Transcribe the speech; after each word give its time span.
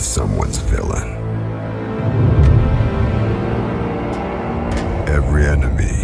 is 0.00 0.06
someone's 0.06 0.56
villain. 0.56 1.08
Every 5.06 5.44
enemy 5.44 5.98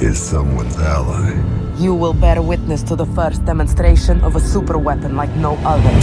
is 0.00 0.20
someone's 0.20 0.78
ally. 0.78 1.34
You 1.78 1.94
will 1.96 2.14
bear 2.14 2.40
witness 2.40 2.84
to 2.84 2.94
the 2.94 3.06
first 3.06 3.44
demonstration 3.44 4.20
of 4.22 4.36
a 4.36 4.40
super 4.40 4.78
weapon 4.78 5.16
like 5.16 5.34
no 5.34 5.56
other. 5.64 5.94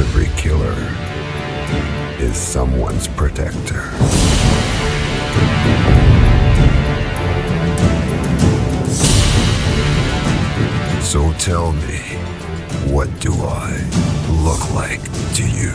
Every 0.00 0.28
killer 0.38 0.76
is 2.18 2.34
someone's 2.34 3.06
protector. 3.06 3.82
So 11.02 11.32
tell 11.34 11.72
me, 11.72 11.98
what 12.94 13.08
do 13.20 13.32
I 13.34 13.83
look 14.44 14.70
like 14.74 15.00
to 15.32 15.42
you? 15.48 15.72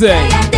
Today's 0.00 0.49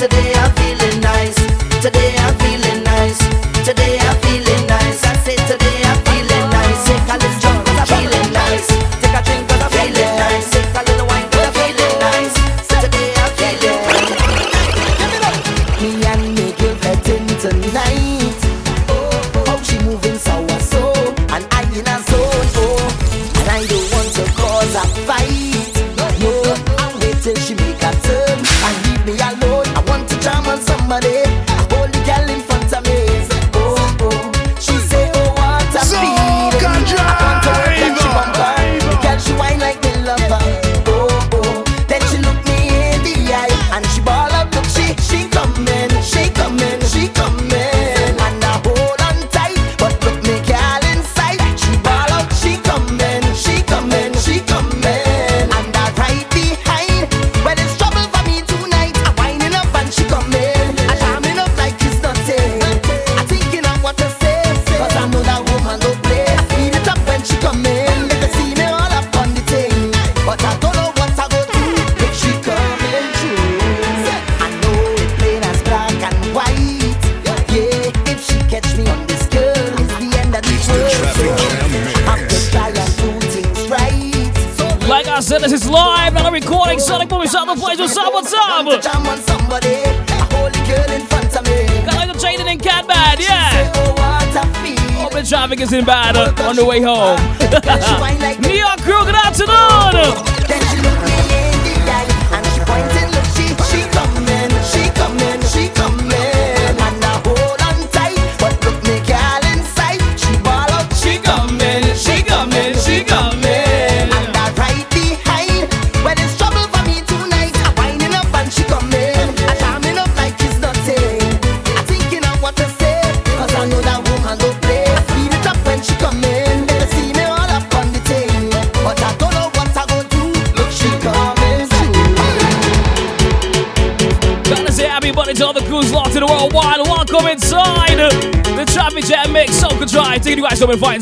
today. 0.00 0.39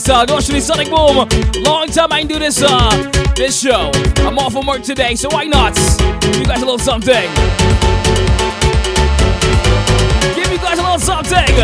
In 0.08 0.14
fine 0.14 0.26
style. 0.26 0.38
Actually, 0.38 0.60
Sonic 0.60 0.88
Boom. 0.90 1.28
Long 1.64 1.88
time 1.88 2.12
I 2.12 2.20
can 2.20 2.28
do 2.28 2.38
this 2.38 2.62
uh 2.62 2.90
this 3.34 3.60
show. 3.60 3.90
I'm 4.18 4.38
off 4.38 4.52
from 4.52 4.66
work 4.66 4.82
today, 4.82 5.14
so 5.14 5.28
why 5.30 5.44
not? 5.44 5.74
Give 6.20 6.40
you 6.40 6.46
guys 6.46 6.62
a 6.62 6.64
little 6.64 6.78
something. 6.78 7.28
Give 10.34 10.50
you 10.52 10.58
guys 10.58 10.78
a 10.78 10.82
little 10.82 10.98
something. 10.98 11.54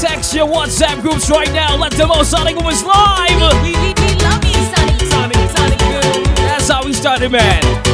Text 0.00 0.34
your 0.34 0.46
WhatsApp 0.46 1.02
groups 1.02 1.30
right 1.30 1.52
now. 1.52 1.76
Let 1.76 1.92
them 1.92 2.08
know 2.08 2.22
Sonic 2.22 2.56
Boom 2.56 2.66
is 2.68 2.82
live. 2.82 3.62
We, 3.62 3.72
we, 3.72 3.94
we 3.94 4.14
love 4.22 4.44
you, 4.44 4.60
Sonic. 4.74 5.00
Sonic, 5.12 5.50
Sonic 5.56 5.78
Boom. 5.78 6.24
That's 6.46 6.68
how 6.68 6.84
we 6.84 6.92
started, 6.92 7.30
man 7.30 7.84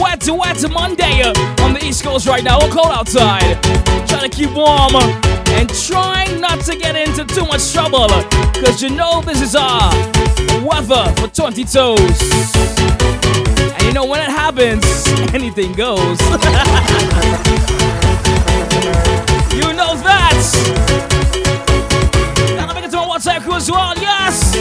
wet 0.00 0.20
to 0.22 0.34
wet 0.34 0.56
to 0.56 0.68
Monday 0.68 1.22
uh, 1.22 1.62
on 1.62 1.74
the 1.74 1.80
East 1.84 2.02
Coast 2.02 2.26
right 2.26 2.42
now. 2.42 2.58
We're 2.58 2.70
cold 2.70 2.90
outside. 2.90 3.69
And 4.66 5.68
trying 5.86 6.40
not 6.40 6.60
to 6.64 6.76
get 6.76 6.94
into 6.94 7.24
too 7.24 7.46
much 7.46 7.72
trouble. 7.72 8.08
Cause 8.60 8.82
you 8.82 8.90
know 8.90 9.22
this 9.22 9.40
is 9.40 9.54
our 9.56 9.90
uh, 9.92 10.64
weather 10.64 11.12
for 11.16 11.28
20 11.28 11.64
toes. 11.64 11.98
And 13.74 13.82
you 13.82 13.92
know 13.92 14.04
when 14.04 14.20
it 14.20 14.28
happens, 14.28 14.84
anything 15.34 15.72
goes. 15.72 16.20
you 19.54 19.72
know 19.72 19.96
that. 20.04 20.36
Gotta 22.56 22.74
make 22.74 22.84
it 22.84 22.90
to 22.90 22.96
my 22.96 23.06
WhatsApp 23.06 23.42
crew 23.42 23.54
as 23.54 23.70
well, 23.70 23.94
yes! 23.96 24.52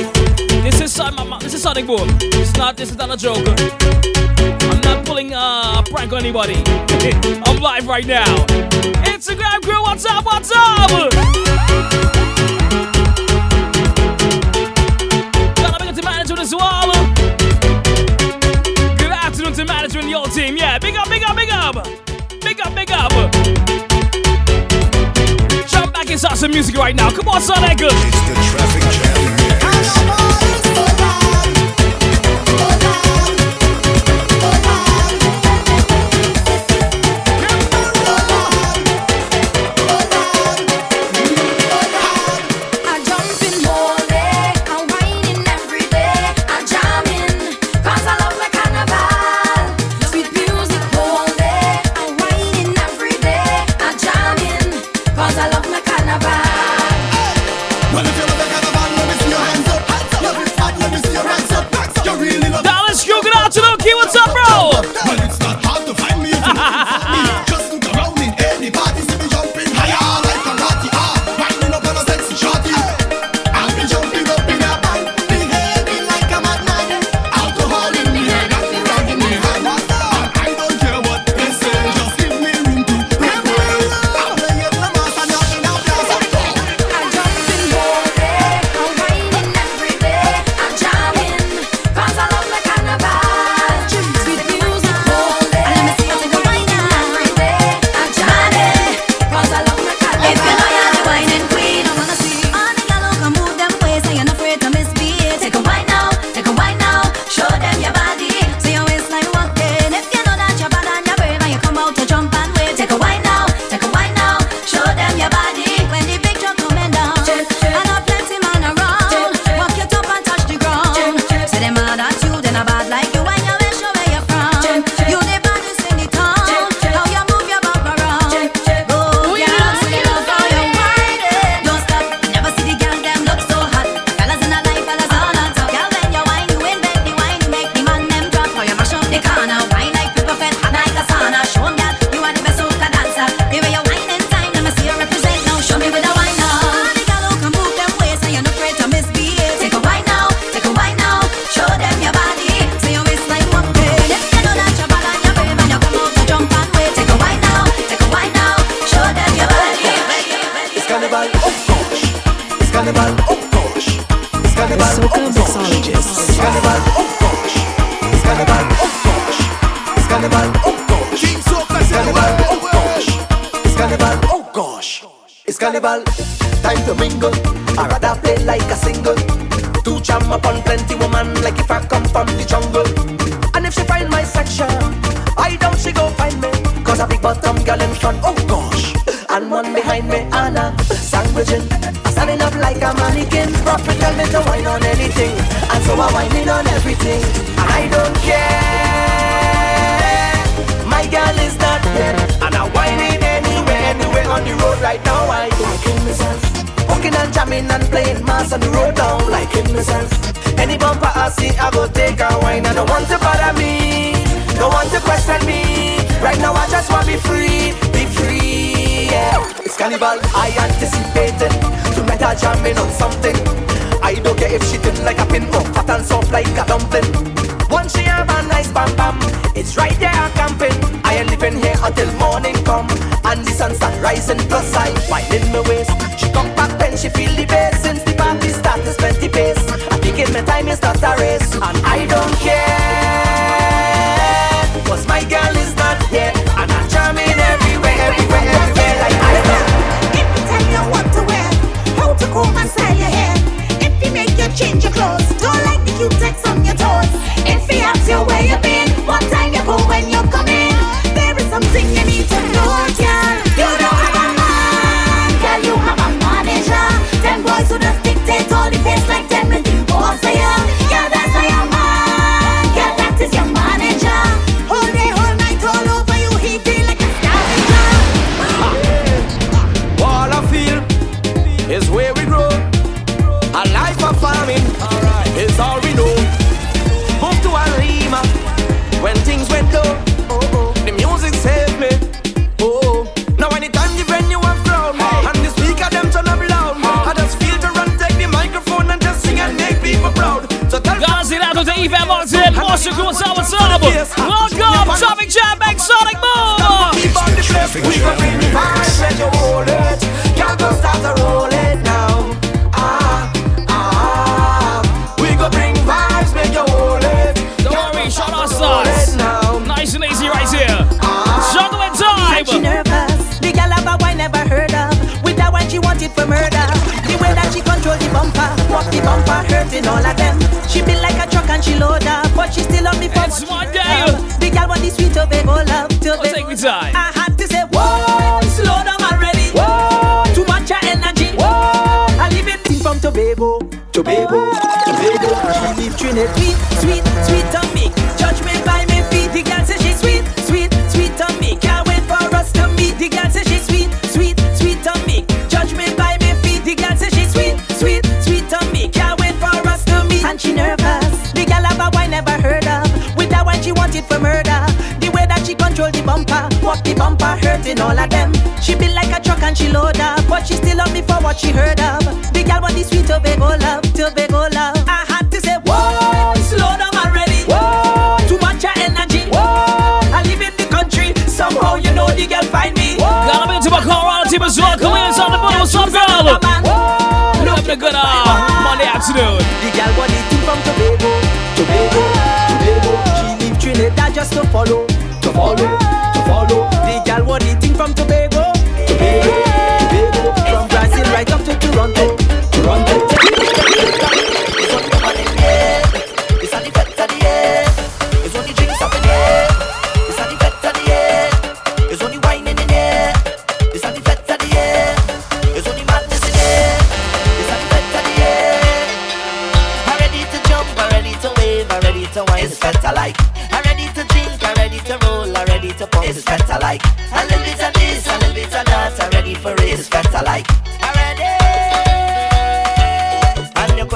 This 0.63 0.79
is 0.81 0.99
uh, 0.99 1.11
my, 1.11 1.39
this 1.39 1.53
is 1.53 1.61
Sonic 1.61 1.87
Boom. 1.87 2.07
It's 2.21 2.55
not 2.55 2.77
this 2.77 2.91
is 2.91 2.97
not 2.97 3.09
a 3.11 3.17
joke. 3.17 3.45
I'm 3.47 4.81
not 4.81 5.05
pulling 5.05 5.33
uh, 5.33 5.75
a 5.79 5.83
prank 5.89 6.13
on 6.13 6.19
anybody. 6.19 6.61
I'm 7.45 7.61
live 7.61 7.87
right 7.87 8.05
now. 8.05 9.08
Up? 10.09 10.25
What's 10.25 10.51
up? 10.51 10.89
Gotta 15.55 15.79
make 15.79 15.89
it 15.91 15.95
to 15.95 16.03
management 16.03 16.41
as 16.41 16.53
well. 16.53 16.91
Good 18.97 19.11
afternoon 19.11 19.53
to 19.53 19.65
management 19.65 20.03
and 20.03 20.09
your 20.09 20.27
team. 20.27 20.57
Yeah, 20.57 20.79
big 20.79 20.95
up, 20.95 21.07
big 21.09 21.23
up, 21.23 21.35
big 21.35 21.51
up. 21.51 21.87
Big 22.41 22.59
up, 22.59 22.73
big 22.75 22.91
up. 22.91 23.11
Jump 25.67 25.93
back 25.93 26.09
inside 26.09 26.37
some 26.37 26.51
music 26.51 26.75
right 26.75 26.95
now. 26.95 27.11
Come 27.11 27.27
on, 27.27 27.41
Sonic. 27.41 27.79
It's 27.81 27.93
the 27.93 28.33
traffic 28.51 28.81
jam. 29.01 29.08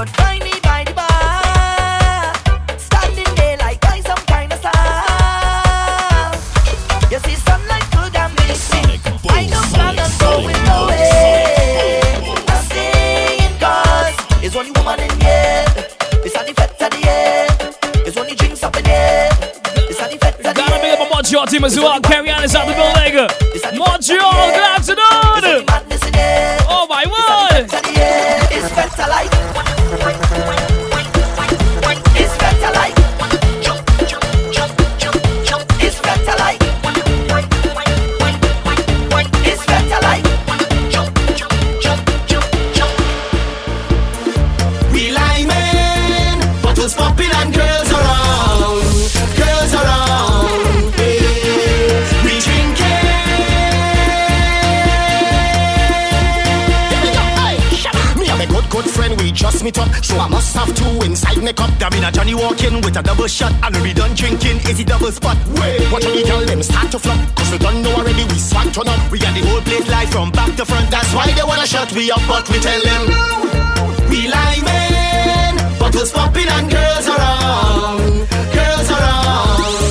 find 0.06 0.42
me 0.42 0.52
by 0.62 0.84
the 0.84 0.92
bar, 0.94 2.34
standing 2.78 3.34
there 3.36 3.56
like 3.58 3.84
I 3.84 4.00
some 4.00 4.24
kind 4.26 4.52
of 4.52 4.58
star. 4.58 4.72
You 7.10 7.18
see, 7.20 7.36
sunlight 7.36 7.82
could. 7.92 8.14
I 8.16 9.46
don't 9.48 10.18
going 10.18 10.60
nowhere. 10.64 12.02
I'm 12.48 12.62
staying 12.64 13.54
cause 13.58 14.16
there's 14.40 14.56
only 14.56 14.72
woman 14.72 15.00
in 15.00 15.10
here. 15.20 15.64
It's 16.24 16.36
only 16.36 16.52
fete 16.52 16.80
at 16.80 16.90
the 16.90 17.06
air. 17.08 17.48
There's 18.02 18.16
only 18.16 18.34
drinks 18.34 18.62
up 18.62 18.76
in 18.76 18.84
here. 18.84 19.28
It's 19.88 20.00
only 20.00 20.18
fete 20.18 20.24
at 20.24 20.38
the 20.38 20.48
air. 20.48 20.54
Gotta 20.54 20.80
big 20.80 20.92
up 20.92 20.98
my 21.00 21.08
Montreal 21.08 21.46
team 21.46 21.64
as 21.64 21.76
well. 21.76 22.00
Carry 22.00 22.30
on 22.30 22.44
is 22.44 22.54
out 22.54 22.66
the 22.66 22.74
building. 22.74 23.43
With 62.94 63.04
a 63.04 63.06
double 63.06 63.26
shot. 63.26 63.52
And 63.62 63.76
we 63.76 63.82
be 63.82 63.92
done 63.92 64.14
drinking, 64.14 64.58
is 64.68 64.78
it 64.80 64.86
double 64.86 65.10
spot? 65.10 65.36
Wait, 65.58 65.90
watch 65.92 66.04
the 66.04 66.22
girl 66.26 66.44
them 66.44 66.62
start 66.62 66.90
to 66.92 66.98
flop. 66.98 67.18
Cause 67.36 67.50
we 67.50 67.58
don't 67.58 67.82
know 67.82 67.92
already, 67.92 68.24
we 68.24 68.38
swag 68.38 68.72
turn 68.72 68.88
up. 68.88 69.10
We 69.10 69.18
got 69.18 69.34
the 69.34 69.46
whole 69.46 69.60
place 69.62 69.88
live 69.88 70.10
from 70.10 70.30
back 70.30 70.54
to 70.56 70.64
front. 70.64 70.90
That's 70.90 71.12
why 71.14 71.30
they 71.32 71.42
wanna 71.42 71.66
shut 71.66 71.92
we 71.92 72.10
up, 72.10 72.22
but 72.28 72.48
we 72.50 72.58
tell 72.60 72.80
them. 72.80 73.02
We 74.10 74.28
liming, 74.28 75.78
bottles 75.78 76.12
popping 76.12 76.48
and 76.48 76.70
girls 76.70 77.08
around, 77.08 78.28
girls 78.54 78.90
around. 78.90 79.83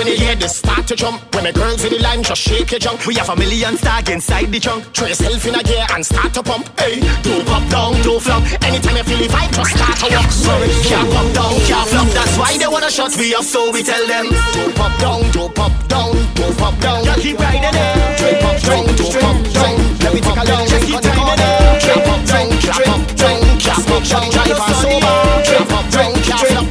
When 0.00 0.08
you 0.08 0.16
hear 0.16 0.34
this 0.34 0.56
start 0.56 0.88
to 0.88 0.96
jump. 0.96 1.20
When 1.34 1.44
the 1.44 1.52
girls 1.52 1.84
in 1.84 1.92
the 1.92 2.00
line 2.00 2.22
just 2.22 2.40
shake 2.40 2.72
your 2.72 2.80
junk. 2.80 3.04
We 3.04 3.14
have 3.20 3.28
a 3.28 3.36
million 3.36 3.76
stag 3.76 4.08
inside 4.08 4.48
the 4.48 4.58
trunk 4.58 4.88
Throw 4.96 5.06
yourself 5.06 5.44
in 5.44 5.54
a 5.54 5.62
gear 5.62 5.84
and 5.92 6.00
start 6.00 6.32
to 6.34 6.42
pump. 6.42 6.64
Hey, 6.80 7.04
don't 7.20 7.44
pop 7.44 7.64
down, 7.68 8.00
don't 8.00 8.16
flop. 8.16 8.40
Anytime 8.64 8.96
you 8.96 9.04
feel 9.04 9.20
the 9.20 9.28
vibe, 9.28 9.52
just 9.52 9.76
start 9.76 9.96
to 10.00 10.08
walk. 10.16 10.30
Sorry, 10.32 10.72
can't 10.88 11.04
pop 11.12 11.28
down, 11.36 11.52
can't 11.68 11.88
flop. 11.92 12.08
That's 12.16 12.34
why 12.40 12.56
they 12.56 12.66
wanna 12.66 12.90
shut 12.90 13.12
me 13.20 13.34
up 13.36 13.44
So 13.44 13.70
we 13.70 13.84
tell 13.84 14.00
them. 14.08 14.32
Don't 14.56 14.74
pop 14.74 14.94
down, 14.96 15.20
don't 15.36 15.52
pop 15.52 15.74
down, 15.92 16.16
don't 16.32 16.56
pop 16.56 16.74
down. 16.80 17.04
Just 17.04 17.20
keep 17.20 17.36
riding 17.36 17.76
it. 17.76 17.96
Don't 18.24 18.40
pop 18.40 18.56
down, 18.64 18.86
don't 18.96 19.16
pop 19.20 19.38
down 19.52 19.76
Let 20.00 20.10
me 20.16 20.20
take 20.24 20.40
a 20.40 20.44
long 20.48 20.64
Just 20.64 20.84
keep 20.88 21.00
timing 21.04 21.40
it. 21.44 21.76
Can't 21.84 22.02
pop 22.08 22.20
down, 22.24 22.48
can't 22.56 22.84
pop 22.88 23.04
down 23.20 23.38
Can't 23.60 23.84
pop 23.84 24.02
down, 24.08 24.26
drive 24.32 24.60
us 24.64 24.80
over 24.80 25.16
Can't 25.44 25.68
pop 25.68 25.86
down, 25.92 26.12
can't 26.24 26.44
flop. 26.48 26.68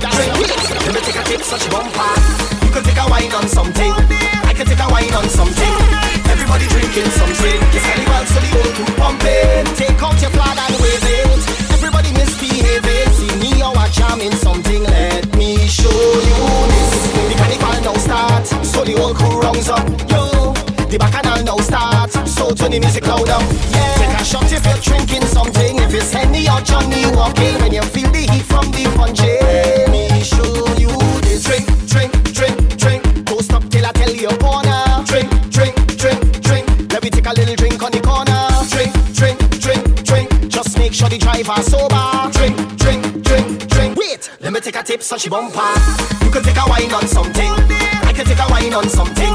Let 0.82 0.94
me 0.98 1.02
take 1.06 1.20
a 1.22 1.24
tip, 1.30 1.42
such 1.46 1.70
bumper 1.70 2.59
can 2.70 2.84
take 2.84 2.98
a 2.98 3.08
wine 3.10 3.32
on 3.34 3.48
something. 3.48 3.92
I 4.46 4.54
can 4.54 4.66
take 4.66 4.80
a 4.80 4.88
wine 4.90 5.14
on 5.14 5.28
something. 5.30 5.74
Everybody 6.30 6.68
drinking 6.68 7.10
something. 7.18 7.60
It's 7.74 7.86
carnival, 7.86 8.26
so 8.30 8.40
the 8.40 8.50
whole 8.54 8.74
crew 8.78 8.92
pumping. 8.96 9.66
Take 9.76 10.02
out 10.02 10.18
your 10.22 10.32
flag 10.32 10.58
and 10.58 10.76
wave 10.82 11.04
it. 11.04 11.42
Everybody 11.74 12.12
misbehaving. 12.14 13.10
See 13.18 13.34
me 13.42 13.52
or 13.64 13.74
a 13.74 13.86
jamming 13.90 14.36
something. 14.38 14.84
Let 14.84 15.26
me 15.36 15.58
show 15.68 15.90
you 15.90 16.40
this. 16.70 16.94
The 17.30 17.36
carnival 17.38 17.82
now 17.82 17.98
start, 17.98 18.46
so 18.66 18.84
the 18.84 18.94
whole 18.94 19.14
crew 19.14 19.40
rounds 19.42 19.70
up. 19.70 19.88
Yo, 20.10 20.54
the 20.90 20.98
bacchanal 20.98 21.44
now 21.44 21.58
start, 21.58 22.12
so 22.28 22.54
turn 22.54 22.72
the 22.72 22.80
music 22.80 23.08
loud 23.08 23.30
up. 23.30 23.42
Yeah, 23.74 23.96
take 23.98 24.20
a 24.20 24.24
shot 24.26 24.52
if 24.52 24.66
you're 24.66 24.84
drinking 24.84 25.26
something. 25.26 25.78
If 25.80 25.94
it's 25.94 26.12
Henny 26.12 26.50
or 26.50 26.62
Johnny 26.62 27.06
walking, 27.16 27.56
when 27.62 27.74
you 27.74 27.84
feel 27.84 28.10
the 28.12 28.26
heat 28.30 28.46
from 28.46 28.70
the 28.72 28.86
punch. 28.96 29.22
Let 29.22 29.90
me 29.90 30.22
show 30.22 30.46
you 30.78 30.94
this. 31.22 31.44
Drink, 31.44 31.66
the 41.39 41.45
driver 41.45 41.63
sober. 41.63 42.32
Drink, 42.32 42.58
drink, 42.78 43.23
drink, 43.23 43.67
drink. 43.67 43.97
Wait, 43.97 44.30
let 44.41 44.54
me 44.54 44.60
take 44.60 44.75
a 44.75 44.84
tip, 44.84 45.02
such 45.02 45.28
a 45.28 45.30
bumper. 45.30 45.60
You 46.23 46.32
can 46.32 46.43
take 46.43 46.58
a 46.58 46.65
wine 46.67 46.91
on 46.93 47.08
something. 47.08 47.52
I 48.04 48.13
can 48.13 48.25
take 48.25 48.39
a 48.39 48.47
wine 48.49 48.73
on 48.73 48.89
something. 48.89 49.34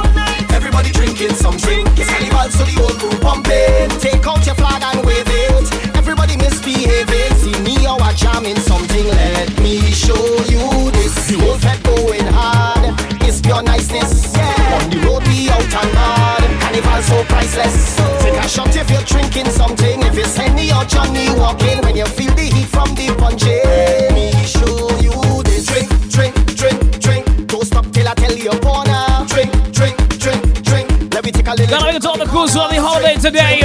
Everybody 0.52 0.90
drinking 0.90 1.34
some 1.34 1.58
something. 1.58 1.86
It's 1.96 2.10
carnival, 2.10 2.50
so 2.50 2.64
the 2.64 2.76
whole 2.80 2.96
crew 2.98 3.18
pumping. 3.20 3.88
Take 4.00 4.26
out 4.26 4.44
your 4.44 4.54
flag 4.54 4.82
and 4.82 5.04
wave 5.06 5.26
it. 5.26 5.96
Everybody 5.96 6.36
misbehaving. 6.36 7.32
See 7.40 7.56
me 7.62 7.86
or 7.86 7.98
a 8.00 8.12
jamming 8.14 8.56
something. 8.56 9.06
Let 9.06 9.60
me 9.60 9.80
show 9.92 10.24
you 10.48 10.90
this. 10.92 11.14
The 11.28 11.38
whole 11.40 11.58
fed 11.58 11.82
going 11.84 12.26
hard. 12.32 12.94
It's 13.22 13.40
pure 13.40 13.62
niceness. 13.62 14.34
Yeah. 14.34 14.80
On 14.82 14.90
the 14.90 14.98
road 15.06 15.26
we 15.28 15.48
out 15.48 15.62
and 15.62 15.96
hard. 15.96 16.43
Carnival 16.74 17.02
so 17.02 17.24
priceless. 17.24 17.96
Take 18.20 18.34
a 18.34 18.48
shot 18.48 18.74
if 18.74 18.90
you're 18.90 19.02
drinking 19.02 19.46
something. 19.50 20.02
If 20.02 20.18
it's 20.18 20.36
Henny 20.36 20.72
or 20.72 20.84
Johnny 20.84 21.30
walking. 21.38 21.78
When 21.82 21.96
you 21.96 22.06
feel 22.06 22.34
the 22.34 22.42
heat 22.42 22.66
from 22.66 22.94
the 22.94 23.14
punch. 23.16 23.44
Let 23.44 24.12
me 24.12 24.32
show 24.42 24.90
you 24.98 25.42
this. 25.44 25.66
Drink, 25.66 25.88
drink, 26.10 26.34
drink, 26.56 27.00
drink. 27.00 27.46
Don't 27.46 27.64
stop 27.64 27.86
till 27.92 28.08
I 28.08 28.14
tell 28.14 28.34
you 28.34 28.50
wanna. 28.62 29.24
Drink, 29.28 29.52
drink, 29.70 29.96
drink, 30.18 30.62
drink. 30.62 31.14
Let 31.14 31.24
me 31.24 31.30
take 31.30 31.46
a 31.46 31.54
little. 31.54 31.80
Make 31.80 31.94
it 31.94 32.06
all 32.06 32.18
the 32.18 32.26
crews 32.26 32.56
on 32.56 32.74
the 32.74 32.82
holiday 32.82 33.16
today. 33.16 33.62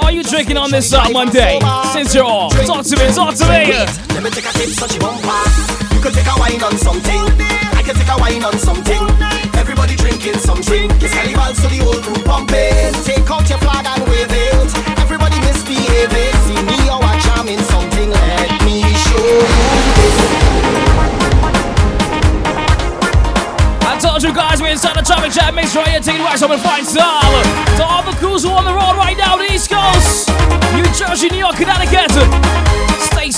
Are 0.00 0.12
you 0.12 0.22
drinking 0.22 0.56
on 0.56 0.70
this 0.70 0.92
uh, 0.94 1.08
Monday? 1.10 1.60
Since 1.92 2.14
you're 2.14 2.24
off, 2.24 2.52
talk 2.64 2.84
to 2.86 2.96
me, 2.96 3.12
talk 3.12 3.34
to 3.36 3.44
me. 3.52 3.72
Let 4.14 4.22
me 4.22 4.30
take 4.30 4.48
a 4.48 4.52
tip, 4.56 4.70
such 4.70 4.96
a 4.96 5.00
bumper. 5.00 5.28
You 5.92 6.00
can 6.00 6.12
take 6.12 6.26
a 6.26 6.40
wine 6.40 6.62
on 6.62 6.76
something. 6.78 7.20
I 7.76 7.82
can 7.84 7.94
take 7.94 8.08
a 8.08 8.16
wine 8.16 8.44
on 8.44 8.56
something. 8.58 9.43
Drinking 10.24 10.40
something. 10.40 10.90
It's 11.04 11.12
carnival, 11.12 11.52
so 11.52 11.68
the 11.68 12.22
pumping. 12.24 12.96
Take 13.04 13.28
out 13.28 13.44
your 13.44 13.58
flag 13.58 13.84
and 13.84 14.08
wave 14.08 14.32
it. 14.32 14.72
Everybody. 14.96 15.36
See 15.60 15.76
me 16.64 16.80
or 16.88 17.04
jamming 17.28 17.60
something. 17.68 18.08
Let 18.08 18.64
me 18.64 18.80
show 19.04 19.20
you 19.20 19.44
this. 19.44 20.16
I 23.84 23.98
told 24.00 24.22
you 24.22 24.32
guys 24.32 24.62
we're 24.62 24.68
inside 24.68 24.96
the 24.96 25.02
traffic 25.02 25.30
jam. 25.30 25.54
Make 25.56 25.68
sure 25.68 25.84
you 25.92 26.00
take 26.00 26.16
the 26.16 26.24
ride 26.24 26.42
up 26.42 26.50
and 26.50 26.62
find 26.62 26.86
style. 26.86 27.20
To 27.76 27.84
all 27.84 28.02
the 28.02 28.16
crews 28.16 28.44
who 28.44 28.48
are 28.48 28.60
on 28.60 28.64
the 28.64 28.72
road 28.72 28.96
right 28.96 29.18
now, 29.18 29.36
the 29.36 29.52
East 29.52 29.68
Coast, 29.68 30.30
New 30.72 30.88
Jersey, 30.96 31.28
New 31.28 31.44
York, 31.44 31.56
Connecticut. 31.56 32.93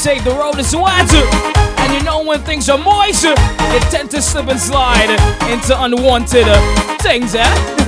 Safe, 0.07 0.23
the 0.23 0.31
road 0.31 0.57
is 0.61 0.71
wet. 0.71 1.13
And 1.83 1.93
you 1.93 2.01
know 2.05 2.23
when 2.23 2.41
things 2.43 2.69
are 2.69 2.79
moist, 2.79 3.25
you 3.25 3.35
tend 3.91 4.09
to 4.13 4.23
slip 4.23 4.47
and 4.47 4.61
slide 4.61 5.11
into 5.51 5.75
unwanted 5.83 6.47
uh, 6.47 6.99
things, 6.99 7.35
eh? 7.35 7.43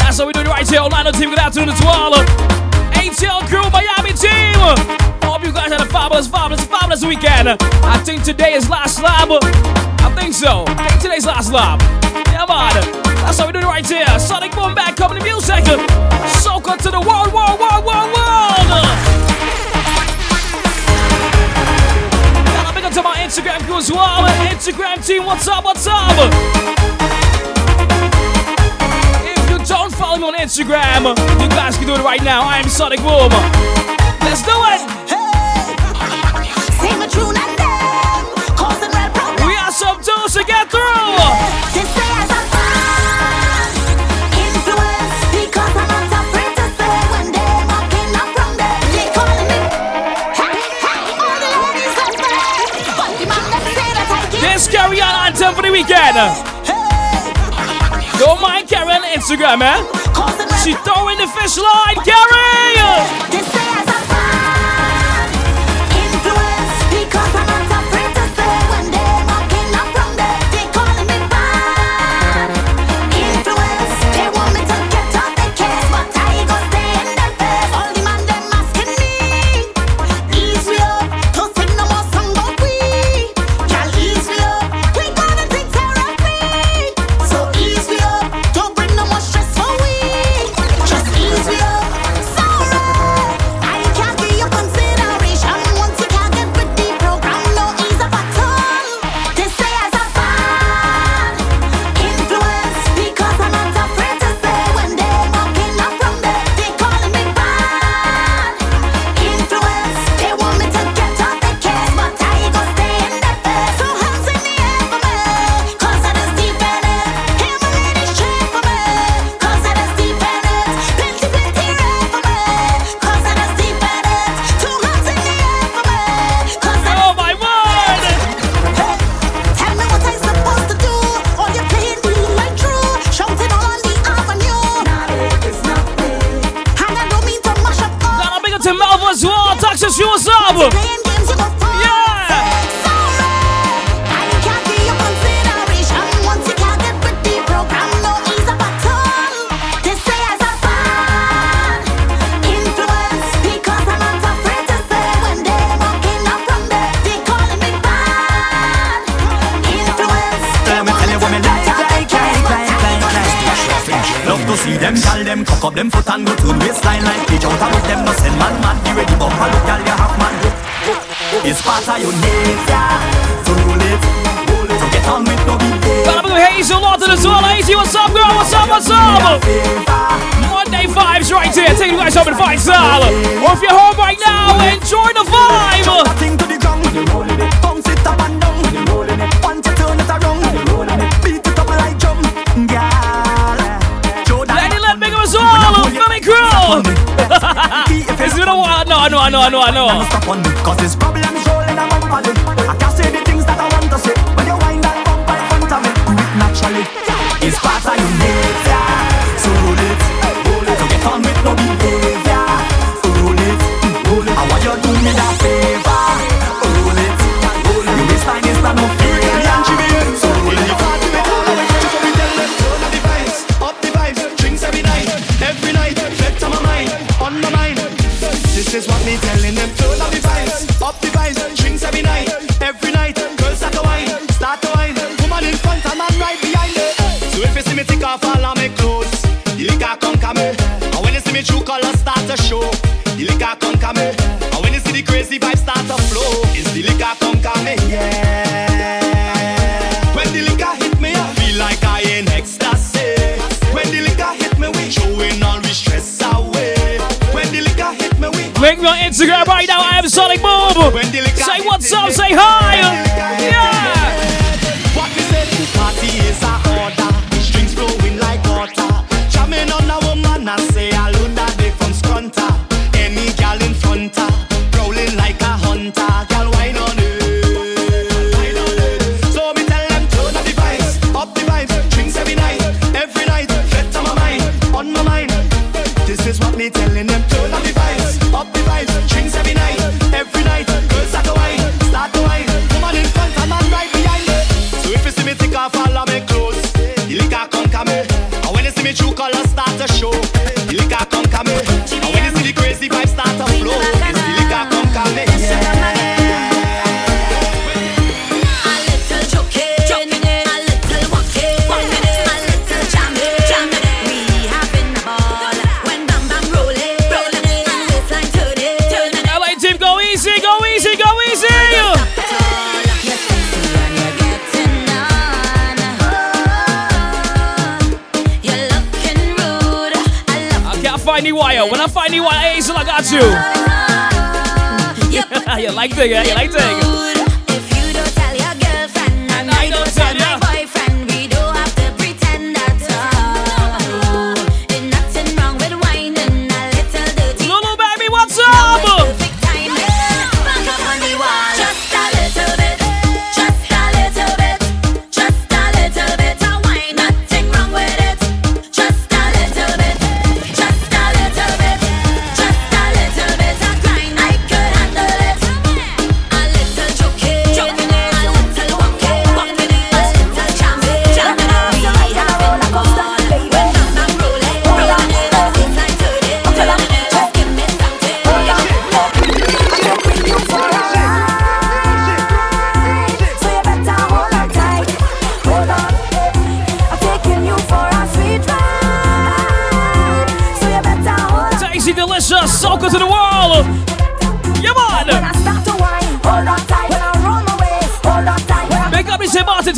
That's 0.00 0.16
what 0.16 0.28
we 0.28 0.32
do 0.32 0.40
right 0.44 0.66
here. 0.66 0.80
Orlando 0.80 1.12
team, 1.12 1.28
good 1.28 1.38
afternoon 1.38 1.68
as 1.68 1.80
well. 1.82 2.12
ATL 2.96 3.44
crew, 3.44 3.68
Miami 3.68 4.16
team. 4.16 4.56
Hope 5.20 5.44
you 5.44 5.52
guys 5.52 5.70
had 5.70 5.82
a 5.82 5.84
fabulous, 5.84 6.26
fabulous, 6.26 6.64
fabulous 6.64 7.04
weekend. 7.04 7.50
I 7.84 8.00
think 8.02 8.22
today 8.22 8.54
is 8.54 8.70
last 8.70 9.02
lap. 9.02 9.28
I 9.28 10.14
think 10.18 10.32
so. 10.32 10.64
I 10.66 10.88
think 10.88 11.02
today's 11.02 11.26
last 11.26 11.52
lap. 11.52 11.78
Yeah, 12.32 12.46
man. 12.48 12.72
That's 13.20 13.38
how 13.38 13.46
we 13.46 13.52
do 13.52 13.58
it 13.58 13.64
right 13.64 13.86
here. 13.86 14.18
Sonic 14.18 14.52
Boom 14.52 14.74
back 14.74 14.96
coming 14.96 15.18
to 15.18 15.24
music. 15.24 15.62
Soca 16.40 16.78
to 16.78 16.90
the 16.90 17.02
world, 17.02 17.34
world, 17.34 17.60
world, 17.60 17.84
world, 17.84 18.14
world. 18.16 18.30
To 23.02 23.08
my 23.08 23.16
Instagram 23.16 23.60
crew 23.60 23.76
as 23.76 23.90
well. 23.90 24.26
Instagram 24.52 25.04
team, 25.06 25.24
what's 25.24 25.48
up, 25.48 25.64
what's 25.64 25.86
up? 25.86 26.12
If 29.24 29.50
you 29.50 29.58
don't 29.64 29.94
follow 29.94 30.18
me 30.18 30.24
on 30.24 30.34
Instagram, 30.34 31.16
you 31.40 31.48
guys 31.48 31.76
can 31.76 31.86
do 31.86 31.94
it 31.94 32.02
right 32.02 32.22
now. 32.22 32.42
I 32.42 32.58
am 32.58 32.68
Sonic 32.68 33.00
Boom. 33.00 33.30
Let's 34.20 34.42
do 34.42 34.56
it. 34.72 34.80
Say 36.80 36.96
my 36.98 37.06
true 37.06 37.32
name, 37.32 37.56
causing 38.56 38.90
real 38.90 39.10
problems. 39.10 39.46
We 39.46 39.54
have 39.54 39.72
some 39.72 40.02
tools 40.02 40.34
to 40.34 40.44
get 40.44 40.70
through. 40.70 41.99
Weekend. 55.80 56.16
Don't 58.18 58.40
mind 58.40 58.68
Karen 58.68 59.00
on 59.00 59.02
Instagram, 59.16 59.60
man. 59.60 59.80
real 60.14 60.48
She 60.62 60.74
throwing 60.84 61.16
the 61.16 61.26
fish 61.28 61.56
line, 61.56 61.96
Gary. 62.04 63.69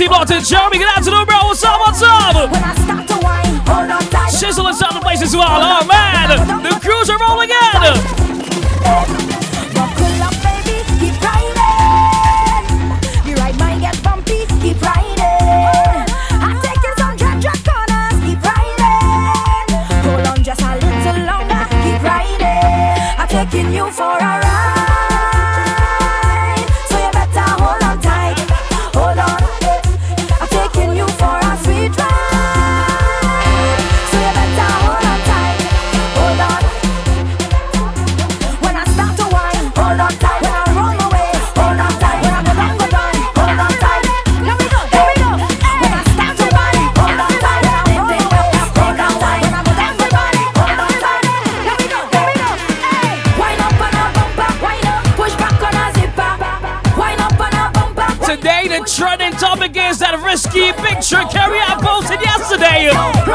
T 0.03 0.09
Martin, 0.09 0.43
Jeremy, 0.43 0.79
good 0.79 0.89
afternoon, 0.89 1.27
bro. 1.27 1.37
What's 1.45 1.63
up? 1.63 1.79
What's 1.79 2.03
up? 2.03 2.51
When 2.51 2.61
I 2.61 2.75
on. 2.91 4.31
Shizzle 4.33 4.69
inside 4.69 4.95
the 4.97 5.01
place 5.01 5.23
as 5.23 5.37
well. 5.37 5.47
Oh 5.49 5.87
man, 5.87 6.63
the 6.65 6.71
crews 6.81 7.09
are 7.09 7.21
rolling 7.21 7.51
in. 7.51 8.22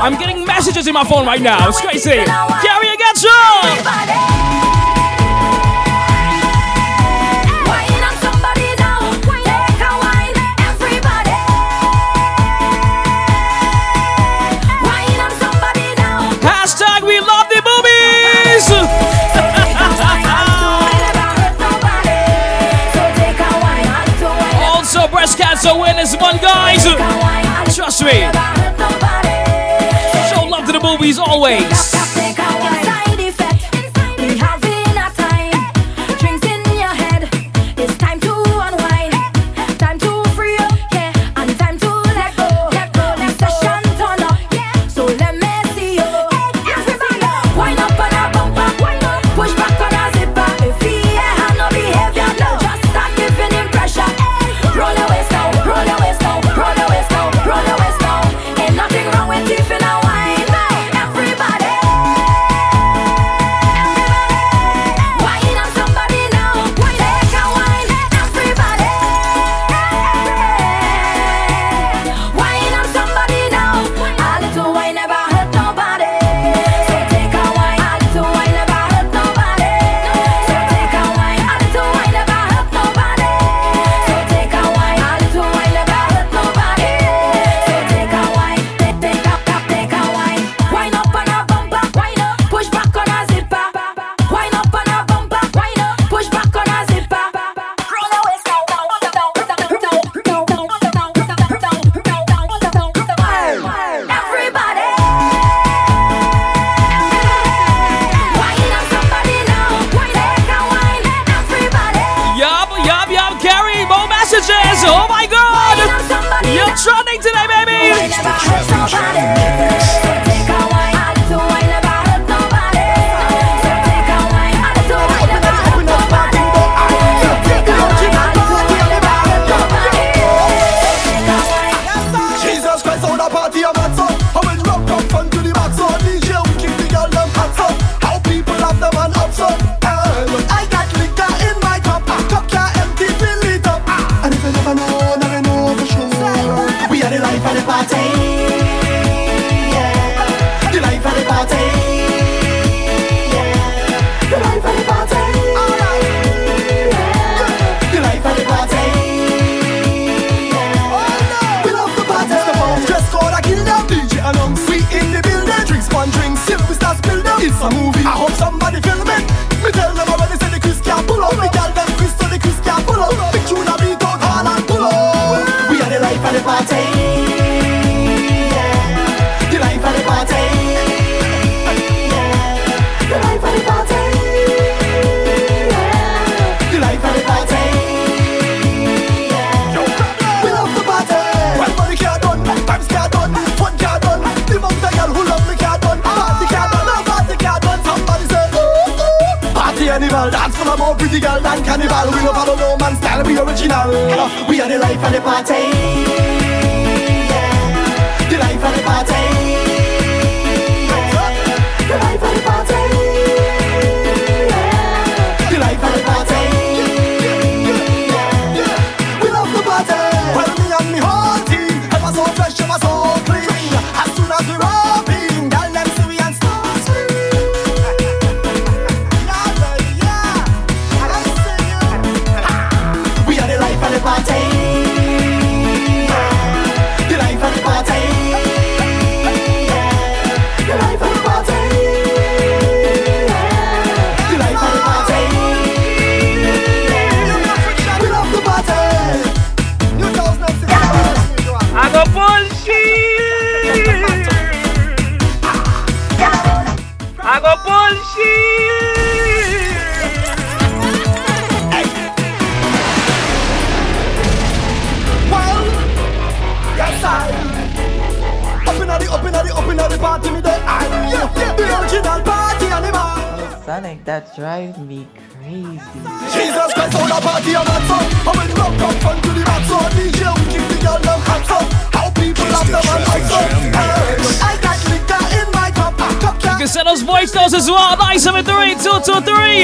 I'm 0.07 0.17
getting 0.17 0.45
messages 0.45 0.87
in 0.87 0.93
my 0.93 1.03
phone 1.03 1.25
right 1.25 1.41
now. 1.41 1.67
It's 1.67 1.81
crazy. 1.81 2.11
Carrie, 2.11 2.23
I 2.23 2.95
got 2.97 3.21
you. 3.21 3.29
also 24.73 25.07
breast 25.11 25.37
guys. 26.39 26.85
Trust 27.75 28.03
me 28.05 28.66
movies 30.87 31.19
always. 31.19 32.06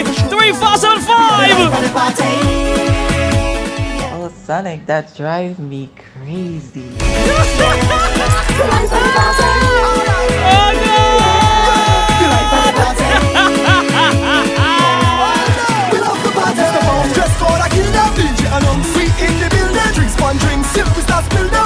three, 0.02 0.14
three, 0.30 0.52
thousand 0.54 1.00
five. 1.02 1.52
Oh, 4.16 4.34
Sonic, 4.46 4.86
that 4.88 5.16
drives 5.16 5.60
me 5.60 5.90
crazy. 5.96 6.90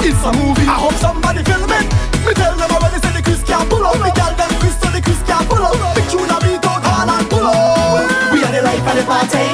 It's 0.00 0.24
a 0.24 0.32
movie. 0.32 0.62
I 0.62 0.78
hope 0.78 0.94
somebody 0.94 1.42
film 1.44 1.70
it. 1.70 1.84
Me 2.24 2.32
tell 2.32 2.56
them 2.56 2.70
already 2.70 2.98
say 3.02 3.12
the 3.12 3.22
Chris 3.22 3.42
can 3.44 3.68
pull 3.68 3.84
up. 3.84 3.96
Me 4.00 4.10
tell 4.14 4.32
them 4.34 4.48
Chris 4.60 4.78
so 4.80 4.88
the 4.88 5.02
Chris 5.02 5.20
can 5.26 5.44
pull 5.46 5.58
up. 5.58 5.74
Picture 5.96 6.18
we 8.88 8.94
the 8.94 9.00
life 9.06 9.30
party. 9.30 9.44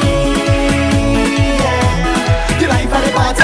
Yeah. 1.58 2.58
The 2.60 2.66
life 2.68 2.90
the 2.90 3.10
party. 3.12 3.42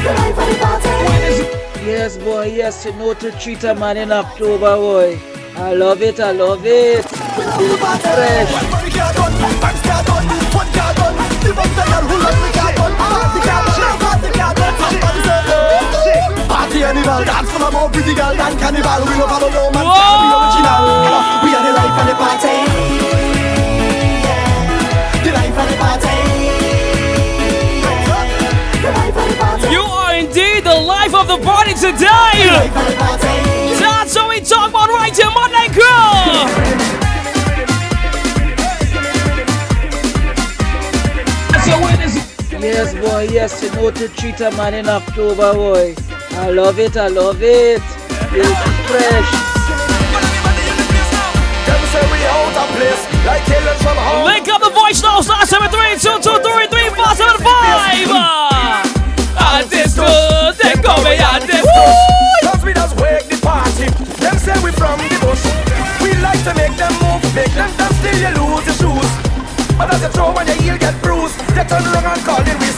The 0.00 0.10
life 0.16 0.36
the 0.36 0.54
party. 0.58 1.84
Yes, 1.84 2.16
boy, 2.16 2.46
yes, 2.46 2.84
you 2.86 2.92
know 2.94 3.12
to 3.14 3.30
treat 3.32 3.64
a 3.64 3.74
man 3.74 3.98
in 3.98 4.10
October, 4.10 4.76
boy. 4.76 5.18
I 5.56 5.74
love 5.74 6.00
it, 6.00 6.18
I 6.18 6.32
love 6.32 6.64
it. 6.64 7.04
Fresh. 7.04 8.80
Party 16.80 16.96
animal, 16.98 17.24
dance 17.24 17.52
for 17.52 17.70
more 17.70 17.90
pretty 17.90 18.14
girl 18.14 18.34
than 18.34 18.56
cannibal. 18.56 19.04
We 19.04 19.14
love 19.20 19.30
all 19.30 19.50
no 19.52 19.70
man, 19.70 19.84
we 19.84 20.32
original. 20.32 20.80
We 21.44 21.52
are 21.52 21.60
the 21.60 21.72
life 21.76 21.92
of 22.00 22.06
the 22.08 22.14
party. 22.16 22.56
Yeah. 24.24 25.20
The 25.20 25.30
life 25.36 25.58
of 25.60 25.68
the 25.68 25.76
party. 25.76 26.16
The 28.80 28.90
life 28.96 29.12
of 29.12 29.28
the 29.28 29.36
party. 29.36 29.68
You 29.68 29.82
are 29.82 30.14
indeed 30.14 30.64
the 30.64 30.80
life 30.80 31.14
of 31.14 31.28
the 31.28 31.36
party 31.44 31.74
today. 31.74 32.48
That's 33.78 34.14
what 34.14 34.30
we 34.30 34.40
talk 34.40 34.70
about 34.70 34.88
right 34.88 35.14
here, 35.14 35.30
Monday 35.34 35.68
Girl. 35.76 36.48
Yes, 42.62 42.94
boy, 42.94 43.28
yes, 43.30 43.62
you 43.62 43.70
know 43.72 43.90
to 43.90 44.08
treat 44.08 44.40
a 44.40 44.50
man 44.52 44.74
in 44.74 44.88
October, 44.88 45.52
boy. 45.54 45.94
I 46.40 46.48
love 46.48 46.78
it, 46.78 46.96
I 46.96 47.08
love 47.08 47.42
it. 47.42 47.82
It's 48.32 48.60
fresh. 48.88 49.30
Them 51.68 51.82
say 51.92 52.00
we 52.08 52.16
out 52.32 52.56
of 52.64 52.68
place, 52.72 53.04
like 53.28 53.44
killers 53.44 53.76
from 53.84 54.00
home. 54.00 54.24
Link 54.24 54.48
up 54.48 54.64
the 54.64 54.72
voice 54.72 55.04
now, 55.04 55.20
star 55.20 55.44
7322335. 55.44 57.44
I 59.36 59.68
disco, 59.68 60.08
they 60.56 60.80
call 60.80 61.04
me 61.04 61.20
I 61.20 61.44
disco. 61.44 61.84
Cause 62.48 62.64
we 62.64 62.72
just 62.72 62.96
wake 62.96 63.28
the 63.28 63.36
party. 63.44 63.92
Them 64.24 64.40
say 64.40 64.56
we 64.64 64.72
from 64.72 64.96
the 64.96 65.12
bush. 65.20 65.44
We 66.00 66.16
like 66.24 66.40
to 66.48 66.56
make 66.56 66.72
them 66.80 66.96
move, 67.04 67.20
make 67.36 67.52
them 67.52 67.68
dance 67.76 68.00
till 68.00 68.16
you 68.16 68.32
lose 68.32 68.64
your 68.64 68.80
shoes. 68.80 69.10
But 69.76 69.92
as 69.92 70.00
you 70.00 70.08
throw 70.08 70.32
when 70.32 70.48
your 70.48 70.56
heel 70.56 70.80
get 70.80 70.96
bruised, 71.04 71.36
they 71.52 71.68
turn 71.68 71.84
around 71.84 72.16
and 72.16 72.24
call 72.24 72.40
it 72.40 72.56
we 72.64 72.72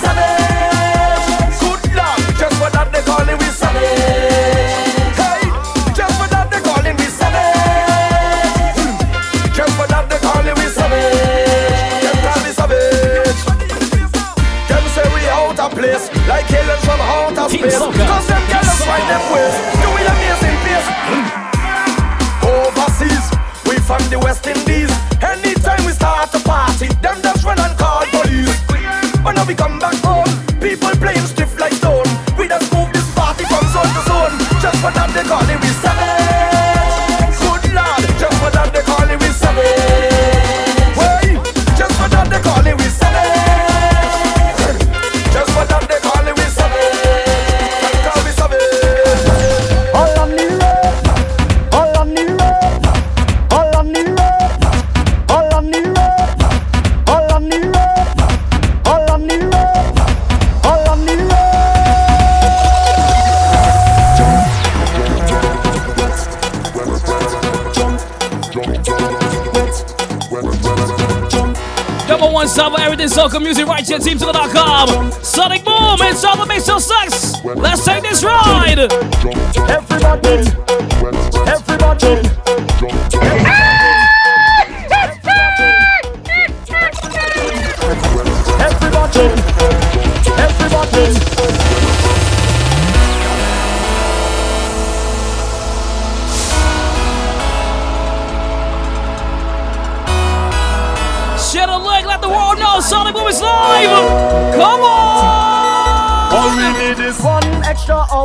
outer 17.62 17.70
Team 17.70 17.70
space. 17.70 17.80
Soca. 17.80 18.06
Cause 18.06 18.26
them 18.26 18.42
girls 18.50 18.84
find 18.84 19.06
them 19.10 19.22
ways, 19.32 19.54
doing 19.82 20.06
amazing 20.06 20.56
pace. 20.64 20.88
Overseas, 22.42 23.30
we 23.66 23.78
from 23.78 24.02
the 24.10 24.18
West 24.18 24.46
Indies. 24.46 24.61
Soca 73.22 73.40
music 73.40 73.66
right 73.66 73.86
here, 73.86 73.98
teamsoca.com. 73.98 75.12
Sonic 75.22 75.64
Boom, 75.64 75.98
it's 76.00 76.24
all 76.24 76.36
the 76.36 76.46
mix 76.46 76.64
till 76.64 76.80
sex. 76.80 77.34
Let's 77.44 77.84
take 77.84 78.02
this 78.02 78.24
ride. 78.24 78.90
Everybody, 79.70 80.48
everybody. 81.46 82.31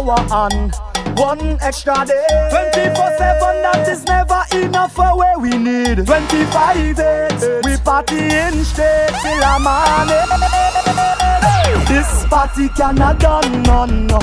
Hour 0.09 0.49
and 0.51 0.73
one 1.17 1.57
extra 1.61 2.05
day. 2.05 2.25
24 2.49 3.17
7, 3.17 3.61
that 3.63 3.87
is 3.89 4.03
never 4.05 4.43
enough 4.53 4.93
for 4.93 5.17
where 5.17 5.37
we 5.39 5.49
need. 5.57 6.05
25 6.05 6.95
days, 6.95 7.45
we 7.63 7.77
party 7.83 8.17
in 8.17 8.63
straight 8.63 9.09
till 9.21 9.43
a 9.43 9.59
morning. 9.59 10.27
This 11.87 12.25
party 12.25 12.69
cannot 12.69 13.19
done, 13.19 13.63
no, 13.63 13.85
no. 13.85 14.19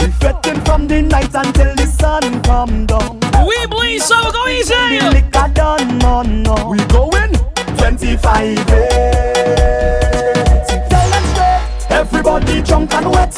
We 0.00 0.08
fretting 0.12 0.60
from 0.64 0.86
the 0.88 1.02
night 1.02 1.34
until 1.34 1.74
the 1.74 1.86
sun 1.86 2.42
come 2.42 2.86
down. 2.86 3.18
We 3.46 3.66
bleed, 3.66 4.00
so 4.00 4.16
go 4.32 4.44
The 4.44 4.50
easy. 4.52 5.00
liquor 5.00 5.48
done, 5.54 5.98
no, 5.98 6.22
no. 6.22 6.54
We 6.68 6.78
going 6.86 7.34
25 7.76 8.66
days. 8.66 10.66
Tell 10.88 11.10
them 11.10 11.24
straight. 11.32 11.90
Everybody 11.90 12.62
drunk 12.62 12.94
and 12.94 13.10
wet. 13.10 13.34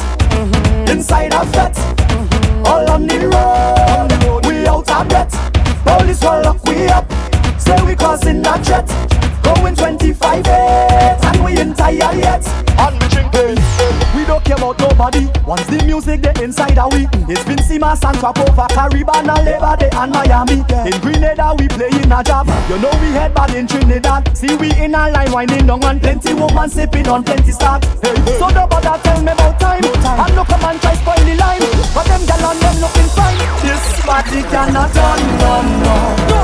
Once 15.53 15.69
the 15.69 15.85
music 15.85 16.25
they 16.25 16.33
inside 16.41 16.81
a 16.81 16.89
we. 16.89 17.05
It's 17.29 17.45
Vincy 17.45 17.77
Mas 17.77 18.01
and 18.09 18.17
Crop 18.17 18.41
Over, 18.41 18.65
Caribbean 18.73 19.29
Labor 19.45 19.77
Day 19.77 19.93
and 19.93 20.09
Miami. 20.09 20.65
In 20.89 20.97
Grenada 21.05 21.53
we 21.61 21.69
playing 21.69 22.09
a 22.09 22.25
job. 22.25 22.49
You 22.73 22.81
know 22.81 22.89
we 23.05 23.13
head 23.13 23.37
bad 23.37 23.53
in 23.53 23.69
Trinidad. 23.69 24.33
See 24.33 24.57
we 24.57 24.73
in 24.81 24.97
a 24.97 25.13
line 25.13 25.31
winding 25.31 25.69
down 25.69 25.85
and 25.85 26.01
plenty 26.01 26.33
woman 26.33 26.71
sipping 26.73 27.07
on 27.07 27.23
plenty 27.23 27.53
stock. 27.53 27.85
Hey, 28.01 28.17
so 28.41 28.49
don't 28.49 28.65
bother 28.65 28.97
tell 29.05 29.21
me 29.21 29.29
about 29.29 29.61
time. 29.61 29.85
And 29.85 30.33
no 30.33 30.43
come 30.49 30.65
and 30.73 30.81
try 30.81 30.97
spoil 30.97 31.21
the 31.21 31.37
line. 31.37 31.61
But 31.93 32.09
them 32.09 32.25
gal 32.25 32.49
on 32.49 32.57
them 32.57 32.77
looking 32.81 33.13
fine. 33.13 33.37
This 33.61 33.85
party 34.09 34.41
cannot 34.49 34.89
turn 34.97 35.21
no 35.37 35.53
no. 35.85 35.95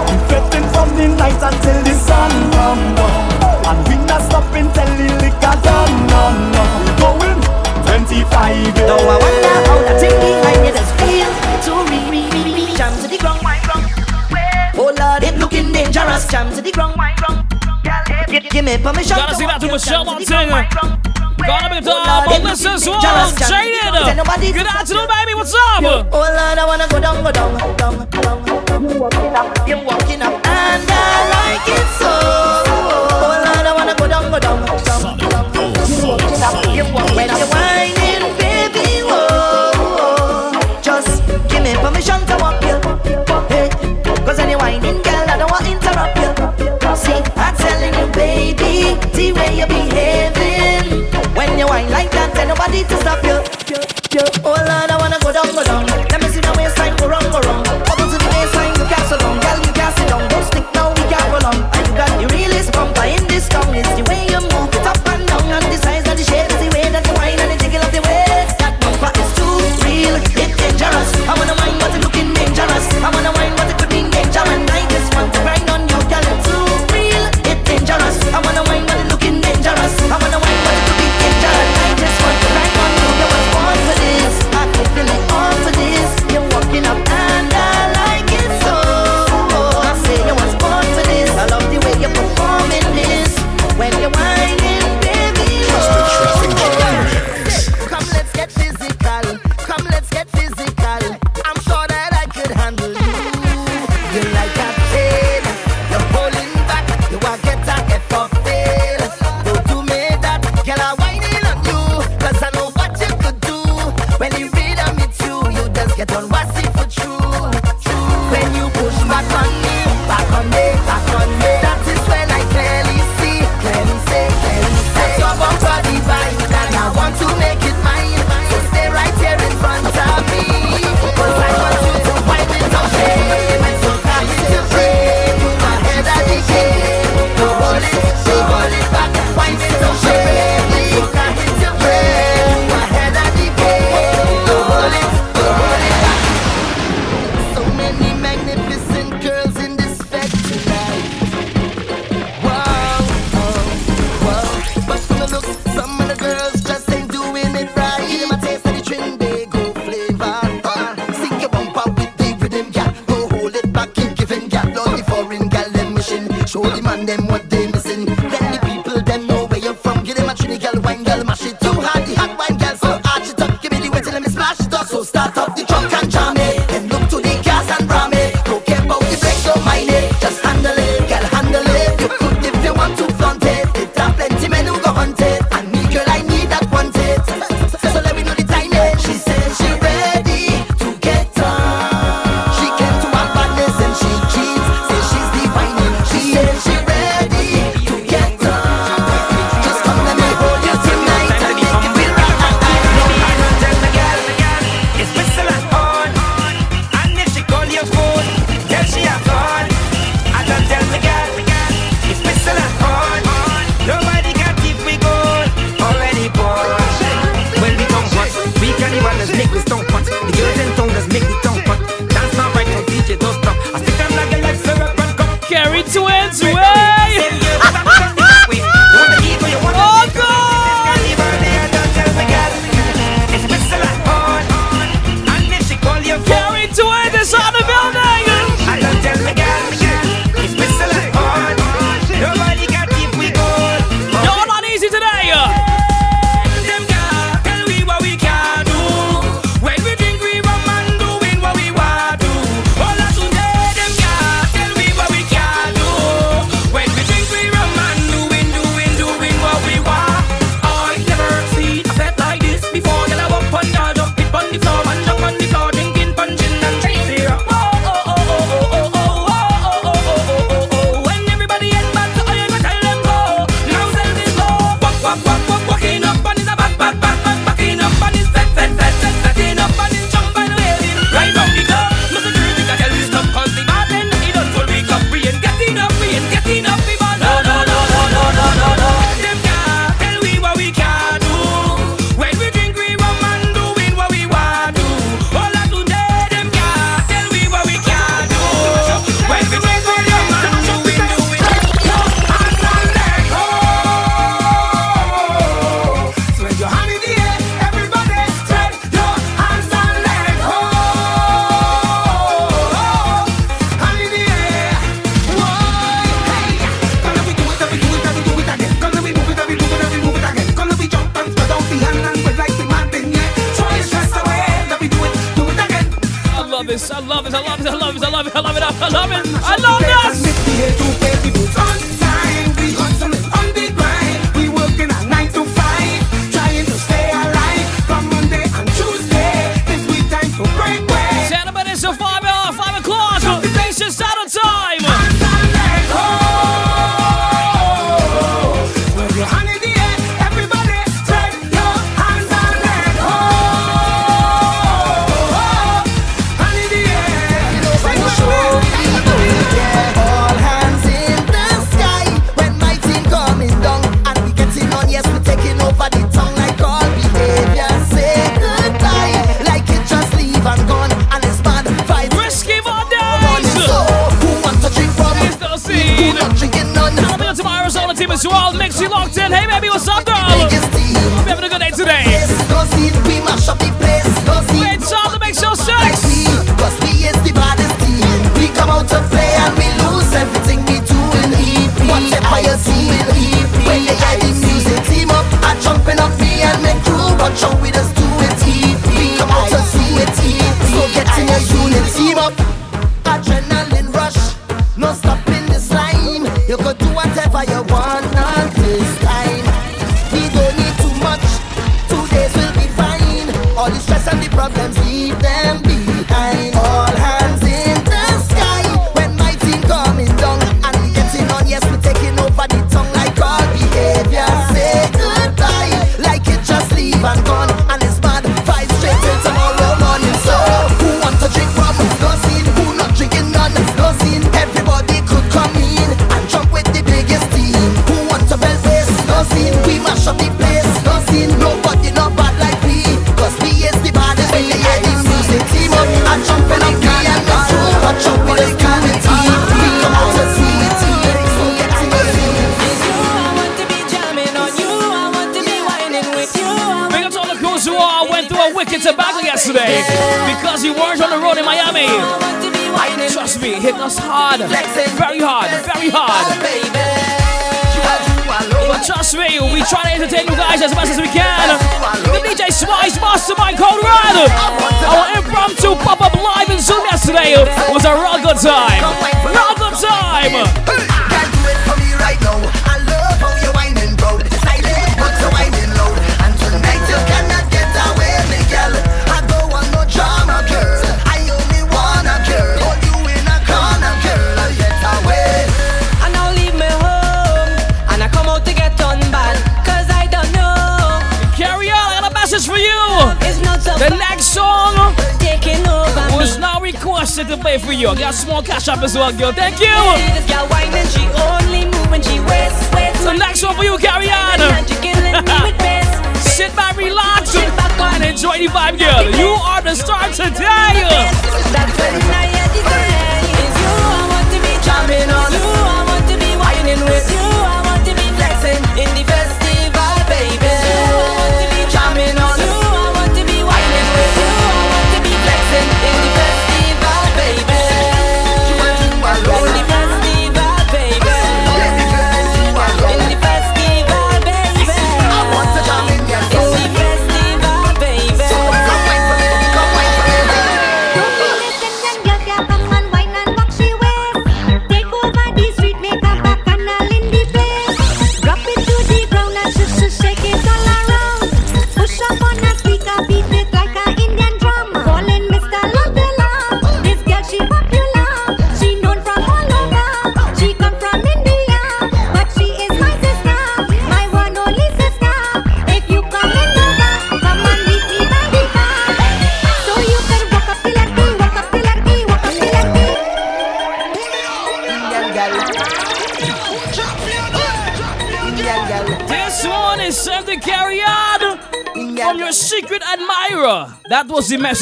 We 0.04 0.16
fretting 0.28 0.68
from 0.68 0.88
the 1.00 1.08
night 1.16 1.40
until 1.40 1.80
the 1.80 1.94
sun 1.96 2.32
come 2.52 2.84
down. 2.92 3.72
And 3.72 3.80
we 3.88 3.96
not 4.04 4.20
stopping 4.28 4.68
till 4.76 4.92
the 5.00 5.08
liquor 5.16 5.56
done 5.64 5.96
no 6.12 6.52
no. 6.52 6.87
We 8.18 8.24
going 8.24 8.74
25 8.74 8.74
days. 8.74 8.86
Now 8.90 8.98
I 8.98 9.16
wonder 9.22 9.54
how 9.70 9.78
that 9.86 10.00
thing 10.02 10.18
behind 10.18 10.66
it 10.66 10.74
does 10.74 10.90
feel 10.98 11.30
to 11.30 11.72
re 11.86 11.98
re 12.10 12.20
re 12.34 12.50
re 12.50 12.74
jam 12.74 12.90
to 12.98 13.06
the 13.06 13.18
ground, 13.18 13.38
wine 13.46 13.62
ground. 13.62 13.86
Oh 14.74 14.90
Lord, 14.90 15.22
it 15.22 15.38
looking 15.38 15.70
dangerous. 15.70 16.26
Jam 16.26 16.50
to 16.50 16.60
the 16.60 16.72
ground, 16.72 16.98
wine 16.98 17.14
ground. 17.14 17.46
Give, 18.26 18.42
give 18.50 18.64
me 18.64 18.74
permission. 18.78 19.14
Gotta 19.14 19.38
sing 19.38 19.46
that 19.46 19.62
to 19.62 19.70
walk 19.70 19.78
oh, 19.78 19.78
Michelle 19.78 20.04
jam 20.04 20.18
to 20.18 20.24
the 20.24 20.26
ground, 20.26 20.50
Martin. 20.50 20.50
wine 20.50 20.98
ground. 20.98 21.08
Gonna 21.38 21.70
be 21.70 21.86
top. 21.86 22.26
Melissa 22.26 22.74
Swole, 22.82 22.98
Jaden. 22.98 23.38
Good 23.38 24.66
afternoon, 24.66 25.06
baby. 25.06 25.38
What's 25.38 25.54
up? 25.54 25.86
Oh 25.86 26.18
Lord, 26.18 26.58
I 26.58 26.64
wanna 26.66 26.90
go 26.90 26.98
down, 26.98 27.22
go 27.22 27.30
down, 27.30 27.54
down, 27.78 28.02
down. 28.18 28.34
You 28.82 28.98
walking 28.98 29.30
up, 29.30 29.46
you 29.62 29.78
walking 29.78 30.22
up, 30.26 30.34
and 30.42 30.82
I 30.90 31.22
like 31.38 31.70
it 31.70 31.86
so. 32.02 32.10
Oh 33.14 33.30
Lord, 33.46 33.62
I 33.62 33.72
wanna 33.78 33.94
go 33.94 34.10
down, 34.10 34.26
go 34.26 34.38
down, 34.42 34.58
down, 34.66 34.82
down. 34.82 35.62
You 35.86 36.02
walking 36.02 36.42
up, 36.42 36.58
you 36.74 36.84
walking 36.90 37.16
when 37.16 37.30
tell 52.84 52.88
to 52.88 53.00
stop 53.00 53.24
you. 53.24 53.38
you. 54.14 54.24
Oh 54.44 54.54
Lord, 54.54 54.87
I 54.87 54.87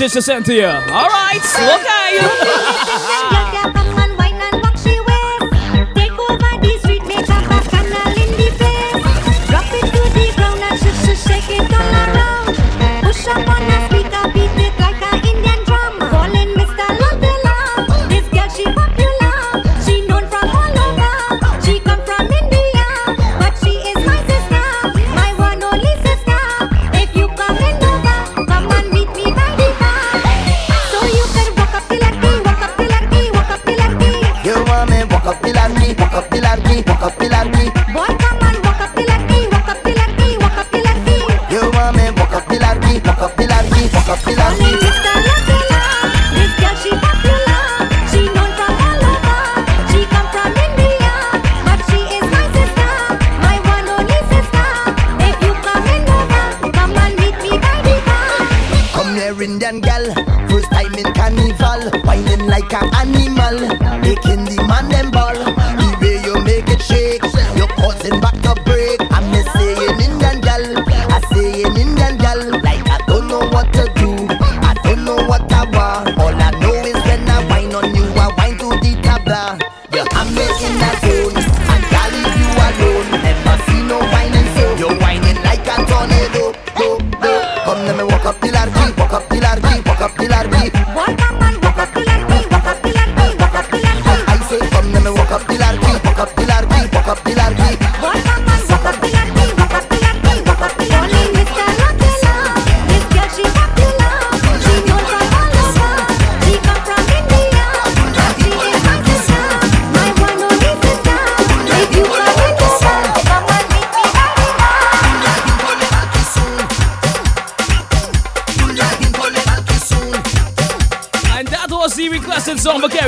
message 0.07 0.15
to 0.15 0.23
send 0.23 0.47
to 0.47 0.55
you. 0.55 1.06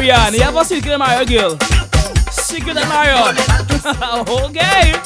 Marion. 0.09 0.35
You 0.35 0.41
ever 0.41 0.61
a 0.61 0.65
Secret 0.65 0.99
Mario, 0.99 1.25
girl? 1.27 1.59
Secret 2.31 2.75
Mario. 2.89 3.29
okay. 4.49 4.97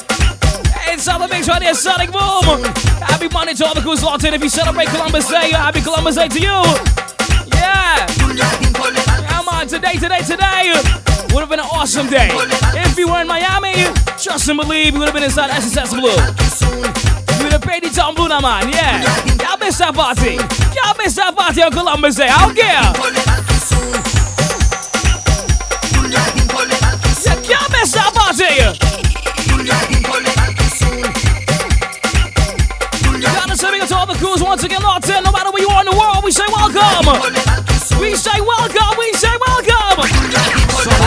It's 0.92 1.08
all 1.08 1.18
the 1.18 1.26
big 1.28 1.46
right 1.48 1.62
here, 1.62 1.74
Sonic 1.74 2.12
Boom. 2.12 2.62
Happy 3.02 3.28
Monday 3.28 3.54
to 3.54 3.66
all 3.66 3.74
the 3.74 3.80
cool 3.80 3.96
locked. 3.96 4.24
If 4.24 4.42
you 4.42 4.48
celebrate 4.48 4.88
Columbus 4.88 5.28
Day, 5.28 5.50
happy 5.50 5.80
Columbus 5.80 6.14
Day 6.14 6.28
to 6.28 6.38
you. 6.38 6.62
Yeah. 7.50 8.06
Come 9.26 9.48
on, 9.48 9.66
today, 9.66 9.94
today, 9.94 10.22
today 10.22 10.72
would 11.34 11.40
have 11.40 11.50
been 11.50 11.60
an 11.60 11.70
awesome 11.72 12.08
day. 12.08 12.28
If 12.30 12.96
you 12.96 13.08
were 13.08 13.22
in 13.22 13.26
Miami, 13.26 13.74
trust 14.22 14.48
and 14.48 14.58
believe, 14.60 14.92
you 14.94 15.00
would 15.00 15.08
have 15.08 15.14
been 15.14 15.24
inside 15.24 15.50
SSS 15.50 15.94
Blue. 15.94 16.14
You 16.14 17.42
would 17.42 17.52
have 17.52 17.62
paid 17.62 17.82
it 17.82 17.98
on 17.98 18.14
Blue, 18.14 18.28
man. 18.28 18.68
Yeah. 18.70 19.02
Y'all 19.42 19.58
miss 19.58 19.78
that 19.78 19.94
party. 19.94 20.36
Y'all 20.78 20.94
miss 20.98 21.16
that 21.16 21.34
party 21.34 21.62
on 21.62 21.72
Columbus 21.72 22.16
Day. 22.16 22.28
I 22.28 22.46
don't 22.46 22.54
care. 22.54 23.11
to 34.62 34.68
get 34.68 34.82
locked 34.82 35.08
in. 35.08 35.24
No 35.24 35.32
matter 35.32 35.50
where 35.50 35.60
you 35.62 35.68
are 35.68 35.80
in 35.80 35.86
the 35.90 35.96
world, 35.96 36.22
we 36.22 36.30
say 36.30 36.46
welcome. 36.54 37.02
We 38.00 38.14
say 38.14 38.38
welcome. 38.40 38.94
We 38.96 39.12
say 39.12 39.34
welcome. 39.46 40.06
So, 40.86 41.02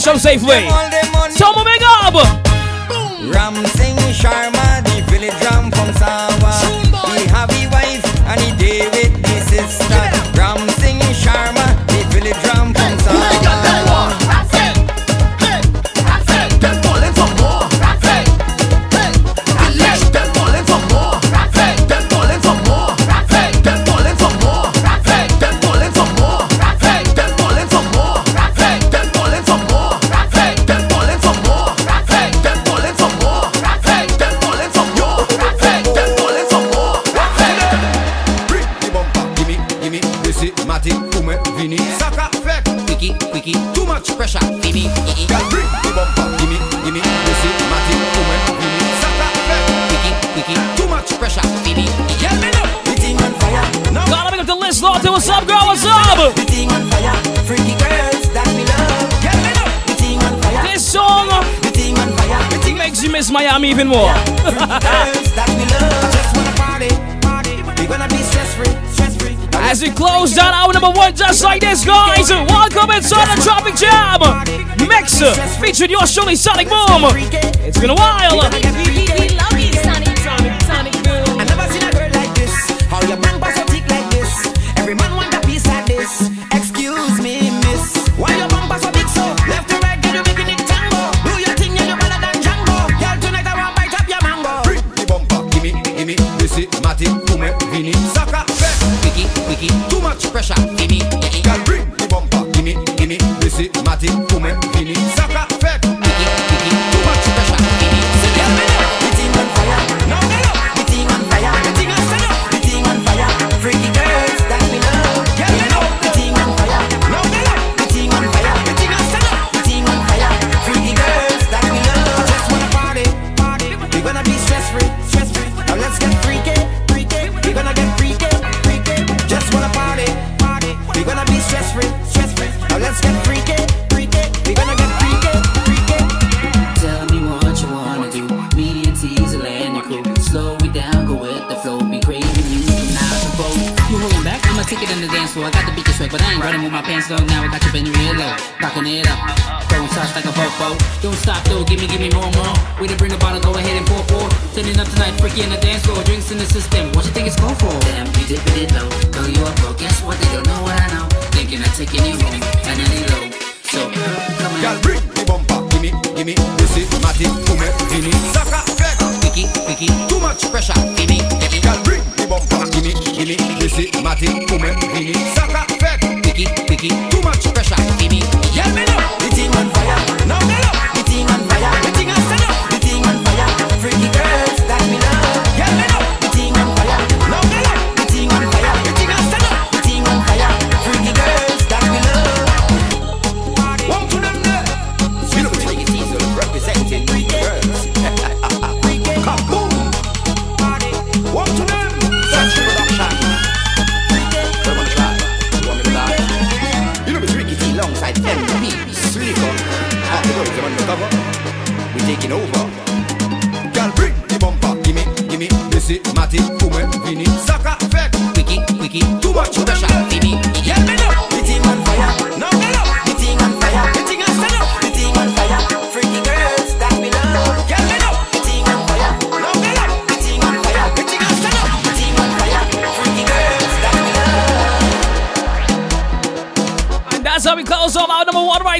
Show 0.00 0.14
Safeway. 0.14 0.79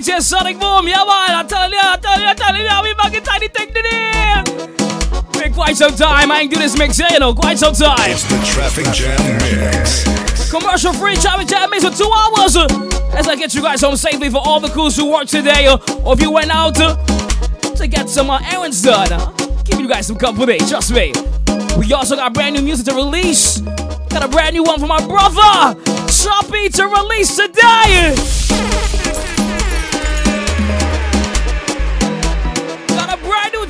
right 0.00 0.06
here, 0.14 0.20
Sonic 0.20 0.58
Boom. 0.58 0.88
Yeah, 0.88 1.04
man. 1.04 1.36
I'm 1.36 1.46
telling 1.46 1.72
you, 1.72 1.78
I'm 1.82 2.00
telling 2.00 2.22
you, 2.22 2.28
I'm 2.28 2.36
telling 2.36 2.62
you. 2.62 2.82
We 2.82 2.94
fucking 2.94 3.22
tiny 3.22 3.48
thing 3.48 3.68
today. 3.68 4.42
Been 5.38 5.52
quite 5.52 5.76
some 5.76 5.94
time. 5.94 6.30
I 6.30 6.40
ain't 6.40 6.52
do 6.52 6.58
this 6.58 6.78
mix 6.78 6.96
here, 6.96 7.08
you 7.10 7.18
know, 7.18 7.34
quite 7.34 7.58
some 7.58 7.74
time. 7.74 8.10
It's 8.10 8.24
the 8.24 8.40
Traffic 8.46 8.86
Jam 8.94 9.20
Mix. 9.38 10.50
Commercial 10.50 10.92
free 10.94 11.16
Traffic 11.16 11.48
Jam 11.48 11.68
Mix 11.70 11.84
for 11.84 11.90
two 11.90 12.10
hours. 12.10 12.56
As 13.14 13.28
I 13.28 13.36
get 13.36 13.54
you 13.54 13.62
guys 13.62 13.82
home 13.82 13.96
safely 13.96 14.30
for 14.30 14.38
all 14.38 14.60
the 14.60 14.68
crews 14.68 14.96
who 14.96 15.10
work 15.10 15.26
today, 15.26 15.66
uh, 15.66 15.76
or 16.04 16.14
if 16.14 16.22
you 16.22 16.30
went 16.30 16.50
out 16.50 16.80
uh, 16.80 16.96
to 17.74 17.86
get 17.86 18.08
some 18.08 18.30
uh, 18.30 18.40
errands 18.50 18.80
done, 18.82 19.08
give 19.64 19.80
you 19.80 19.88
guys 19.88 20.06
some 20.06 20.16
company, 20.16 20.58
trust 20.58 20.92
me. 20.92 21.12
We 21.76 21.92
also 21.92 22.16
got 22.16 22.32
brand 22.32 22.56
new 22.56 22.62
music 22.62 22.86
to 22.86 22.94
release. 22.94 23.60
Got 23.60 24.24
a 24.24 24.28
brand 24.28 24.54
new 24.54 24.62
one 24.64 24.80
for 24.80 24.86
my 24.86 25.04
brother, 25.06 25.78
Choppy, 26.10 26.68
to 26.70 26.86
release 26.86 27.36
today. 27.36 29.19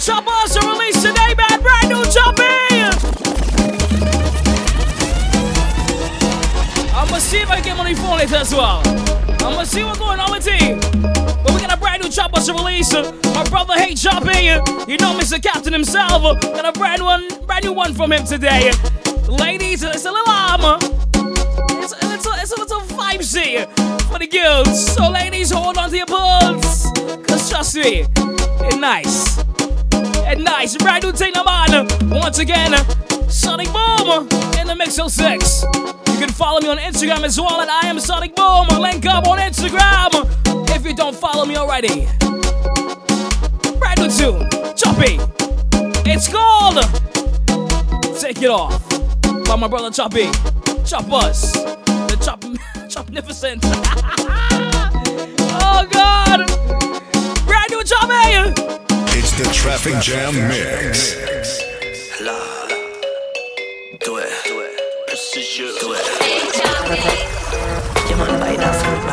Chop 0.00 0.26
Us, 0.26 0.56
a 0.56 0.60
release 0.66 1.02
today, 1.02 1.34
man. 1.36 1.60
Brand 1.60 1.90
new 1.90 2.02
choppy. 2.06 2.42
I'ma 6.96 7.18
see 7.18 7.40
if 7.40 7.50
I 7.50 7.60
get 7.60 7.76
money 7.76 7.94
for 7.94 8.18
it 8.18 8.32
as 8.32 8.54
well. 8.54 8.80
I'ma 9.44 9.64
see 9.64 9.84
what's 9.84 9.98
going 9.98 10.18
on 10.18 10.30
with 10.32 10.46
team. 10.46 10.80
But 11.02 11.52
we 11.52 11.60
got 11.60 11.74
a 11.74 11.76
brand 11.76 12.02
new 12.02 12.08
chopper 12.08 12.40
to 12.40 12.52
release. 12.54 12.94
My 12.94 13.44
brother 13.50 13.74
hate 13.74 13.98
Choppy, 13.98 14.44
You 14.90 14.96
know 14.96 15.12
Mr. 15.18 15.42
Captain 15.42 15.74
himself. 15.74 16.40
Got 16.40 16.64
a 16.64 16.72
brand 16.72 17.02
one, 17.02 17.28
brand 17.44 17.66
new 17.66 17.74
one 17.74 17.92
from 17.92 18.12
him 18.12 18.24
today. 18.24 18.72
Ladies, 19.28 19.82
it's 19.82 20.06
a 20.06 20.12
little 20.12 20.32
um, 20.32 20.62
armor. 20.62 20.78
It's, 21.82 21.92
a 21.92 22.08
little, 22.08 22.32
it's 22.36 22.52
a 22.52 22.58
little 22.58 22.80
vibesy 22.96 23.68
for 24.10 24.18
the 24.18 24.26
girls. 24.26 24.94
So 24.94 25.10
ladies, 25.10 25.50
hold 25.50 25.76
on 25.76 25.90
to 25.90 25.96
your 25.98 26.06
butts. 26.06 26.90
Cause 27.28 27.50
trust 27.50 27.76
me, 27.76 28.06
it's 28.16 28.76
nice. 28.76 29.59
It's 30.32 30.40
nice. 30.40 30.76
Brand 30.76 31.02
new 31.02 31.10
thing, 31.10 31.32
man. 31.44 31.88
Once 32.08 32.38
again, 32.38 32.72
Sonic 33.28 33.66
Boom 33.72 34.28
in 34.60 34.68
the 34.68 34.76
Mix 34.78 34.94
06. 34.94 35.64
You 35.64 36.18
can 36.18 36.28
follow 36.28 36.60
me 36.60 36.68
on 36.68 36.78
Instagram 36.78 37.24
as 37.24 37.40
well 37.40 37.60
at 37.60 37.68
I 37.68 37.88
am 37.88 37.98
Sonic 37.98 38.36
Boom. 38.36 38.68
Link 38.80 39.06
up 39.06 39.26
on 39.26 39.38
Instagram 39.38 40.28
if 40.70 40.86
you 40.86 40.94
don't 40.94 41.16
follow 41.16 41.44
me 41.44 41.56
already. 41.56 42.06
Brand 43.80 43.98
new 43.98 44.08
tune, 44.08 44.48
Choppy. 44.76 45.18
It's 46.08 46.28
called 46.28 46.78
Take 48.20 48.40
It 48.42 48.50
Off 48.50 48.88
by 49.46 49.56
my 49.56 49.66
brother 49.66 49.90
Choppy. 49.90 50.30
Chop 50.84 51.12
us. 51.12 51.54
The 51.54 52.16
Chop 52.24 52.40
Chopnificent. 52.88 53.62
oh 55.60 55.86
God. 55.90 56.46
Brand 57.46 57.70
new 57.70 57.82
Choppy. 57.82 58.99
It's 59.32 59.46
the 59.46 59.54
Traffic 59.54 59.94
Jam 60.02 60.34
Mix. 60.48 61.14
Do 64.00 64.16
it. 64.16 64.28
Do 64.44 64.60
it. 64.60 65.06
Precision. 65.06 65.66
Do 65.80 65.92
it. 65.92 66.04
Yeah, 68.10 68.16
man, 68.16 68.40
buy 68.40 68.56
that 68.56 68.74
skirt, 68.74 69.06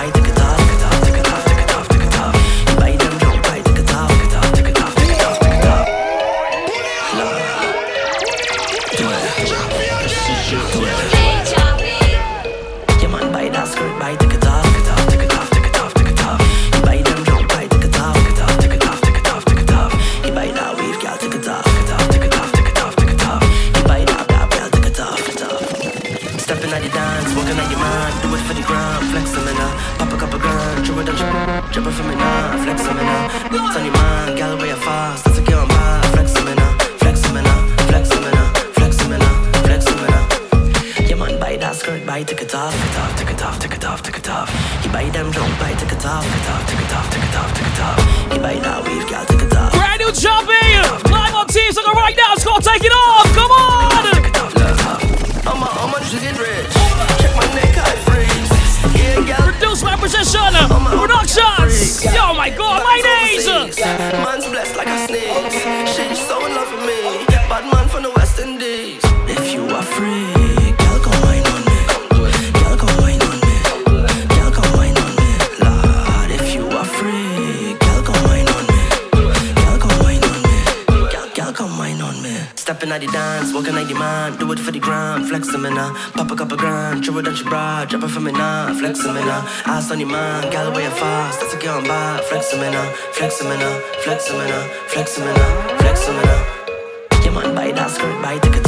dribble 31.78 31.92
for 31.92 32.08
me 32.10 32.16
now, 32.16 32.64
flex 32.64 32.82
them 32.82 32.98
in 32.98 33.06
It's 33.54 33.78
on 33.78 33.86
your 33.86 33.94
mind, 33.94 34.36
gal 34.36 34.58
away 34.58 34.74
fast, 34.82 35.26
that's 35.26 35.38
a 35.38 35.44
girl 35.44 35.60
on 35.60 35.68
by, 35.68 36.02
flex 36.14 36.34
them 36.34 36.48
in 36.48 36.58
flex 36.98 37.22
them 37.22 37.38
in 37.38 37.46
flex 37.86 38.10
them 38.10 38.24
in 38.26 38.38
flex 38.74 38.98
them 38.98 39.12
in 39.14 39.22
flex 39.62 39.86
them 39.86 40.02
in 40.06 41.08
Yeah 41.08 41.18
man, 41.18 41.40
buy 41.40 41.56
that 41.58 41.76
skirt, 41.76 42.04
buy 42.04 42.24
take 42.24 42.42
it 42.42 42.56
off, 42.56 42.74
take 42.74 42.90
it 42.90 42.98
off, 42.98 43.14
take 43.20 43.30
it 43.30 43.44
off, 43.44 43.60
take 43.60 43.76
it 43.78 43.86
off, 43.86 44.02
take 44.02 44.18
it 44.18 44.30
off. 44.30 44.50
You 44.84 44.92
buy 44.92 45.10
them 45.10 45.30
drum, 45.30 45.52
buy 45.60 45.74
take 45.78 45.94
it 45.94 46.04
off, 46.04 46.26
take 46.26 46.42
it 46.42 46.50
off, 46.50 46.66
take 46.66 46.82
it 46.82 46.94
off, 46.98 47.08
take 47.14 47.24
it 47.30 47.36
off, 47.38 47.54
take 47.54 47.70
it 47.70 47.82
off. 47.86 48.34
You 48.34 48.40
buy 48.42 48.56
that 48.58 48.80
weave, 48.84 49.08
gal, 49.08 49.26
take 49.26 49.44
it 49.46 49.54
off. 49.56 49.72
Brand 49.74 50.02
new 50.02 50.12
Choppy. 50.12 50.66
Live 51.14 51.36
on 51.36 51.46
Team 51.46 51.70
Soca 51.72 51.94
right 51.94 52.18
now. 52.18 52.34
It's 52.34 52.44
called 52.44 52.64
Take 52.64 52.84
It 52.84 52.92
Off. 52.92 53.30
Come 53.38 53.52
on. 53.52 53.97
Position. 60.18 60.68
Productions. 60.68 62.04
Yo, 62.06 62.34
my 62.34 62.50
God, 62.50 62.82
my 62.84 63.02
days. 63.04 63.46
Man's 63.78 64.48
blessed 64.48 64.76
like 64.76 64.88
a 64.88 65.07
Stepping 82.78 82.94
at 82.94 83.02
the 83.02 83.08
dance, 83.08 83.54
walking 83.56 83.76
at 83.76 83.88
the 83.88 83.96
man, 83.96 84.38
do 84.38 84.52
it 84.52 84.60
for 84.60 84.70
the 84.70 84.78
gram, 84.78 85.24
flex 85.24 85.52
them 85.52 85.66
in 85.66 85.74
pop 85.74 86.30
a 86.30 86.36
couple 86.36 86.56
grand, 86.58 87.02
dribble 87.02 87.24
down 87.24 87.36
your 87.36 87.50
bra, 87.50 87.86
drop 87.86 88.04
it 88.04 88.10
for 88.10 88.20
me 88.20 88.32
now, 88.32 88.72
flex 88.78 89.02
them 89.02 89.18
in 89.18 89.28
ass 89.28 89.90
on 89.90 90.00
your 90.00 90.08
man, 90.08 90.44
gal 90.52 90.68
away 90.68 90.86
fast, 90.86 91.42
that's 91.42 91.56
a 91.56 91.58
girl 91.58 91.78
on 91.78 91.88
by, 91.88 92.22
flex 92.30 92.52
them 92.52 92.62
in 92.62 92.74
flex 93.14 93.40
them 93.40 93.52
in 93.52 93.60
flex 94.04 94.30
them 94.30 94.38
in 94.38 94.70
flex 94.90 95.16
them 95.16 95.28
in 95.28 95.78
flex 95.80 96.06
them 96.06 96.20
in 96.20 97.26
Yeah 97.26 97.32
man, 97.32 97.56
buy 97.56 97.72
that 97.72 97.90
skirt, 97.90 98.22
buy 98.22 98.38
take 98.38 98.67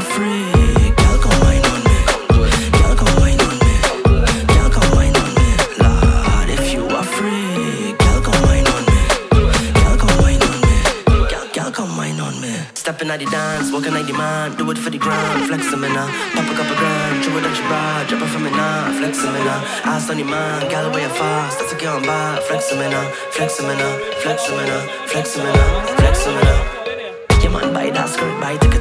Free, 0.00 0.50
girl, 0.94 1.18
come 1.18 1.42
on 1.42 1.58
me. 1.58 1.96
Girl, 2.78 2.94
come 2.94 3.18
on 3.18 3.34
me. 3.34 3.48
Girl, 4.54 4.70
come 4.70 4.94
on 4.94 5.12
me. 5.12 5.46
Lord, 5.82 6.48
if 6.48 6.72
you 6.72 6.82
girl, 6.86 8.20
come 8.22 8.44
on 8.46 8.62
me. 8.86 8.98
Girl, 9.74 9.96
come 9.98 10.22
on 10.22 10.38
me. 10.38 10.58
Girl, 11.52 11.70
come 11.72 11.98
on 11.98 12.40
me. 12.40 12.54
Stepping 12.74 13.10
at 13.10 13.18
the 13.18 13.26
dance, 13.26 13.72
walking 13.72 13.94
at 13.94 14.06
the 14.06 14.12
man, 14.12 14.56
do 14.56 14.70
it 14.70 14.78
for 14.78 14.90
the 14.90 14.98
ground, 14.98 15.46
flex 15.46 15.68
them 15.70 15.84
in 15.84 15.92
pop 15.92 16.46
a 16.46 16.54
couple 16.54 16.76
grand, 16.76 17.22
dribble 17.22 17.42
down 17.42 17.54
your 17.54 17.66
bra, 17.68 18.04
drop 18.08 18.22
it 18.22 18.28
for 18.28 18.38
me 18.38 18.50
now, 18.50 18.92
flex 18.98 19.20
them 19.20 19.34
in 19.34 19.46
ass 19.46 20.08
on 20.10 20.18
your 20.18 20.28
man, 20.28 20.68
gal 20.70 20.86
away 20.86 21.04
fast, 21.08 21.58
that's 21.58 21.72
a 21.72 21.76
girl 21.76 21.96
on 21.96 22.02
by, 22.06 22.40
flex 22.48 22.70
them 22.70 22.80
in 22.80 22.92
flex 23.32 23.58
them 23.58 23.70
in 23.70 23.78
flex 24.22 24.46
them 24.46 24.58
in 24.58 25.08
flex 25.08 25.34
them 25.34 25.46
in 25.46 25.96
flex 25.96 26.24
them 26.24 26.38
in 26.38 27.42
Yeah 27.42 27.50
man, 27.50 27.72
buy 27.74 27.90
that 27.90 28.08
skirt, 28.08 28.40
buy 28.40 28.56
take 28.56 28.77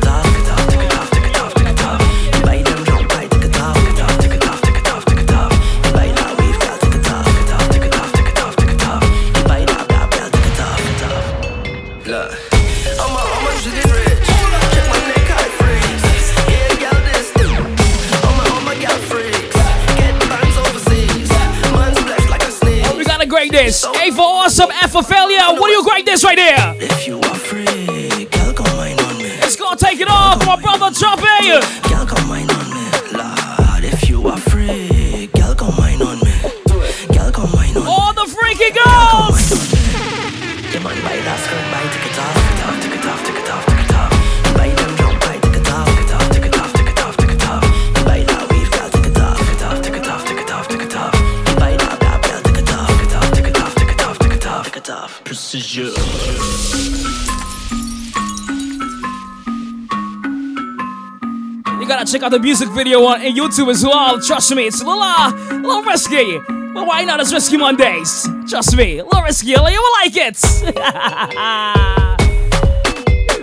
check 62.07 62.23
out 62.23 62.31
the 62.31 62.39
music 62.39 62.69
video 62.69 63.03
on 63.03 63.19
YouTube 63.19 63.69
as 63.69 63.83
well. 63.83 64.21
Trust 64.21 64.55
me, 64.55 64.67
it's 64.67 64.79
a 64.81 64.85
little, 64.85 65.03
uh, 65.03 65.29
little 65.51 65.83
risky. 65.83 66.39
But 66.73 66.87
why 66.87 67.03
not? 67.03 67.19
It's 67.19 67.33
Risky 67.33 67.57
Mondays. 67.57 68.25
Trust 68.47 68.77
me, 68.77 68.99
a 68.99 69.03
little 69.03 69.23
risky. 69.23 69.49
You 69.49 69.61
will 69.61 69.91
like 70.03 70.15
it. 70.15 70.35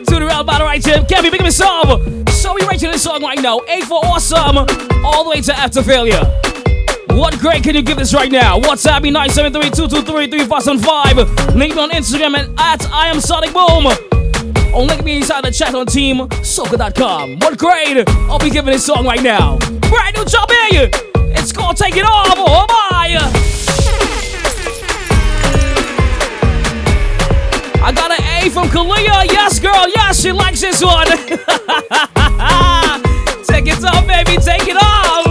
to 0.07 0.15
the 0.15 0.24
real 0.27 0.45
battle 0.45 0.66
right 0.66 0.81
Jim. 0.81 1.05
Can't 1.05 1.23
be 1.23 1.31
picking 1.31 1.45
this 1.45 1.61
up. 1.61 2.01
So 2.31 2.55
we 2.55 2.62
rating 2.66 2.91
this 2.91 3.03
song 3.03 3.23
right 3.23 3.43
now. 3.43 3.61
A 3.69 3.82
for 3.82 4.03
awesome, 4.03 4.57
all 5.05 5.24
the 5.24 5.31
way 5.31 5.43
to 5.43 5.55
after 5.55 5.82
failure. 5.82 6.23
What 7.11 7.39
grade 7.39 7.65
can 7.65 7.74
you 7.74 7.82
give 7.82 7.99
this 7.99 8.15
right 8.15 8.32
now? 8.32 8.59
WhatsApp 8.61 9.03
me 9.03 9.11
973-223-3575. 9.12 11.55
Link 11.55 11.74
me 11.74 11.82
on 11.82 11.91
Instagram 11.91 12.39
and 12.39 12.59
at 12.59 12.82
I 12.91 13.09
am 13.09 13.20
Sonic 13.20 13.53
Boom. 13.53 14.14
Or 14.75 14.83
link 14.83 15.05
me 15.05 15.19
inside 15.19 15.45
the 15.45 15.53
chat 15.53 15.73
on 15.75 15.87
teamsoca.com. 15.87 17.39
What 17.39 17.57
grade 17.59 18.03
I'll 18.09 18.41
be 18.41 18.51
giving 18.51 18.73
this 18.73 18.85
song 18.85 19.07
right 19.07 19.23
now? 19.23 19.57
Brand 19.59 20.17
new 20.17 20.25
job 20.25 20.51
here. 20.51 20.91
It's 21.37 21.53
called 21.53 21.77
Take 21.77 21.97
It 21.97 22.05
Off. 22.05 22.35
Oh 22.37 22.67
my! 22.69 22.85
I 27.85 27.93
got 27.93 28.11
an 28.11 28.19
A 28.43 28.49
from 28.49 28.69
Kalia. 28.69 29.27
Yes, 29.31 29.61
girl. 29.61 29.87
Yes, 29.95 30.23
she 30.23 30.33
likes 30.33 30.63
this 30.63 30.83
one. 30.83 31.07
take 31.07 31.31
it 33.69 33.85
off, 33.85 34.07
baby. 34.09 34.39
Take 34.43 34.67
it 34.67 34.77
off. 34.77 35.27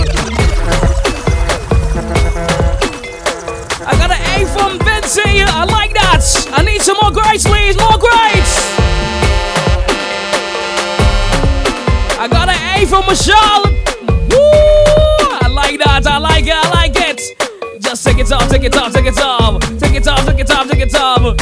I 3.85 3.97
got 3.97 4.11
an 4.11 4.21
A 4.21 4.45
from 4.53 4.79
Vinci. 4.85 5.41
I 5.41 5.65
like 5.65 5.93
that. 5.95 6.21
I 6.53 6.63
need 6.63 6.81
some 6.81 6.95
more 7.01 7.11
grades, 7.11 7.43
please. 7.43 7.75
More 7.75 7.97
from. 13.05 13.63
Woo! 14.29 14.37
I 15.41 15.47
like 15.49 15.77
that. 15.79 16.05
I 16.05 16.17
like 16.17 16.47
it. 16.47 16.53
I 16.53 16.69
like 16.71 16.95
it. 16.95 17.81
Just 17.81 18.05
take 18.05 18.19
it 18.19 18.31
off. 18.31 18.49
Take 18.49 18.63
it 18.63 18.75
off. 18.75 18.93
Take 18.93 19.05
it 19.05 19.17
off. 19.17 19.61
Take 19.79 19.95
it 19.95 20.07
off. 20.07 20.25
Take 20.25 20.39
it 20.39 20.51
off. 20.51 20.67
Take 20.69 20.81
it 20.81 20.95
off. 20.95 21.35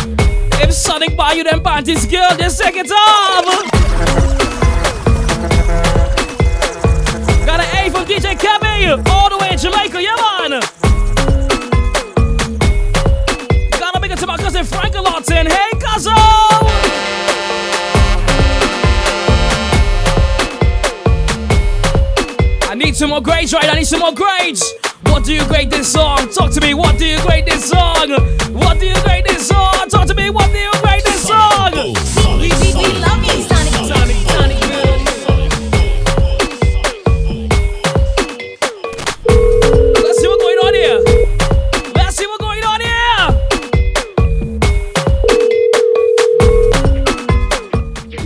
If 0.63 0.73
Sonic 0.73 1.17
buy 1.17 1.33
you 1.33 1.43
them 1.43 1.63
panties, 1.63 2.05
girl, 2.05 2.38
just 2.38 2.61
take 2.61 2.75
it 2.75 2.91
off. 2.91 3.45
Got 7.45 7.59
an 7.59 7.65
A 7.75 7.89
from 7.89 8.05
DJ 8.05 8.38
Kevin, 8.39 9.01
all 9.07 9.29
the 9.29 9.38
way 9.39 9.53
in 9.53 9.57
Jamaica, 9.57 10.01
yeah 10.01 10.15
man. 10.47 10.61
Gotta 13.79 13.99
make 13.99 14.11
it 14.11 14.19
to 14.19 14.27
my 14.27 14.38
cousin 14.38 14.63
Frank 14.63 14.93
Lawton. 14.93 15.47
Hey 15.47 15.71
cousin. 15.79 16.60
Some 23.02 23.10
more 23.10 23.19
grades, 23.19 23.52
right? 23.52 23.65
I 23.65 23.73
need 23.73 23.88
some 23.88 24.02
more 24.02 24.14
grades. 24.14 24.76
What 25.06 25.26
do 25.26 25.34
you 25.34 25.44
grade 25.48 25.72
this 25.72 25.91
song? 25.91 26.30
Talk 26.30 26.52
to 26.52 26.61
me. 26.61 26.76
What 26.76 26.99
do 26.99 27.07
you 27.07 27.19
grade 27.22 27.48
this 27.48 27.68
song? 27.68 28.11
What 28.53 28.80
do 28.80 28.86
you 28.86 28.94
grade 29.02 29.26
this 29.26 29.48
song? 29.48 29.90
Talk 29.90 30.06
to 30.06 30.14
me. 30.14 30.30
What 30.30 30.52
do 30.52 30.60
you 30.60 30.72
grade 30.84 31.03
this 31.03 31.26
song? 31.28 31.72
We, 31.73 31.94
we, 32.38 32.49
we 32.78 32.94
love 33.02 33.23
you, 33.26 33.41
Sonic. 33.41 33.73
Sonic, 33.90 34.18
Sonic, 34.30 34.61
Let's 40.03 40.19
see 40.22 40.28
what's 40.28 40.44
going 40.44 40.60
on 40.60 40.73
here. 40.76 40.99
Let's 41.95 42.15
see 42.18 42.28
what's 42.28 42.44
going 42.44 42.64
on 42.64 42.82
here. 42.82 43.30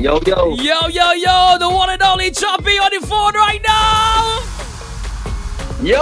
Yo, 0.01 0.19
yo. 0.27 0.55
Yo, 0.55 0.87
yo, 0.89 1.11
yo, 1.13 1.57
the 1.59 1.69
one 1.69 1.91
and 1.91 2.01
only 2.01 2.29
Choppy 2.29 2.77
on 2.77 2.91
the 2.91 2.99
phone 3.07 3.35
right 3.35 3.61
now. 3.65 4.04
Yo, 5.85 6.01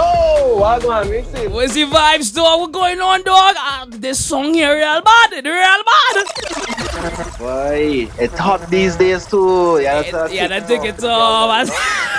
Wagwan, 0.62 1.10
mix 1.10 1.28
it. 1.34 1.50
Where's 1.50 1.74
the 1.74 1.84
vibes, 1.84 2.34
dog? 2.34 2.60
What's 2.60 2.72
going 2.72 3.00
on, 3.02 3.22
dog? 3.22 3.54
Ah, 3.58 3.84
this 3.86 4.24
song 4.24 4.54
here, 4.54 4.74
real 4.74 5.02
bad. 5.02 5.32
It 5.34 5.44
real 5.44 5.82
bad. 5.84 7.38
Boy, 7.38 8.08
it's 8.18 8.38
hot 8.38 8.70
these 8.70 8.96
days 8.96 9.26
too. 9.26 9.80
Yeah, 9.82 10.00
that's 10.10 10.32
Yeah, 10.32 10.48
that 10.48 10.66
take 10.66 10.84
it 10.84 11.04
off. 11.04 11.68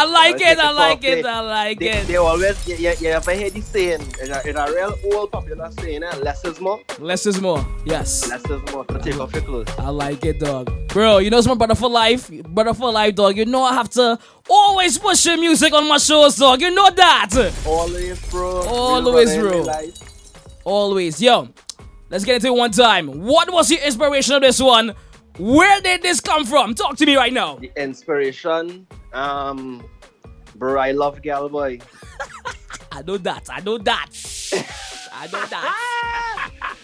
I 0.00 0.04
like 0.04 0.40
it, 0.40 0.58
I 0.58 0.70
like 0.70 1.04
it, 1.04 1.26
I 1.26 1.40
like 1.40 1.82
it. 1.82 2.06
They 2.06 2.16
always, 2.16 2.66
you, 2.66 2.74
you, 2.76 2.94
you 3.00 3.08
ever 3.10 3.32
hear 3.32 3.50
the 3.50 3.60
saying, 3.60 4.00
in 4.46 4.56
a, 4.56 4.72
real 4.72 4.94
old 5.12 5.30
popular 5.30 5.70
saying, 5.72 6.02
eh, 6.02 6.16
less 6.22 6.42
is 6.42 6.58
more. 6.58 6.80
Less 6.98 7.26
is 7.26 7.38
more, 7.38 7.62
yes. 7.84 8.26
Less 8.30 8.42
is 8.48 8.72
more. 8.72 8.86
So 8.90 8.96
take 8.96 9.20
off 9.20 9.30
your 9.34 9.42
clothes. 9.42 9.68
I 9.78 9.90
like 9.90 10.24
it, 10.24 10.40
dog. 10.40 10.72
Bro, 10.88 11.18
you 11.18 11.28
know 11.28 11.36
it's 11.36 11.46
my 11.46 11.54
brother 11.54 11.74
for 11.74 11.90
life. 11.90 12.30
Brother 12.30 12.72
for 12.72 12.90
life, 12.90 13.14
dog. 13.14 13.36
You 13.36 13.44
know 13.44 13.62
I 13.62 13.74
have 13.74 13.90
to 13.90 14.18
always 14.48 14.96
push 14.96 15.26
your 15.26 15.36
music 15.36 15.74
on 15.74 15.86
my 15.86 15.98
shows, 15.98 16.34
dog. 16.36 16.62
You 16.62 16.74
know 16.74 16.88
that. 16.88 17.52
Always, 17.66 18.30
bro. 18.30 18.62
Always, 18.68 19.36
Real 19.36 19.64
brother 19.64 19.82
in 19.82 19.90
bro. 19.90 19.92
Always. 20.64 21.20
Yo, 21.20 21.46
let's 22.08 22.24
get 22.24 22.36
into 22.36 22.46
it 22.46 22.56
one 22.56 22.70
time. 22.70 23.06
What 23.20 23.52
was 23.52 23.68
the 23.68 23.86
inspiration 23.86 24.36
of 24.36 24.40
this 24.40 24.62
one? 24.62 24.94
Where 25.40 25.80
did 25.80 26.02
this 26.02 26.20
come 26.20 26.44
from? 26.44 26.74
Talk 26.74 26.98
to 26.98 27.06
me 27.06 27.16
right 27.16 27.32
now. 27.32 27.56
The 27.56 27.72
inspiration, 27.74 28.86
um, 29.14 29.82
bro, 30.56 30.78
I 30.78 30.90
love 30.92 31.22
gal 31.22 31.48
boy. 31.48 31.78
I 32.92 33.00
know 33.00 33.16
that. 33.16 33.48
I 33.48 33.60
know 33.60 33.78
that. 33.78 34.10
I 35.14 35.26
know 35.32 35.46
that. 35.46 36.50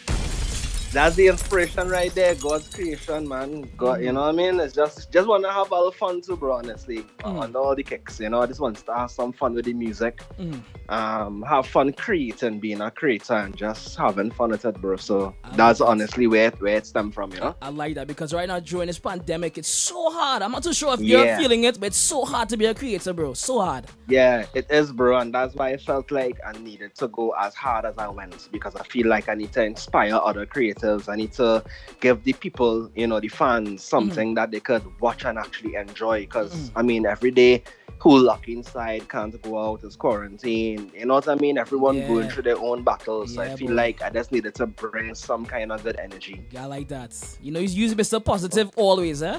That's 0.93 1.17
the 1.17 1.27
inspiration 1.27 1.89
right 1.91 2.15
there. 2.15 2.35
God's 2.37 2.73
creation, 2.73 3.29
man. 3.29 3.69
God, 3.77 4.01
you 4.03 4.13
know 4.13 4.23
what 4.23 4.29
I 4.29 4.33
mean? 4.33 4.59
It's 4.61 4.75
just 4.75 5.13
just 5.13 5.29
wanna 5.29 5.53
have 5.53 5.71
all 5.71 5.87
little 5.87 5.93
fun 5.93 6.23
too, 6.23 6.37
bro. 6.37 6.57
Honestly, 6.57 7.05
Mm. 7.23 7.41
on 7.41 7.57
all 7.57 7.75
the 7.75 7.83
kicks, 7.83 8.19
you 8.21 8.31
know. 8.31 8.41
I 8.41 8.47
just 8.47 8.61
want 8.61 8.77
to 8.87 8.95
have 8.95 9.11
some 9.11 9.33
fun 9.33 9.55
with 9.55 9.67
the 9.67 9.75
music. 9.75 10.23
Mm. 10.41 10.61
Um, 10.89 11.43
have 11.43 11.67
fun 11.67 11.93
creating, 11.93 12.61
being 12.61 12.81
a 12.81 12.91
creator, 12.91 13.35
and 13.35 13.55
just 13.57 13.97
having 13.97 14.31
fun 14.31 14.51
with 14.51 14.65
it, 14.65 14.81
bro. 14.81 14.97
So 14.97 15.35
that's 15.55 15.81
honestly 15.81 16.29
where 16.29 16.49
it, 16.49 16.61
where 16.63 16.77
it 16.77 16.87
stemmed 16.87 17.13
from, 17.15 17.33
you 17.33 17.41
know. 17.41 17.57
I 17.61 17.71
like 17.71 17.97
that 17.97 18.07
because 18.07 18.33
right 18.33 18.47
now 18.49 18.61
during 18.61 18.87
this 18.87 18.99
pandemic, 18.99 19.59
it's 19.59 19.69
so 19.69 20.11
hard. 20.11 20.43
I'm 20.43 20.53
not 20.53 20.63
too 20.63 20.73
sure 20.73 20.95
if 20.95 21.01
you're 21.01 21.37
feeling 21.37 21.65
it, 21.65 21.79
but 21.81 21.87
it's 21.89 21.97
so 21.97 22.25
hard 22.25 22.49
to 22.51 22.57
be 22.57 22.67
a 22.67 22.75
creator, 22.75 23.13
bro. 23.13 23.35
So 23.35 23.61
hard. 23.61 23.87
Yeah, 24.07 24.47
it 24.55 24.67
is, 24.71 24.93
bro, 24.93 25.19
and 25.19 25.35
that's 25.35 25.55
why 25.57 25.71
I 25.71 25.77
felt 25.77 26.11
like 26.13 26.39
I 26.47 26.53
needed 26.53 26.95
to 26.97 27.09
go 27.09 27.33
as 27.33 27.55
hard 27.55 27.85
as 27.85 27.99
I 27.99 28.09
went 28.09 28.49
because 28.53 28.77
I 28.77 28.85
feel 28.85 29.09
like 29.09 29.29
I 29.29 29.35
need 29.35 29.53
to 29.55 29.65
inspire 29.65 30.15
other 30.15 30.47
creatives. 30.77 31.09
I 31.09 31.17
need 31.17 31.33
to 31.33 31.65
give 32.01 32.23
the 32.25 32.33
people, 32.35 32.91
you 32.95 33.07
know, 33.07 33.21
the 33.21 33.29
fans, 33.29 33.83
something 33.83 34.35
that 34.35 34.51
they 34.51 34.61
could 34.61 34.83
watch 35.01 35.25
and 35.25 35.39
actually 35.39 35.75
enjoy. 35.75 36.21
Because 36.21 36.71
I 36.77 36.83
mean, 36.83 37.07
every 37.07 37.31
day, 37.31 37.63
who 37.99 38.19
locked 38.19 38.49
inside 38.49 39.09
can't 39.09 39.41
go 39.43 39.59
out, 39.59 39.83
is 39.83 39.97
quarantine. 39.97 40.91
You 40.95 41.07
know 41.07 41.15
what 41.15 41.29
I 41.29 41.35
mean? 41.37 41.59
Everyone 41.59 41.97
Yeah. 41.97 42.09
going 42.09 42.29
through 42.29 42.43
their 42.45 42.59
own 42.59 42.83
battles. 42.83 43.35
so 43.35 43.43
I 43.43 43.57
feel 43.57 43.69
bro. 43.69 43.77
like 43.77 44.03
I 44.03 44.11
just 44.11 44.33
needed 44.33 44.55
to 44.57 44.67
bring 44.67 45.15
some 45.15 45.47
kind 45.47 45.73
of 45.73 45.83
good 45.83 45.99
energy. 45.99 46.47
I 46.59 46.67
like 46.67 46.89
that. 46.89 47.15
You 47.41 47.53
know, 47.53 47.61
he's 47.61 47.75
using 47.75 47.97
Mr. 47.97 48.23
Positive 48.23 48.71
always, 48.77 49.23
eh? 49.23 49.39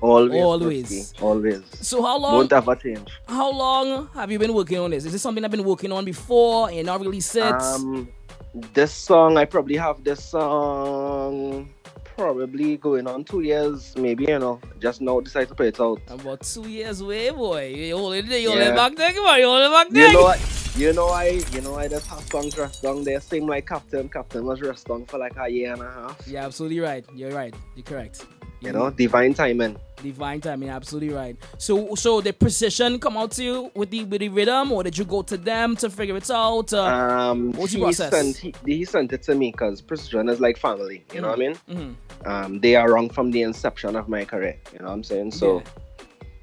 Always, 0.00 0.42
Always. 0.42 1.14
Always. 1.20 1.62
So 1.80 2.02
how 2.02 2.18
long? 2.18 2.34
Won't 2.34 2.52
ever 2.52 2.74
change. 2.74 3.08
How 3.28 3.52
long 3.52 4.08
have 4.14 4.32
you 4.32 4.38
been 4.40 4.52
working 4.52 4.78
on 4.78 4.90
this? 4.90 5.04
Is 5.04 5.12
this 5.12 5.22
something 5.22 5.44
I've 5.44 5.52
been 5.52 5.62
working 5.62 5.92
on 5.92 6.04
before 6.04 6.70
and 6.70 6.86
not 6.86 7.00
released 7.00 7.36
it? 7.36 7.42
Um, 7.44 8.08
this 8.54 8.92
song, 8.92 9.36
I 9.36 9.44
probably 9.44 9.76
have 9.76 10.04
this 10.04 10.24
song 10.24 11.70
probably 12.16 12.76
going 12.76 13.06
on 13.06 13.24
two 13.24 13.40
years, 13.40 13.96
maybe, 13.96 14.24
you 14.28 14.38
know. 14.38 14.60
Just 14.80 15.00
now 15.00 15.20
decide 15.20 15.48
to 15.48 15.54
put 15.54 15.66
it 15.66 15.80
out. 15.80 16.00
About 16.08 16.42
two 16.42 16.68
years 16.68 17.00
away, 17.00 17.30
boy. 17.30 17.68
You 17.74 17.96
hold 17.96 18.14
it, 18.14 18.26
you 18.26 18.48
hold 18.50 18.60
it 18.60 18.64
Yeah. 18.66 18.74
back 18.74 18.94
there, 18.96 19.12
come 19.12 19.24
on, 19.26 19.38
you 19.40 19.46
hold 19.46 19.62
it 19.62 19.70
back 19.70 19.86
You 19.88 19.94
there. 19.94 20.12
know 20.12 20.22
what? 20.22 20.40
You 20.74 20.92
know 20.94 21.08
I, 21.08 21.42
you 21.52 21.60
know 21.60 21.76
I 21.76 21.86
just 21.86 22.06
have 22.06 22.20
songs 22.22 22.56
rest 22.56 22.82
down 22.82 23.04
there. 23.04 23.20
Same 23.20 23.46
like 23.46 23.66
Captain. 23.68 24.08
Captain 24.08 24.44
was 24.44 24.60
rest 24.62 24.86
down 24.88 25.04
for 25.04 25.18
like 25.18 25.34
a 25.38 25.48
year 25.48 25.72
and 25.74 25.82
a 25.82 25.90
half. 25.90 26.26
Yeah, 26.26 26.46
absolutely 26.46 26.80
right. 26.80 27.04
You're 27.14 27.32
right. 27.32 27.54
You're 27.76 27.84
correct. 27.84 28.24
You 28.60 28.72
know, 28.72 28.90
divine 28.90 29.34
timing. 29.34 29.76
Divine 30.02 30.40
timing, 30.40 30.68
absolutely 30.70 31.12
right. 31.14 31.36
So, 31.58 31.94
so 31.96 32.20
the 32.20 32.32
precision 32.32 32.98
come 33.00 33.16
out 33.16 33.32
to 33.32 33.44
you 33.44 33.70
with 33.74 33.90
the 33.90 34.04
with 34.04 34.20
the 34.20 34.28
rhythm, 34.30 34.72
or 34.72 34.82
did 34.82 34.96
you 34.96 35.04
go 35.04 35.22
to 35.22 35.36
them 35.36 35.76
to 35.76 35.90
figure 35.90 36.16
it 36.16 36.30
out? 36.30 36.72
Uh, 36.72 36.82
Um, 36.84 37.52
what's 37.52 37.74
process? 37.76 38.10
sent 38.10 38.36
he, 38.36 38.54
he 38.64 38.84
sent 38.84 39.12
it 39.12 39.22
to 39.24 39.34
me 39.34 39.50
because 39.50 39.80
Precision 39.82 40.28
is 40.28 40.40
like 40.40 40.56
family. 40.58 41.04
You 41.12 41.20
know 41.20 41.28
what 41.28 41.38
I 41.38 41.40
mean? 41.40 41.54
Mhm. 41.68 41.94
Um, 42.24 42.60
they 42.60 42.76
are 42.76 42.90
wrong 42.92 43.10
from 43.10 43.30
the 43.32 43.42
inception 43.42 43.94
of 43.96 44.08
my 44.08 44.24
career. 44.24 44.56
You 44.72 44.78
know 44.78 44.86
what 44.86 44.92
I'm 44.92 45.04
saying? 45.04 45.32
So, 45.32 45.62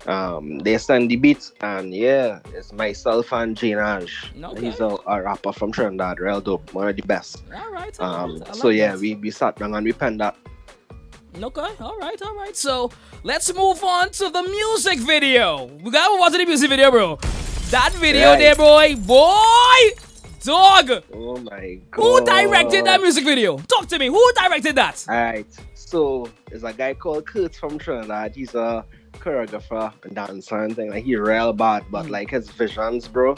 um, 0.07 0.59
they 0.59 0.77
send 0.77 1.11
the 1.11 1.15
beats, 1.17 1.51
and 1.61 1.93
yeah, 1.93 2.39
it's 2.53 2.71
myself 2.71 3.31
and 3.33 3.55
Jinaj. 3.55 4.09
Okay. 4.43 4.65
He's 4.65 4.79
a, 4.79 4.97
a 5.07 5.21
rapper 5.21 5.51
from 5.51 5.71
Trinidad, 5.71 6.19
real 6.19 6.41
dope, 6.41 6.73
one 6.73 6.87
of 6.87 6.95
the 6.95 7.01
best. 7.03 7.43
All 7.53 7.71
right. 7.71 7.99
all 7.99 8.15
Um, 8.15 8.39
right, 8.39 8.55
so 8.55 8.67
like 8.67 8.77
yeah, 8.77 8.95
we 8.95 9.15
we 9.15 9.29
sat 9.31 9.57
down 9.57 9.73
and 9.75 9.83
we 9.85 9.93
penned 9.93 10.19
that. 10.21 10.35
Okay, 11.41 11.69
all 11.79 11.97
right, 11.97 12.19
all 12.21 12.35
right. 12.35 12.55
So 12.55 12.91
let's 13.23 13.53
move 13.53 13.83
on 13.83 14.09
to 14.11 14.29
the 14.29 14.41
music 14.43 14.99
video. 14.99 15.65
We 15.83 15.91
gotta 15.91 16.19
watch 16.19 16.31
the 16.33 16.45
music 16.45 16.69
video, 16.69 16.91
bro. 16.91 17.17
That 17.69 17.91
video 17.93 18.31
Right. 18.31 18.39
there, 18.39 18.55
boy, 18.55 18.95
boy, 18.95 19.95
dog. 20.43 21.03
Oh 21.13 21.37
my 21.37 21.79
god. 21.91 22.01
Who 22.01 22.25
directed 22.25 22.85
that 22.85 22.99
music 23.01 23.23
video? 23.25 23.57
Talk 23.59 23.87
to 23.89 23.99
me. 23.99 24.07
Who 24.07 24.31
directed 24.41 24.75
that? 24.75 25.05
Alright, 25.07 25.45
so 25.75 26.27
there's 26.49 26.63
a 26.63 26.73
guy 26.73 26.95
called 26.95 27.27
Kurt 27.27 27.53
from 27.55 27.77
Trinidad. 27.77 28.35
He's 28.35 28.55
a 28.55 28.83
choreographer 29.19 29.93
and 30.03 30.15
dancer 30.15 30.63
and 30.63 30.75
thing. 30.75 30.89
Like 30.89 31.05
he 31.05 31.15
real 31.15 31.53
bad, 31.53 31.83
but 31.91 32.05
Mm. 32.05 32.09
like 32.11 32.29
his 32.31 32.49
visions, 32.49 33.07
bro, 33.07 33.35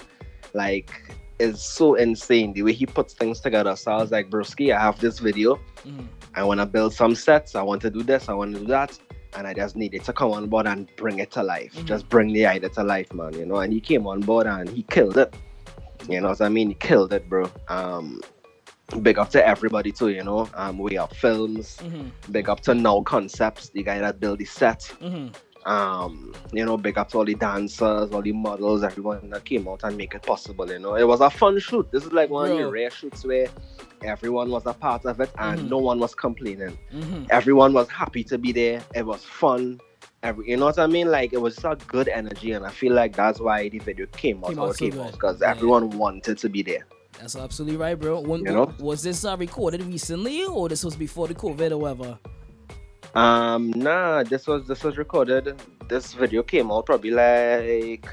like 0.53 0.91
is 1.39 1.61
so 1.61 1.95
insane. 1.95 2.53
The 2.53 2.61
way 2.63 2.73
he 2.73 2.85
puts 2.85 3.13
things 3.15 3.39
together. 3.39 3.75
So 3.75 3.91
I 3.91 3.97
was 3.97 4.11
like, 4.11 4.29
Broski, 4.29 4.75
I 4.75 4.79
have 4.79 4.99
this 4.99 5.17
video. 5.19 5.59
Mm. 5.85 6.07
I 6.35 6.43
want 6.43 6.59
to 6.59 6.65
build 6.67 6.93
some 6.93 7.15
sets. 7.15 7.55
I 7.55 7.63
want 7.63 7.81
to 7.81 7.89
do 7.89 8.03
this. 8.03 8.29
I 8.29 8.33
want 8.33 8.53
to 8.53 8.59
do 8.61 8.67
that. 8.67 8.97
And 9.35 9.47
I 9.47 9.53
just 9.53 9.75
needed 9.75 10.03
to 10.03 10.13
come 10.13 10.31
on 10.31 10.47
board 10.47 10.67
and 10.67 10.87
bring 10.97 11.19
it 11.19 11.31
to 11.31 11.41
life. 11.43 11.73
Mm-hmm. 11.73 11.85
Just 11.87 12.07
bring 12.09 12.31
the 12.33 12.45
idea 12.45 12.69
to 12.69 12.83
life, 12.83 13.11
man. 13.13 13.33
You 13.33 13.45
know. 13.45 13.57
And 13.57 13.73
he 13.73 13.79
came 13.79 14.05
on 14.05 14.19
board 14.21 14.45
and 14.45 14.69
he 14.69 14.83
killed 14.83 15.17
it. 15.17 15.33
You 16.09 16.21
know 16.21 16.29
what 16.29 16.41
I 16.41 16.49
mean? 16.49 16.67
He 16.69 16.75
killed 16.75 17.11
it, 17.13 17.27
bro. 17.29 17.49
Um, 17.69 18.21
big 19.01 19.17
up 19.17 19.29
to 19.31 19.45
everybody 19.47 19.91
too. 19.91 20.09
You 20.09 20.23
know. 20.23 20.49
Um, 20.53 20.77
we 20.77 20.95
have 20.95 21.11
films. 21.11 21.77
Mm-hmm. 21.81 22.31
Big 22.31 22.49
up 22.49 22.59
to 22.61 22.75
Now 22.75 23.01
Concepts, 23.01 23.69
the 23.69 23.83
guy 23.83 23.99
that 23.99 24.19
built 24.19 24.39
the 24.39 24.45
set. 24.45 24.81
Mm-hmm. 25.01 25.29
Um, 25.65 26.33
you 26.51 26.65
know, 26.65 26.75
big 26.75 26.97
up 26.97 27.09
to 27.09 27.19
all 27.19 27.25
the 27.25 27.35
dancers, 27.35 28.11
all 28.11 28.21
the 28.21 28.31
models, 28.31 28.83
everyone 28.83 29.29
that 29.29 29.45
came 29.45 29.67
out 29.67 29.81
and 29.83 29.95
make 29.95 30.15
it 30.15 30.23
possible. 30.23 30.67
You 30.69 30.79
know, 30.79 30.95
it 30.95 31.07
was 31.07 31.21
a 31.21 31.29
fun 31.29 31.59
shoot. 31.59 31.91
This 31.91 32.03
is 32.03 32.11
like 32.11 32.29
one 32.31 32.49
of 32.51 32.57
the 32.57 32.67
rare 32.67 32.89
shoots 32.89 33.23
where 33.23 33.47
everyone 34.03 34.49
was 34.49 34.65
a 34.65 34.73
part 34.73 35.05
of 35.05 35.19
it 35.19 35.29
and 35.37 35.59
Mhm. 35.61 35.69
no 35.69 35.77
one 35.77 35.99
was 35.99 36.15
complaining. 36.15 36.77
Mhm. 36.91 37.27
Everyone 37.29 37.73
was 37.73 37.87
happy 37.89 38.23
to 38.25 38.37
be 38.39 38.51
there. 38.51 38.81
It 38.95 39.05
was 39.05 39.23
fun. 39.23 39.79
Every, 40.23 40.49
you 40.49 40.57
know 40.57 40.65
what 40.65 40.79
I 40.79 40.87
mean? 40.87 41.09
Like 41.11 41.33
it 41.33 41.41
was 41.41 41.55
just 41.55 41.65
a 41.83 41.85
good 41.87 42.07
energy, 42.07 42.51
and 42.53 42.65
I 42.65 42.69
feel 42.69 42.93
like 42.93 43.15
that's 43.15 43.39
why 43.39 43.69
the 43.69 43.79
video 43.79 44.05
came 44.07 44.43
out 44.43 44.49
Came 44.49 44.59
out 44.59 44.75
so 44.75 44.85
came 44.89 44.99
out 44.99 45.05
good. 45.05 45.11
because 45.13 45.41
Yeah. 45.41 45.51
everyone 45.51 45.89
wanted 45.91 46.37
to 46.39 46.49
be 46.49 46.61
there. 46.63 46.85
That's 47.19 47.35
absolutely 47.35 47.77
right, 47.77 47.99
bro. 47.99 48.19
When, 48.21 48.39
You 48.45 48.51
know? 48.51 48.73
was 48.79 49.03
this 49.03 49.25
uh, 49.25 49.35
recorded 49.37 49.83
recently, 49.83 50.45
or 50.45 50.69
this 50.69 50.83
was 50.83 50.95
before 50.95 51.27
the 51.27 51.35
COVID 51.35 51.71
or 51.71 51.77
whatever? 51.77 52.17
Um, 53.15 53.71
nah, 53.71 54.23
this 54.23 54.47
was 54.47 54.67
this 54.67 54.83
was 54.83 54.97
recorded. 54.97 55.61
This 55.87 56.13
video 56.13 56.43
came 56.43 56.71
out 56.71 56.85
probably 56.85 57.11
like 57.11 58.07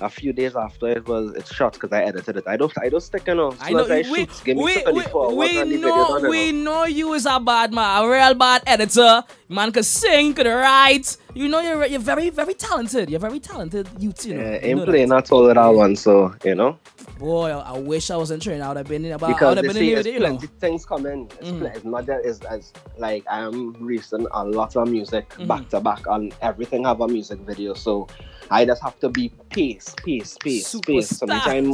a 0.00 0.10
few 0.10 0.32
days 0.32 0.54
after 0.56 0.88
it 0.88 1.08
was 1.08 1.34
it's 1.34 1.52
shot 1.54 1.72
because 1.72 1.92
I 1.92 2.02
edited 2.02 2.36
it. 2.36 2.44
I 2.46 2.56
don't 2.56 2.72
I 2.78 2.88
don't 2.90 3.00
stick 3.00 3.26
you 3.26 3.34
know. 3.34 3.54
I 3.60 3.72
know 3.72 3.86
I 3.86 4.04
we, 4.10 4.26
shoot, 4.26 4.42
give 4.44 4.56
me 4.58 4.64
we, 4.64 4.82
24 4.82 5.34
we, 5.34 5.36
we 5.36 5.48
videos 5.56 5.80
know 5.80 6.20
we 6.28 6.52
now. 6.52 6.64
know 6.64 6.84
you 6.84 7.14
is 7.14 7.26
a 7.26 7.40
bad 7.40 7.72
man, 7.72 8.04
a 8.04 8.08
real 8.08 8.34
bad 8.34 8.62
editor. 8.66 9.22
Man 9.48 9.72
could 9.72 9.86
sing, 9.86 10.34
could 10.34 10.46
write. 10.46 11.16
You 11.34 11.48
know 11.48 11.60
you're 11.60 11.86
you're 11.86 12.00
very 12.00 12.28
very 12.30 12.54
talented. 12.54 13.08
You're 13.10 13.20
very 13.20 13.40
talented. 13.40 13.88
You 13.98 14.12
too. 14.12 14.30
You 14.30 14.34
know, 14.34 14.42
Yeah, 14.42 14.58
You 14.60 14.60
ain't 14.62 14.78
know 14.80 14.84
playing 14.84 15.12
at 15.12 15.32
all 15.32 15.46
with 15.46 15.54
that 15.54 15.68
one, 15.68 15.96
so 15.96 16.34
you 16.44 16.54
know. 16.54 16.78
Boy, 17.18 17.50
I, 17.50 17.74
I 17.74 17.78
wish 17.78 18.10
I 18.10 18.16
was 18.16 18.30
in 18.30 18.40
training. 18.40 18.62
I 18.62 18.68
would 18.68 18.76
have 18.76 18.88
been 18.88 19.04
in 19.04 19.12
about. 19.12 19.30
I 19.30 19.32
Because 19.32 19.48
would 19.56 19.64
have 19.64 19.74
been 19.74 19.82
in 19.82 19.98
it's 19.98 20.04
the 20.04 20.18
plenty 20.18 20.46
things 20.58 20.84
coming. 20.84 21.30
It's, 21.40 21.50
pl- 21.50 21.66
it's 21.66 21.84
not 21.84 22.06
that 22.06 22.24
it's 22.24 22.40
as 22.44 22.72
like 22.98 23.24
I'm 23.30 23.72
releasing 23.74 24.26
a 24.32 24.44
lot 24.44 24.76
of 24.76 24.88
music 24.88 25.28
Mhm. 25.30 25.46
back 25.46 25.68
to 25.70 25.80
back 25.80 26.02
and 26.08 26.34
everything 26.42 26.84
have 26.84 27.00
a 27.00 27.08
music 27.08 27.38
video. 27.40 27.74
So 27.74 28.06
I 28.50 28.64
just 28.64 28.82
have 28.82 28.98
to 29.00 29.08
be 29.08 29.30
pace, 29.50 29.94
pace, 30.04 30.36
pace, 30.42 30.74
pace. 30.84 31.18
From 31.18 31.28
the 31.28 31.34
time 31.36 31.72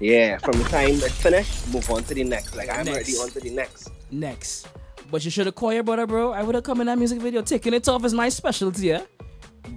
yeah, 0.00 0.38
from 0.38 0.58
the 0.58 0.68
time 0.68 0.90
it's 0.90 1.22
finished, 1.22 1.72
move 1.72 1.88
on 1.90 2.02
to 2.04 2.14
the 2.14 2.24
next. 2.24 2.56
Like 2.56 2.68
I'm 2.70 2.88
already 2.88 3.12
on 3.16 3.28
to 3.30 3.40
the 3.40 3.50
next. 3.50 3.90
Next. 4.10 4.68
But 5.10 5.24
you 5.24 5.30
should 5.30 5.46
have 5.46 5.54
called 5.54 5.74
your 5.74 5.82
brother, 5.82 6.06
bro. 6.06 6.32
I 6.32 6.42
would 6.42 6.54
have 6.54 6.64
come 6.64 6.80
in 6.80 6.86
that 6.86 6.98
music 6.98 7.20
video. 7.20 7.42
Taking 7.42 7.74
it 7.74 7.86
off 7.88 8.04
is 8.04 8.14
my 8.14 8.28
specialty, 8.30 8.86
yeah? 8.88 9.02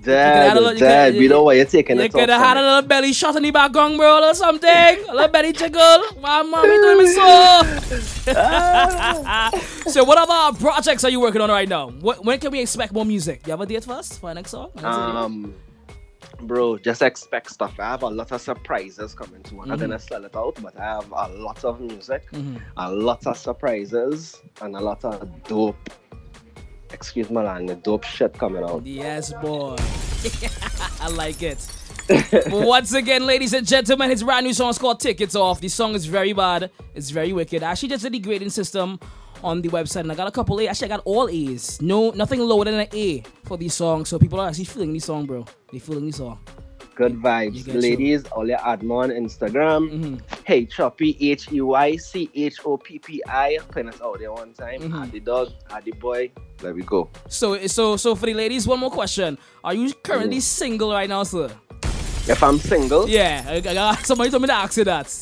Dad, 0.02 0.52
a 0.52 0.60
little- 0.60 0.74
you 0.74 0.80
dad, 0.80 1.14
could- 1.14 1.20
we 1.20 1.28
know 1.28 1.44
why 1.44 1.54
you're 1.54 1.66
taking 1.66 1.98
You 1.98 2.04
it 2.04 2.12
could 2.14 2.30
have 2.30 2.42
had 2.42 2.58
a 2.58 2.62
little 2.62 2.82
belly 2.88 3.14
shot 3.14 3.36
in 3.36 3.44
the 3.44 3.52
background, 3.52 3.98
bro, 3.98 4.24
or 4.28 4.34
something. 4.34 4.70
a 4.70 5.14
little 5.14 5.28
belly 5.28 5.52
jiggle. 5.54 6.00
My 6.22 6.42
mommy 6.44 6.70
doing 6.70 6.98
me 7.00 7.08
so. 7.14 7.62
so, 9.90 10.04
what 10.04 10.18
other 10.18 10.58
projects 10.60 11.04
are 11.04 11.10
you 11.10 11.20
working 11.20 11.42
on 11.42 11.50
right 11.50 11.70
now? 11.70 11.90
What, 11.90 12.24
when 12.26 12.40
can 12.40 12.52
we 12.52 12.62
expect 12.62 12.94
more 12.94 13.06
music? 13.06 13.42
You 13.46 13.52
have 13.52 13.62
a 13.62 13.66
date 13.66 13.84
first 13.84 14.20
for 14.20 14.30
our 14.30 14.36
next 14.36 14.52
song? 14.52 14.72
Um, 14.84 15.54
bro, 16.42 16.78
just 16.78 17.02
expect 17.02 17.52
stuff. 17.52 17.74
I 17.80 17.86
have 17.86 18.04
a 18.04 18.08
lot 18.08 18.32
of 18.32 18.42
surprises 18.42 19.14
coming 19.14 19.42
too. 19.44 19.62
I'm 19.62 19.70
not 19.70 19.80
gonna 19.80 20.00
sell 20.00 20.24
it 20.26 20.36
out, 20.36 20.58
but 20.62 20.78
I 20.80 20.84
have 20.84 21.12
a 21.12 21.28
lot 21.38 21.64
of 21.64 21.80
music, 21.80 22.24
Mhm. 22.32 22.60
a 22.78 22.92
lot 22.92 23.26
of 23.28 23.38
surprises, 23.38 24.42
and 24.62 24.76
a 24.76 24.80
lot 24.80 25.04
of 25.06 25.44
dope. 25.44 25.90
Excuse 26.96 27.30
my 27.30 27.44
language, 27.44 27.84
dope 27.84 28.06
shit 28.06 28.32
coming 28.40 28.64
out. 28.64 28.86
Yes, 28.86 29.34
boy. 29.34 29.76
I 31.02 31.10
like 31.10 31.44
it. 31.44 31.60
once 32.48 32.94
again, 32.94 33.26
ladies 33.26 33.52
and 33.52 33.68
gentlemen, 33.68 34.10
his 34.10 34.24
brand 34.24 34.46
new 34.46 34.54
song 34.54 34.70
is 34.70 34.78
called 34.78 35.02
Take 35.02 35.20
It 35.20 35.36
Off. 35.36 35.60
The 35.60 35.68
song 35.68 35.94
is 35.94 36.06
very 36.06 36.32
bad. 36.32 36.72
It's 36.94 37.10
very 37.10 37.34
wicked. 37.34 37.64
I 37.64 37.72
actually 37.72 37.90
just 37.90 38.04
did 38.04 38.14
the 38.14 38.20
grading 38.20 38.52
system 38.52 38.98
on 39.44 39.62
the 39.62 39.68
website 39.68 40.02
and 40.02 40.12
I 40.14 40.16
got 40.16 40.30
a 40.30 40.32
couple 40.32 40.58
A's. 40.62 40.70
Actually, 40.70 40.94
I 40.94 40.96
got 40.96 41.02
all 41.04 41.28
A's. 41.28 41.82
No, 41.82 42.12
nothing 42.12 42.40
lower 42.40 42.64
than 42.64 42.76
an 42.76 42.88
A 42.94 43.24
for 43.44 43.58
the 43.58 43.68
song. 43.68 44.06
So 44.06 44.18
people 44.18 44.40
are 44.40 44.48
actually 44.48 44.64
feeling 44.64 44.94
the 44.94 45.00
song, 45.00 45.26
bro. 45.26 45.46
They 45.74 45.80
feeling 45.80 46.06
the 46.06 46.14
song. 46.14 46.40
Good 46.96 47.22
vibes, 47.22 47.66
get 47.66 47.76
you. 47.76 47.82
ladies. 47.82 48.24
All 48.28 48.48
your 48.48 48.58
add 48.66 48.82
on 48.84 49.10
Instagram. 49.10 49.92
Mm-hmm. 49.92 50.16
Hey, 50.46 50.66
Choppy, 50.66 51.18
H 51.20 51.52
E 51.52 51.60
Y 51.62 51.96
C 51.98 52.30
H 52.34 52.60
O 52.66 52.78
P 52.78 53.00
P 53.00 53.22
I. 53.28 53.60
Pin 53.74 53.90
us 53.90 54.02
out 54.02 54.20
there 54.20 54.32
one 54.32 54.54
time. 54.54 54.80
Mm-hmm. 54.80 55.04
Add 55.04 55.12
the 55.12 55.20
dog, 55.20 55.50
add 55.70 55.84
the 55.84 55.92
boy. 55.92 56.32
There 56.60 56.74
we 56.74 56.84
go. 56.84 57.10
So, 57.28 57.68
so, 57.68 57.98
so 57.98 58.16
for 58.16 58.26
the 58.28 58.34
ladies, 58.34 58.66
one 58.66 58.80
more 58.80 58.92
question: 58.92 59.38
Are 59.64 59.74
you 59.74 59.94
currently 60.04 60.40
single 60.40 60.92
right 60.94 61.10
now, 61.10 61.24
sir? 61.24 61.52
If 62.28 62.42
I'm 62.42 62.58
single, 62.60 63.08
Yeah, 63.10 63.44
I, 63.46 63.58
I 63.58 63.96
somebody 64.04 64.32
told 64.32 64.42
me 64.42 64.48
to 64.48 64.54
ask 64.54 64.78
you 64.78 64.84
that. 64.86 65.14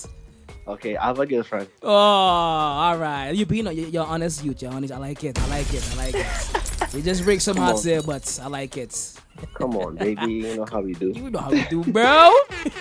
okay, 0.68 0.96
I 0.96 1.08
have 1.08 1.20
a 1.20 1.26
girlfriend. 1.26 1.68
Oh, 1.82 1.90
all 1.92 2.98
right. 2.98 3.32
You 3.32 3.46
being 3.46 3.66
you're, 3.66 3.74
you're 3.90 4.06
honest, 4.06 4.44
youth. 4.46 4.62
You're 4.62 4.72
honest. 4.72 4.94
I 4.94 4.98
like 4.98 5.24
it. 5.24 5.38
I 5.42 5.48
like 5.50 5.74
it. 5.74 5.84
I 5.92 5.96
like 5.98 6.16
it. 6.16 6.70
You 6.94 7.02
just 7.02 7.24
break 7.24 7.42
some 7.42 7.56
Come 7.56 7.64
hearts 7.66 7.82
on. 7.82 7.86
there, 7.88 8.02
but 8.04 8.40
I 8.44 8.48
like 8.48 8.78
it. 8.78 9.14
Come 9.56 9.76
on, 9.78 9.96
baby. 9.96 10.32
You 10.32 10.58
know 10.58 10.66
how 10.72 10.82
we 10.82 10.94
do. 10.94 11.12
You 11.16 11.30
know 11.32 11.40
how 11.40 11.50
we 11.50 11.64
do, 11.66 11.84
bro. 11.84 12.32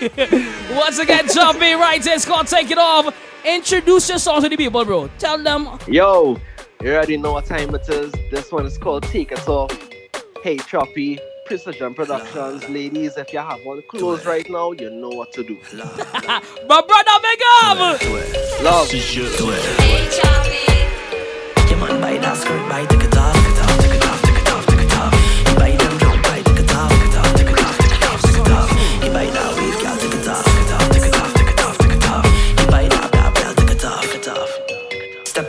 Once 0.77 0.99
again, 0.99 1.27
jump 1.33 1.63
in 1.63 1.79
right 1.79 2.03
there. 2.03 2.15
It's 2.15 2.27
called 2.27 2.47
Take 2.47 2.71
It 2.71 2.77
Off. 2.79 3.15
Introduce 3.45 4.11
your 4.11 4.19
song 4.19 4.43
to 4.43 4.49
the 4.51 4.57
people, 4.57 4.85
bro. 4.85 5.09
Tell 5.19 5.43
them. 5.43 5.79
Yo, 5.89 6.39
you 6.83 6.93
already 6.93 7.17
know 7.17 7.33
what 7.33 7.47
time 7.47 7.75
it 7.75 7.89
is. 7.89 8.13
This 8.31 8.53
one 8.53 8.67
is 8.67 8.77
called 8.77 9.05
Take 9.05 9.33
It 9.33 9.49
Off. 9.49 9.73
Hey, 10.43 10.59
Choppy, 10.59 11.19
Precision 11.47 11.95
Productions. 11.95 12.69
Ladies, 12.69 13.17
if 13.17 13.33
you 13.33 13.39
have 13.39 13.61
one 13.65 13.81
closed 13.89 14.27
right 14.27 14.49
now, 14.51 14.73
you 14.73 14.91
know 14.91 15.09
what 15.09 15.33
to 15.33 15.43
do. 15.43 15.57
My 15.75 16.83
brother, 16.83 17.19
big 17.23 17.41
up. 17.63 17.79
Love. 18.63 18.93
Your 21.71 21.79
man 21.81 22.01
buy 22.03 22.19
that 22.19 22.37
skirt, 22.37 22.69
buy 22.69 22.85
take 22.85 23.12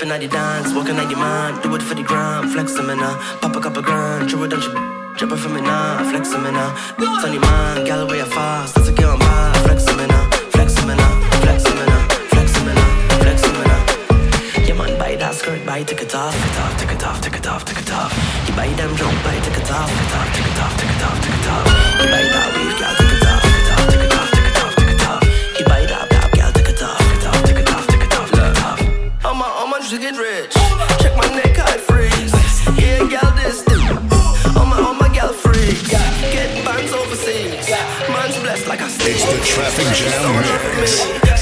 Stepping 0.04 0.22
at 0.22 0.30
the 0.30 0.36
dance, 0.36 0.74
walking 0.76 0.98
at 0.98 1.08
the 1.08 1.16
man, 1.16 1.62
do 1.62 1.74
it 1.76 1.82
for 1.82 1.96
the 1.96 2.04
gram, 2.04 2.50
flex 2.50 2.74
them 2.74 2.90
in 2.90 3.00
a, 3.00 3.04
uh. 3.04 3.40
pop 3.40 3.56
a 3.56 3.62
couple 3.62 3.82
grand, 3.82 4.30
throw 4.30 4.44
it 4.44 4.50
down, 4.50 4.60
drop 5.16 5.32
it 5.32 5.38
for 5.38 5.48
me 5.48 5.62
now, 5.62 6.04
flex 6.12 6.28
them 6.28 6.46
in 6.46 6.56
a. 6.56 6.76
Sunny 7.24 7.38
uh. 7.38 7.42
man, 7.48 7.86
gal 7.86 8.06
way 8.06 8.20
fast, 8.24 8.76
that's 8.76 8.90
a 8.90 8.92
girl 8.92 9.18
bad, 9.18 9.56
uh. 9.56 9.64
flex 9.64 9.86
them 9.86 10.02
in 10.02 10.12
a, 10.12 10.20
flex 10.52 10.74
them 10.76 10.90
in 10.90 11.00
a, 11.00 11.08
flex 11.40 11.64
them 11.64 11.80
in 11.80 11.88
a, 11.88 12.00
flex 12.36 12.52
them 12.52 12.68
in 12.68 12.76
a, 12.76 12.86
flex 13.24 13.42
them 13.48 13.56
in 13.64 13.72
a. 13.72 14.68
Your 14.68 14.76
man 14.76 15.00
buy 15.00 15.16
that 15.16 15.36
skirt, 15.36 15.66
buy 15.66 15.84
take 15.84 16.02
it 16.02 16.14
off, 16.14 16.36
take 16.36 16.92
it 16.92 17.02
off, 17.08 17.22
take 17.22 17.40
it 17.40 17.48
off, 17.48 17.64
take 17.64 17.64
off, 17.64 17.64
take 17.64 17.94
off. 17.96 18.12
You 18.44 18.54
buy 18.60 18.68
them 18.76 18.92
jump, 19.00 19.16
buy 19.24 19.40
take 19.40 19.56
it 19.56 19.72
off, 19.72 19.88
take 19.88 20.04
it 20.04 20.20
off, 20.20 20.36
take 20.36 20.60
off, 20.60 20.76
take 20.84 21.00
off, 21.00 21.18
take 21.24 21.48
off. 21.48 22.04
You 22.04 22.12
buy 22.12 22.23
Traffic 39.54 39.86
Jam 39.94 40.36
Mix. 40.36 41.33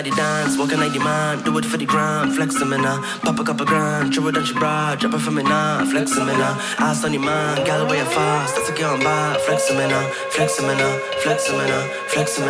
At 0.00 0.04
the 0.06 0.16
dance, 0.16 0.56
walking 0.56 0.78
like 0.78 0.92
the 0.92 0.98
man, 0.98 1.42
do 1.44 1.56
it 1.58 1.64
for 1.64 1.76
the 1.76 1.84
gram, 1.84 2.30
flex 2.30 2.58
them 2.58 2.72
in 2.72 2.84
pop 3.20 3.38
a 3.38 3.44
couple 3.44 3.66
grand, 3.66 4.14
throw 4.14 4.28
it 4.28 4.36
on 4.36 4.46
your 4.46 4.54
bra, 4.54 4.94
drop 4.94 5.12
it 5.12 5.18
for 5.18 5.30
me 5.30 5.42
now, 5.42 5.84
flex 5.90 6.14
them 6.14 6.28
in 6.28 6.40
a 6.40 6.56
ass 6.78 7.04
on 7.04 7.12
the 7.12 7.18
man, 7.18 7.64
gal 7.66 7.86
way 7.86 8.00
fast, 8.16 8.56
that's 8.56 8.70
a 8.70 8.74
girl 8.74 8.94
on 8.94 9.00
bad, 9.00 9.38
flex 9.42 9.68
them 9.68 9.78
in 9.78 9.90
a, 9.90 10.02
flex 10.30 10.56
them 10.56 10.70
in 10.70 10.80
a, 10.80 10.90
flex 11.22 11.46
them 11.48 11.58
in 11.58 11.70
flex 12.08 12.38
in 12.38 12.48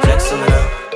flex 0.00 0.30
in. 0.30 0.91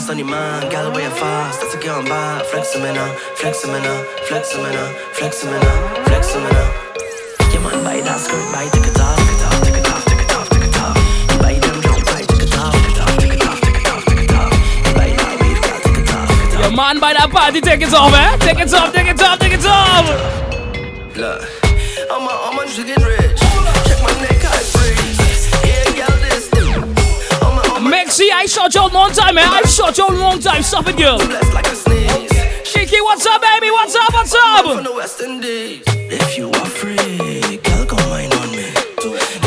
Ass 0.00 0.10
on 0.10 0.16
the 0.16 0.22
man, 0.22 0.70
gal 0.70 0.92
way 0.92 1.04
fast, 1.10 1.60
that's 1.60 1.74
a 1.74 1.78
girl 1.78 2.02
bad, 2.02 2.46
flex 2.46 2.72
them 2.72 2.84
in 2.84 2.96
a, 2.96 3.06
flex 3.36 3.62
them 3.62 3.74
in 3.74 3.84
a, 3.84 4.04
flex 4.28 4.52
them 4.52 4.64
in 4.64 4.72
flex 5.14 5.42
them 5.42 5.52
in 5.54 5.60
flex 6.04 6.32
them 6.32 6.46
in. 6.46 6.52
Yeah 7.52 7.60
man, 7.60 7.84
buy 7.84 8.00
that 8.00 8.20
skirt, 8.20 8.52
buy 8.52 8.68
take 8.72 8.86
it 8.86 9.00
off, 9.00 9.18
take 9.64 9.76
it 9.76 9.88
off, 9.88 10.04
take 10.04 10.22
it 10.24 10.32
off, 10.32 10.48
take 10.48 10.64
it 10.64 10.68
off, 10.68 10.68
take 10.68 10.68
it 10.68 10.76
off. 10.76 10.96
You 11.30 11.38
buy 11.38 11.54
them 11.58 11.80
jump, 11.82 12.04
buy 14.96 15.10
take 15.10 15.36
it. 15.98 16.60
Your 16.60 16.72
man 16.72 17.00
by 17.00 17.12
that 17.12 17.28
party, 17.30 17.60
take 17.60 17.82
it 17.82 17.92
off, 17.92 18.14
eh? 18.14 18.36
Take 18.38 18.60
it 18.60 18.72
off, 18.72 18.92
take 18.92 19.06
it 19.06 19.20
off, 19.20 19.38
take 19.38 19.52
it 19.52 19.66
off! 19.66 20.39
Shot 28.70 28.92
you 28.92 28.94
long 28.98 29.12
time, 29.12 29.34
man. 29.34 29.48
I 29.48 29.62
shot 29.62 29.98
you 29.98 30.08
long 30.08 30.40
time. 30.40 30.62
Stop 30.62 30.88
it, 30.88 30.96
girl. 30.96 31.18
like 31.18 31.66
a 31.66 31.74
what's 33.02 33.26
up, 33.26 33.42
baby? 33.42 33.70
What's 33.70 33.96
up? 33.96 34.12
What's 34.12 34.34
From 34.34 34.78
up? 34.78 34.84
the 34.84 34.92
West 34.92 35.20
Indies. 35.20 35.82
If 35.86 36.38
you 36.38 36.50
are 36.50 36.66
free, 36.66 37.56
girl, 37.58 37.86
come 37.86 38.10
wine 38.10 38.32
on 38.32 38.50
me. 38.52 38.70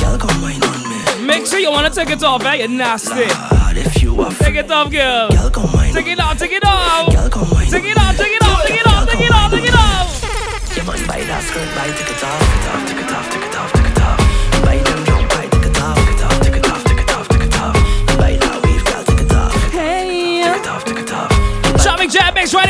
Girl, 0.01 0.17
come 0.17 0.41
wine 0.41 0.63
on 0.63 0.79
me. 0.89 1.33
Mexi, 1.33 1.61
you 1.61 1.71
wanna 1.71 1.89
take 1.89 2.09
it 2.09 2.23
off, 2.23 2.43
eh? 2.43 2.55
You 2.55 2.67
nasty. 2.67 3.11
Lord, 3.11 3.77
if 3.77 4.01
you 4.01 4.19
are 4.21 4.31
free, 4.31 4.45
Take 4.47 4.65
it 4.65 4.71
off, 4.71 4.91
girl. 4.91 5.29
girl, 5.29 5.49
come 5.49 5.71
wine 5.73 5.93
Take 5.93 6.07
it 6.07 6.19
off, 6.19 6.37
take 6.39 6.51
it 6.51 6.65
off. 6.65 7.12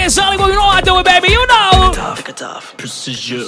Jam 0.04 0.12
Mix 0.12 0.18
right 0.18 0.38
here, 0.38 0.38
Solid. 0.38 0.40
Well, 0.40 0.50
you 0.50 0.56
know 0.56 0.62
how 0.62 0.78
I 0.78 0.82
do 0.82 1.00
it, 1.00 1.06
baby. 1.06 1.30
You 1.30 1.48
know. 1.48 2.16
Take 2.16 2.30
it. 2.30 2.42
Precision. 2.78 3.40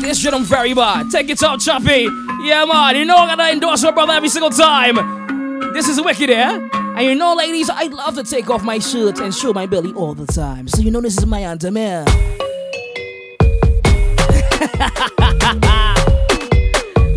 This 0.00 0.20
shit 0.20 0.34
I'm 0.34 0.44
very 0.44 0.74
bad. 0.74 1.10
Take 1.10 1.30
it 1.30 1.42
off, 1.42 1.60
Choppy. 1.60 2.08
Yeah, 2.42 2.64
man. 2.64 2.96
You 2.96 3.04
know 3.04 3.16
I 3.16 3.36
gotta 3.36 3.52
endorse 3.52 3.82
my 3.82 3.90
brother 3.90 4.12
every 4.14 4.28
single 4.28 4.50
time. 4.50 5.72
This 5.72 5.88
is 5.88 6.00
wicked, 6.00 6.30
yeah? 6.30 6.58
And 6.96 7.02
you 7.02 7.14
know, 7.14 7.34
ladies, 7.34 7.70
I 7.70 7.84
love 7.84 8.14
to 8.16 8.24
take 8.24 8.50
off 8.50 8.62
my 8.62 8.78
shirt 8.78 9.20
and 9.20 9.34
show 9.34 9.52
my 9.52 9.66
belly 9.66 9.92
all 9.94 10.14
the 10.14 10.26
time. 10.26 10.68
So 10.68 10.82
you 10.82 10.90
know 10.90 11.00
this 11.00 11.18
is 11.18 11.26
my 11.26 11.40
anthem, 11.40 11.76
yeah? 11.76 12.04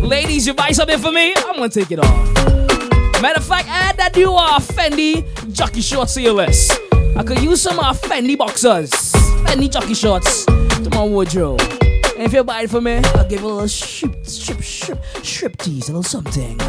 ladies, 0.00 0.46
you 0.46 0.54
buy 0.54 0.70
something 0.72 0.98
for 0.98 1.12
me? 1.12 1.34
I'm 1.36 1.56
gonna 1.56 1.68
take 1.68 1.90
it 1.90 1.98
off. 1.98 2.34
Matter 3.20 3.38
of 3.38 3.46
fact, 3.46 3.68
add 3.68 3.96
that 3.96 4.14
new 4.14 4.32
uh, 4.34 4.58
Fendi 4.58 5.24
jockey 5.56 5.80
shorts 5.80 6.16
list. 6.18 6.78
I 7.16 7.22
could 7.22 7.40
use 7.40 7.62
some 7.62 7.78
uh, 7.80 7.94
Fendi 7.94 8.36
boxers, 8.36 8.90
Fendi 9.46 9.72
jockey 9.72 9.94
shorts 9.94 10.44
to 10.44 10.90
my 10.90 11.02
wardrobe. 11.02 11.62
And 11.62 12.24
if 12.24 12.34
you 12.34 12.44
buy 12.44 12.62
it 12.62 12.70
for 12.70 12.82
me, 12.82 13.00
I'll 13.14 13.26
give 13.26 13.40
you 13.40 13.46
a 13.46 13.48
little 13.48 13.68
strip, 13.68 14.26
strip, 14.26 14.62
strip, 14.62 14.98
strip 15.22 15.56
tease, 15.56 15.88
a 15.88 15.92
little 15.92 16.02
something. 16.02 16.58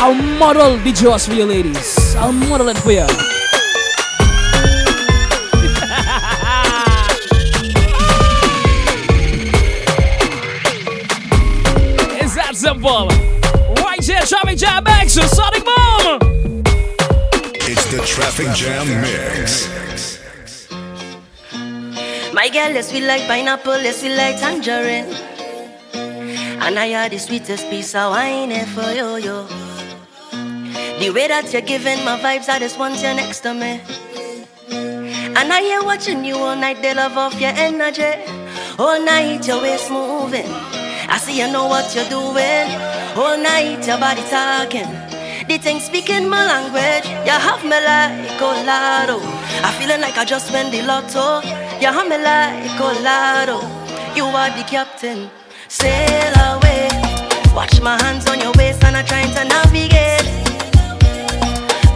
I'll 0.00 0.14
model 0.38 0.76
the 0.76 0.92
jaws 0.92 1.26
for 1.26 1.34
you 1.34 1.44
ladies. 1.44 2.14
I'll 2.14 2.30
model 2.30 2.68
it 2.68 2.78
for 2.78 2.92
you. 2.92 3.00
it's 12.20 12.34
that 12.36 12.52
simple. 12.54 13.17
Traffic 18.38 18.54
Jam 18.54 18.86
Mix. 19.02 19.66
My 22.32 22.48
girl, 22.48 22.70
yes, 22.70 22.92
we 22.92 23.00
like 23.00 23.26
pineapple, 23.26 23.82
yes, 23.82 24.00
we 24.00 24.14
like 24.14 24.38
tangerine. 24.38 25.12
And 26.62 26.78
I 26.78 26.86
had 26.86 27.10
the 27.10 27.18
sweetest 27.18 27.68
piece 27.68 27.96
of 27.96 28.12
wine 28.12 28.52
here 28.52 28.66
for 28.66 28.88
you, 28.92 29.16
yo. 29.16 29.42
The 31.00 31.10
way 31.10 31.26
that 31.26 31.52
you're 31.52 31.62
giving 31.62 32.04
my 32.04 32.16
vibes, 32.20 32.48
I 32.48 32.60
just 32.60 32.78
want 32.78 33.02
you 33.02 33.12
next 33.12 33.40
to 33.40 33.54
me. 33.54 33.80
And 34.70 35.52
I 35.52 35.60
hear 35.60 35.82
watching 35.82 36.24
you 36.24 36.36
all 36.36 36.54
night, 36.54 36.80
they 36.80 36.94
love 36.94 37.18
off 37.18 37.40
your 37.40 37.50
energy. 37.56 38.22
All 38.78 39.02
night, 39.02 39.48
your 39.48 39.60
waist 39.62 39.90
moving. 39.90 40.46
I 40.46 41.18
see 41.18 41.40
you 41.40 41.50
know 41.50 41.66
what 41.66 41.92
you're 41.92 42.08
doing. 42.08 42.70
All 43.18 43.36
night, 43.36 43.84
your 43.84 43.98
body 43.98 44.22
talking. 44.30 45.07
The 45.48 45.56
thing 45.56 45.80
speaking 45.80 46.28
my 46.28 46.44
language. 46.44 47.08
You 47.24 47.32
have 47.32 47.64
me 47.64 47.70
like 47.70 48.36
Colado. 48.36 49.16
I 49.64 49.74
feeling 49.80 50.02
like 50.02 50.18
I 50.18 50.24
just 50.26 50.52
won 50.52 50.70
the 50.70 50.82
lotto. 50.82 51.40
You 51.80 51.88
have 51.88 52.06
me 52.06 52.18
like 52.20 52.68
Colado. 52.76 53.64
You 54.14 54.26
are 54.26 54.50
the 54.50 54.62
captain. 54.68 55.30
Sail 55.68 56.34
away. 56.52 56.90
Watch 57.56 57.80
my 57.80 57.96
hands 58.02 58.28
on 58.28 58.40
your 58.40 58.52
waist 58.58 58.84
and 58.84 58.94
I'm 58.94 59.06
trying 59.06 59.32
to 59.32 59.44
navigate. 59.48 60.28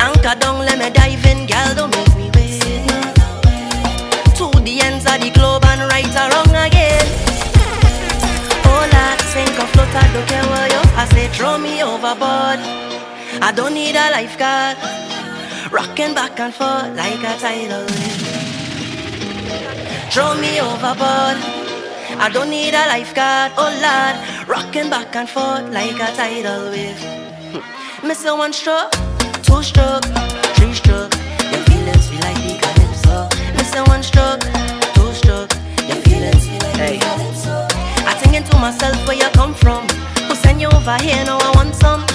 Anchor 0.01 0.35
down, 0.41 0.65
let 0.65 0.79
me 0.79 0.89
dive 0.89 1.27
in, 1.27 1.45
girl. 1.45 1.75
Don't 1.77 1.93
make 1.93 2.17
me 2.17 2.31
wait. 2.33 2.57
To 4.41 4.49
the 4.65 4.81
ends 4.81 5.05
of 5.05 5.21
the 5.21 5.29
globe 5.29 5.65
and 5.67 5.93
right 5.93 6.09
or 6.09 6.29
wrong 6.33 6.57
again. 6.57 7.05
Lord, 8.65 9.21
sink 9.29 9.53
or 9.61 9.69
float, 9.77 9.93
I 9.93 10.09
don't 10.09 10.27
care 10.27 10.45
where 10.49 10.69
you. 10.73 10.83
I 10.97 11.05
say 11.13 11.29
throw 11.29 11.59
me 11.59 11.83
overboard. 11.83 13.02
I 13.45 13.51
don't 13.51 13.75
need 13.75 13.97
a 13.97 14.09
lifeguard. 14.13 14.77
Rocking 15.73 16.15
back 16.15 16.39
and 16.39 16.55
forth 16.55 16.95
like 16.95 17.19
a 17.27 17.37
tidal 17.43 17.83
wave. 17.91 18.23
Throw 20.13 20.35
me 20.39 20.61
overboard. 20.61 21.43
I 22.23 22.31
don't 22.33 22.51
need 22.51 22.73
a 22.73 22.87
lifeguard. 22.87 23.51
Oh 23.59 23.67
Lord, 23.83 24.49
rocking 24.49 24.89
back 24.89 25.17
and 25.17 25.29
forth 25.29 25.69
like 25.75 25.99
a 25.99 26.15
tidal 26.15 26.71
wave. 26.71 27.03
Hmm. 27.51 28.07
Miss 28.07 28.25
a 28.25 28.37
one 28.37 28.53
stroke, 28.53 28.93
two 29.43 29.61
stroke, 29.65 30.05
three 30.55 30.73
stroke. 30.73 31.13
Your 31.51 31.63
feelings 31.67 32.07
feel 32.09 32.23
like 32.23 32.39
the 32.47 32.55
calypso. 32.63 33.27
Miss 33.59 33.75
a 33.75 33.83
one 33.91 34.05
stroke, 34.05 34.43
two 34.95 35.13
stroke. 35.19 35.51
Your 35.91 35.99
feelings 36.07 36.47
feel 36.47 36.63
like 36.63 36.79
the 36.79 36.99
calypso. 37.03 37.67
I 38.07 38.15
thinking 38.23 38.45
to 38.45 38.57
myself 38.59 38.97
where 39.05 39.17
you 39.17 39.29
come 39.35 39.53
from. 39.53 39.83
Who 40.29 40.37
send 40.37 40.61
you 40.61 40.69
over 40.69 40.97
here? 41.03 41.25
No, 41.25 41.39
I 41.43 41.51
want 41.57 41.75
some. 41.75 42.12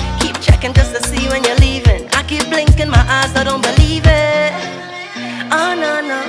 Checking 0.58 0.74
just 0.74 0.96
to 0.96 1.04
see 1.04 1.30
when 1.30 1.44
you're 1.44 1.56
leaving. 1.58 2.10
I 2.14 2.24
keep 2.24 2.44
blinking 2.50 2.90
my 2.90 3.06
eyes, 3.08 3.36
I 3.36 3.44
don't 3.44 3.62
believe 3.62 4.02
it. 4.08 4.54
Oh 5.54 5.76
no 5.78 6.02
no. 6.02 6.20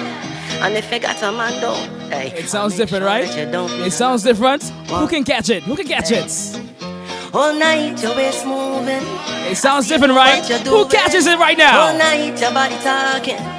And 0.63 0.77
if 0.77 0.93
you 0.93 0.99
got 0.99 1.23
a 1.23 1.33
man 1.33 1.59
don't, 1.63 2.11
hey. 2.11 2.35
It 2.37 2.47
sounds 2.47 2.77
different, 2.77 3.07
right? 3.07 3.25
It 3.25 3.91
sounds 3.91 4.23
different. 4.25 4.65
Who 4.91 5.09
can 5.09 5.25
catch 5.25 5.49
it? 5.49 5.63
Who 5.63 5.75
can 5.77 5.87
catch 5.87 6.11
it? 6.11 6.31
All 7.33 7.55
night 7.55 8.03
your 8.03 8.15
waist 8.15 8.45
moving. 8.45 9.01
It 9.51 9.57
sounds 9.57 9.89
different, 9.89 10.13
right? 10.13 10.45
Who 10.45 10.87
catches 10.89 11.27
it 11.27 11.39
right 11.39 11.57
now? 11.57 11.87
All 11.87 11.97
night 11.97 12.39
your 12.39 12.53
body 12.53 12.77
talking. 12.85 13.58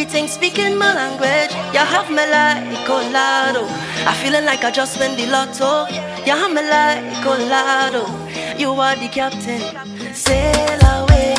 The 0.00 0.06
thing 0.06 0.28
speaking 0.28 0.78
my 0.78 0.94
language. 0.94 1.52
You 1.74 1.84
have 1.84 2.08
me 2.08 2.24
like 2.24 2.86
Colado. 2.86 3.66
I 4.08 4.14
feeling 4.22 4.46
like 4.46 4.64
I 4.64 4.70
just 4.70 4.98
win 4.98 5.14
the 5.14 5.26
lotto. 5.26 5.88
You 6.24 6.32
have 6.32 6.50
me 6.50 6.62
like 6.62 7.22
Colado. 7.22 8.08
You 8.56 8.72
are 8.80 8.96
the 8.96 9.08
captain. 9.08 9.60
Sail 10.14 10.80
away. 10.96 11.36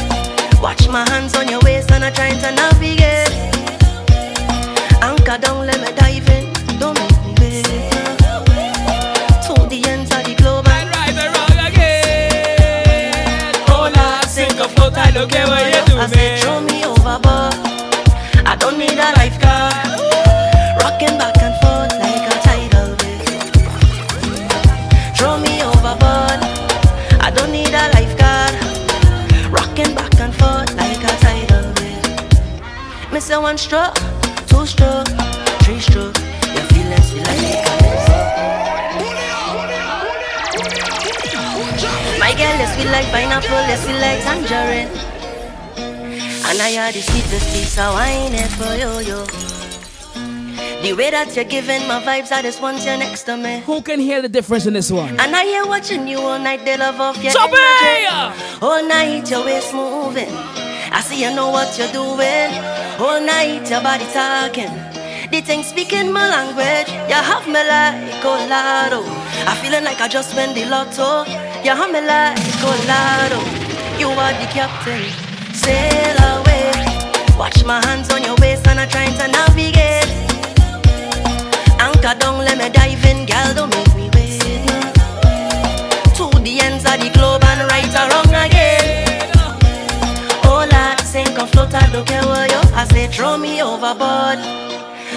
Watch 0.61 0.88
my 0.89 1.09
hands 1.09 1.35
on 1.35 1.47
your 1.47 1.59
waist 1.61 1.89
and 1.89 2.05
I'm 2.05 2.13
trying 2.13 2.38
to 2.38 2.51
navigate. 2.51 3.33
Anchor 5.01 5.39
down, 5.41 5.65
let 5.65 5.81
me 5.81 5.91
dive 5.97 6.29
in. 6.29 6.53
Don't 6.77 6.93
make 6.99 7.17
me 7.25 7.33
wait. 7.41 7.65
To 9.41 9.53
the 9.73 9.81
ends 9.89 10.11
of 10.13 10.23
the 10.23 10.35
globe 10.38 10.67
and 10.67 11.17
or 11.17 11.31
wrong 11.33 11.65
again. 11.65 13.55
Oh 13.69 13.89
Lord, 13.89 14.25
sink 14.29 14.59
or 14.61 14.69
float, 14.69 14.93
I 14.99 15.09
don't 15.09 15.31
care 15.31 15.47
what 15.47 15.65
you 15.65 15.95
do, 15.95 15.97
I 15.97 16.31
don't 18.72 18.80
need 18.80 18.98
a 18.98 19.11
lifeguard. 19.18 19.73
Rocking 20.80 21.18
back 21.18 21.35
and 21.43 21.56
forth 21.61 21.91
like 21.99 22.23
a 22.23 22.35
tidal 22.48 22.95
wave. 23.02 23.52
Throw 25.18 25.38
me 25.39 25.61
overboard. 25.61 26.39
I 27.19 27.31
don't 27.35 27.52
need 27.52 27.73
a 27.73 27.89
lifeguard. 27.91 28.56
Rocking 29.52 29.93
back 29.93 30.14
and 30.19 30.34
forth 30.34 30.73
like 30.76 31.03
a 31.03 31.14
tidal 31.19 31.73
wave. 31.80 33.11
Miss 33.11 33.30
a 33.30 33.41
one 33.41 33.57
stroke, 33.57 33.95
two 34.48 34.65
stroke, 34.65 35.07
three 35.64 35.80
stroke. 35.80 36.18
Your 36.56 36.65
feelings 36.72 37.11
feel 37.11 37.23
like 37.23 37.41
My 42.19 42.31
girl, 42.38 42.56
let's 42.60 42.76
feel 42.77 42.91
like 42.91 43.07
pineapple, 43.11 43.64
let's 43.68 43.84
feel 43.84 43.99
like 43.99 44.22
tangerine. 44.23 45.10
And 46.49 46.59
I 46.61 46.77
are 46.88 46.91
the 46.91 47.01
sweetest 47.01 47.47
piece 47.53 47.77
of 47.77 47.93
wine 47.93 48.34
here 48.34 48.47
for 48.59 48.73
you, 48.76 48.91
yo. 49.09 49.26
The 50.81 50.93
way 50.93 51.11
that 51.11 51.35
you're 51.35 51.45
giving 51.45 51.88
my 51.88 52.01
vibes, 52.01 52.31
I 52.31 52.41
just 52.41 52.61
want 52.61 52.80
you 52.80 52.97
next 52.97 53.23
to 53.23 53.38
me. 53.38 53.61
Who 53.65 53.81
can 53.81 53.99
hear 53.99 54.22
the 54.22 54.27
difference 54.30 54.65
in 54.65 54.73
this 54.73 54.91
one? 54.91 55.09
And 55.19 55.35
I 55.35 55.43
hear 55.45 55.65
watching 55.65 56.07
you 56.07 56.18
all 56.19 56.39
night, 56.39 56.65
they 56.65 56.76
love 56.77 56.99
off 56.99 57.23
your 57.23 57.31
Chubby! 57.31 57.55
energy. 57.85 58.59
All 58.61 58.84
night, 58.88 59.30
your 59.30 59.45
waist 59.45 59.73
moving. 59.73 60.30
I 60.91 60.99
see 61.01 61.22
you 61.23 61.34
know 61.34 61.49
what 61.51 61.77
you're 61.77 61.91
doing. 61.93 62.51
All 62.99 63.22
night, 63.22 63.69
your 63.69 63.81
body 63.81 64.05
talking. 64.11 64.73
The 65.31 65.39
thing 65.41 65.63
speaking 65.63 66.11
my 66.11 66.27
language. 66.27 66.89
You 67.07 67.15
have 67.15 67.45
me 67.47 67.61
like 67.63 68.22
Colado. 68.22 69.05
I 69.47 69.55
feeling 69.61 69.85
like 69.85 70.01
I 70.01 70.07
just 70.09 70.35
win 70.35 70.53
the 70.53 70.65
lotto. 70.65 71.23
You 71.63 71.72
have 71.77 71.91
me 71.93 72.01
like 72.01 72.35
Colado. 72.59 73.39
You 73.97 74.09
are 74.09 74.34
the 74.34 74.47
captain. 74.51 75.31
Sail 75.63 76.17
away. 76.33 76.71
Watch 77.38 77.63
my 77.65 77.79
hands 77.85 78.11
on 78.13 78.23
your 78.23 78.35
waist 78.41 78.67
and 78.67 78.79
I'm 78.79 78.89
trying 78.89 79.15
to 79.19 79.27
navigate. 79.27 80.09
Anchor 81.79 82.15
down, 82.19 82.39
let 82.45 82.57
me 82.57 82.69
dive 82.69 83.05
in, 83.05 83.25
girl. 83.25 83.53
Don't 83.53 83.69
make 83.75 83.93
me 83.95 84.09
wait. 84.15 84.39
To 86.17 86.25
the 86.45 86.53
ends 86.65 86.85
of 86.85 86.97
the 86.99 87.09
globe 87.13 87.43
and 87.43 87.61
right 87.71 87.93
or 87.99 88.07
wrong 88.11 88.33
again. 88.45 89.21
Oh 90.45 90.65
Lord, 90.71 90.99
sink 91.01 91.38
or 91.39 91.47
float, 91.47 91.73
I 91.73 91.88
don't 91.91 92.07
care 92.07 92.25
where 92.25 92.47
you. 92.47 92.61
I 92.73 92.85
say 92.91 93.07
throw 93.07 93.38
me 93.38 93.61
overboard. 93.61 94.39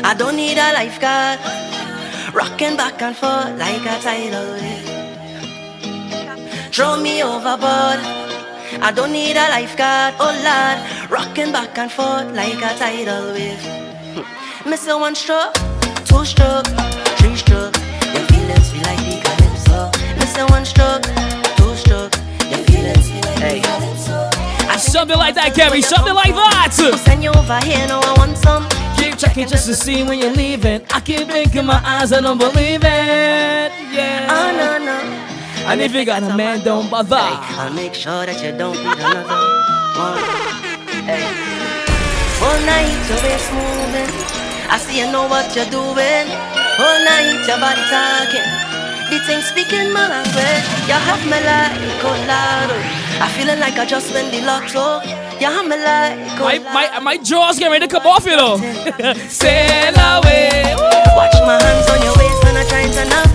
I 0.03 0.15
don't 0.19 0.37
need 0.37 0.59
a 0.59 0.73
lifeguard. 0.75 1.39
Rocking 2.35 2.77
back 2.77 3.01
and 3.01 3.17
forth 3.17 3.57
like 3.59 3.87
a 3.87 3.97
tidal 4.03 4.53
wave. 4.53 4.91
Throw 6.73 7.01
me 7.01 7.23
overboard. 7.23 8.01
I 8.81 8.93
don't 8.93 9.13
need 9.13 9.37
a 9.37 9.49
lifeguard. 9.51 10.15
Oh 10.19 10.33
Lord, 10.47 11.11
rocking 11.11 11.53
back 11.53 11.77
and 11.79 11.91
forth 11.91 12.33
like 12.35 12.57
a 12.57 12.77
tidal 12.79 13.33
wave. 13.33 13.61
Hmm. 14.15 14.71
Miss 14.71 14.87
a 14.89 14.97
one 14.99 15.15
stroke, 15.15 15.55
two 16.05 16.25
stroke, 16.25 16.67
three 17.19 17.37
stroke. 17.37 17.77
Your 18.13 18.25
feelings 18.31 18.71
feel 18.73 18.83
like 18.83 19.03
the 19.05 19.21
calypso. 19.25 19.91
Miss 20.19 20.37
a 20.39 20.47
one 20.47 20.65
stroke, 20.65 21.03
two 21.57 21.75
stroke. 21.77 22.15
Your 22.51 22.63
feelings 22.67 23.09
feel 23.11 23.25
like 23.41 23.63
the 23.63 23.69
calypso. 23.69 24.31
Something 24.79 25.19
like 25.19 25.35
that, 25.35 25.55
Gary. 25.55 25.83
Something 25.83 26.15
like 26.15 26.35
that. 26.35 26.73
Send 26.73 27.23
you 27.23 27.31
over 27.31 27.59
here, 27.61 27.87
no, 27.87 28.01
I 28.01 28.15
want 28.19 28.37
some. 28.39 28.67
Keep 28.97 29.19
checking 29.19 29.47
just 29.49 29.67
to 29.67 29.75
see 29.75 30.03
when 30.03 30.19
you're 30.19 30.33
leaving. 30.33 30.83
I 30.93 31.01
keep 31.01 31.27
blinking 31.29 31.67
my 31.67 31.81
eyes, 31.85 32.13
I 32.13 32.21
don't 32.21 32.39
believe 32.39 32.83
it. 32.83 33.71
Yeah. 33.93 34.27
Oh 34.31 34.51
no 34.57 34.85
no. 34.85 35.44
And 35.67 35.81
if 35.81 35.95
you 35.95 36.05
got 36.05 36.23
a 36.23 36.37
man, 36.37 36.63
don't 36.63 36.91
bother. 36.91 37.17
I'll 37.17 37.73
make 37.73 37.95
sure 37.95 38.27
that 38.27 38.37
you 38.45 38.53
don't 38.53 38.77
need 38.77 39.01
another 39.01 39.25
one. 39.97 40.21
Hey. 41.09 41.25
All 42.45 42.59
night 42.69 42.93
your 43.09 43.19
waist 43.25 43.49
moving. 43.49 44.13
I 44.69 44.77
see 44.77 45.01
you 45.01 45.09
know 45.11 45.25
what 45.27 45.49
you're 45.57 45.69
doing. 45.73 46.27
All 46.77 46.99
night 47.09 47.41
your 47.49 47.57
body 47.57 47.81
talking. 47.89 48.45
The 49.09 49.19
thing 49.25 49.41
speaking 49.41 49.89
my 49.93 50.05
language. 50.05 50.65
You 50.85 51.01
have 51.01 51.25
me 51.25 51.41
like 51.41 51.81
Colado. 52.05 52.77
I 53.25 53.27
feeling 53.33 53.59
like 53.59 53.81
I 53.81 53.87
just 53.87 54.13
win 54.13 54.29
the 54.31 54.45
lotto. 54.45 55.01
You 55.41 55.49
have 55.49 55.65
me 55.65 55.81
like 55.81 56.21
My, 56.39 56.59
Colado. 56.61 56.75
my, 56.77 57.01
my 57.01 57.17
jaw's 57.17 57.59
getting 57.59 57.73
ready 57.73 57.89
to 57.89 57.91
come 57.91 58.07
off, 58.07 58.27
you 58.27 58.37
know. 58.37 58.57
Sail 59.33 59.97
away. 59.97 60.77
Watch 61.17 61.41
my 61.41 61.57
hands 61.57 61.89
on 61.89 61.99
your 62.05 62.15
waist 62.21 62.45
and 62.53 62.59
I'm 62.59 62.69
trying 62.69 62.93
to. 62.93 63.34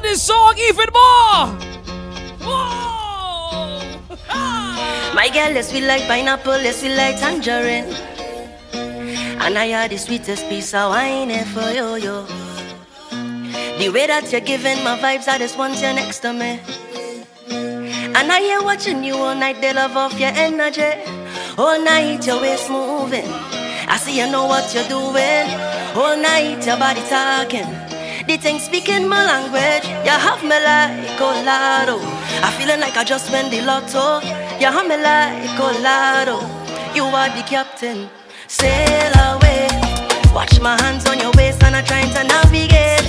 This 0.00 0.22
song 0.22 0.54
even 0.58 0.88
more. 0.92 1.46
My 5.14 5.28
girl 5.32 5.56
is 5.56 5.68
sweet 5.68 5.84
like 5.84 6.06
pineapple, 6.06 6.52
is 6.52 6.76
sweet 6.80 6.96
like 6.96 7.18
tangerine. 7.18 7.92
And 8.72 9.58
I 9.58 9.72
are 9.74 9.88
the 9.88 9.98
sweetest 9.98 10.48
piece 10.48 10.74
of 10.74 10.90
wine 10.90 11.30
here 11.30 11.44
for 11.44 11.70
you, 11.70 11.96
yo. 11.96 12.24
The 13.78 13.88
way 13.88 14.06
that 14.06 14.30
you're 14.30 14.40
giving 14.40 14.82
my 14.84 14.98
vibes, 14.98 15.28
I 15.28 15.38
just 15.38 15.58
want 15.58 15.74
you 15.76 15.92
next 15.92 16.20
to 16.20 16.32
me. 16.32 16.60
And 17.48 18.30
I 18.30 18.40
hear 18.40 18.62
watching 18.62 19.02
you 19.02 19.14
all 19.14 19.34
night, 19.34 19.60
they 19.60 19.72
love 19.72 19.96
off 19.96 20.18
your 20.18 20.30
energy. 20.34 20.92
All 21.58 21.82
night 21.82 22.26
your 22.26 22.40
waist 22.40 22.70
moving. 22.70 23.26
I 23.26 23.96
see 23.96 24.18
you 24.18 24.30
know 24.30 24.46
what 24.46 24.72
you're 24.74 24.88
doing. 24.88 25.48
All 25.96 26.16
night 26.16 26.64
your 26.64 26.76
body 26.76 27.02
talking. 27.08 27.89
The 28.30 28.36
things 28.36 28.62
speaking 28.62 29.08
my 29.08 29.26
language, 29.26 29.90
you 30.06 30.14
have 30.14 30.40
me 30.44 30.50
like 30.62 31.18
colado. 31.18 31.98
I 32.46 32.54
feeling 32.56 32.78
like 32.78 32.96
I 32.96 33.02
just 33.02 33.28
win 33.32 33.50
the 33.50 33.60
lotto. 33.62 34.22
You 34.60 34.70
have 34.70 34.86
me 34.86 34.96
like 35.02 35.50
colado. 35.58 36.38
You 36.94 37.06
are 37.10 37.28
the 37.28 37.42
captain. 37.42 38.08
Sail 38.46 39.10
away. 39.34 39.66
Watch 40.32 40.60
my 40.60 40.80
hands 40.80 41.08
on 41.08 41.18
your 41.18 41.32
waist 41.32 41.60
and 41.64 41.74
I 41.74 41.82
trying 41.82 42.06
to 42.14 42.22
navigate. 42.22 43.02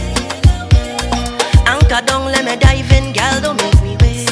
Anchor 1.70 2.04
down, 2.04 2.26
let 2.32 2.44
me 2.44 2.56
dive 2.56 2.92
in, 2.92 3.14
girl. 3.14 3.42
Don't 3.46 3.62
make 3.62 3.80
me 3.84 3.98
wait. 4.02 4.26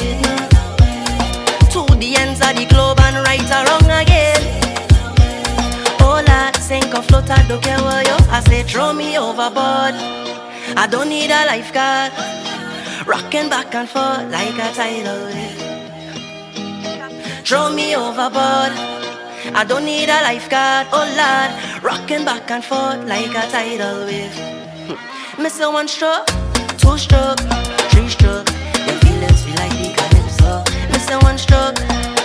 To 1.70 1.86
the 2.02 2.16
ends 2.18 2.40
of 2.42 2.56
the 2.58 2.66
globe 2.66 2.98
and 2.98 3.24
right 3.28 3.48
around 3.48 3.86
again. 3.86 4.42
Oh, 6.02 6.18
All 6.18 6.24
I 6.26 6.50
sink 6.58 6.92
or 6.92 7.02
float, 7.02 7.30
I 7.30 7.46
don't 7.46 7.62
care 7.62 7.78
what 7.78 8.04
you. 8.08 8.16
I 8.28 8.40
say 8.40 8.64
throw 8.64 8.92
me 8.92 9.16
overboard. 9.16 9.94
I 10.76 10.86
don't 10.86 11.08
need 11.08 11.30
a 11.30 11.46
lifeguard. 11.46 12.12
Rocking 13.06 13.48
back 13.48 13.74
and 13.74 13.88
forth 13.88 14.30
like 14.30 14.54
a 14.54 14.72
tidal 14.72 15.24
wave. 15.26 15.58
Throw 17.44 17.72
me 17.72 17.96
overboard. 17.96 18.72
I 19.52 19.64
don't 19.66 19.84
need 19.84 20.08
a 20.08 20.22
lifeguard. 20.22 20.86
Oh 20.92 21.04
lord, 21.18 21.82
rocking 21.82 22.24
back 22.24 22.50
and 22.50 22.64
forth 22.64 23.04
like 23.08 23.30
a 23.30 23.50
tidal 23.50 24.06
wave. 24.06 24.36
Miss 25.38 25.58
a 25.60 25.70
one 25.70 25.88
stroke, 25.88 26.26
two 26.78 26.96
stroke, 26.98 27.40
three 27.90 28.08
stroke. 28.08 28.48
Your 28.86 28.96
feelings 29.02 29.42
feel 29.42 29.56
like 29.56 29.74
the 29.74 29.92
calypso. 29.96 30.62
Miss 30.92 31.10
a 31.10 31.18
one 31.18 31.38
stroke, 31.38 31.76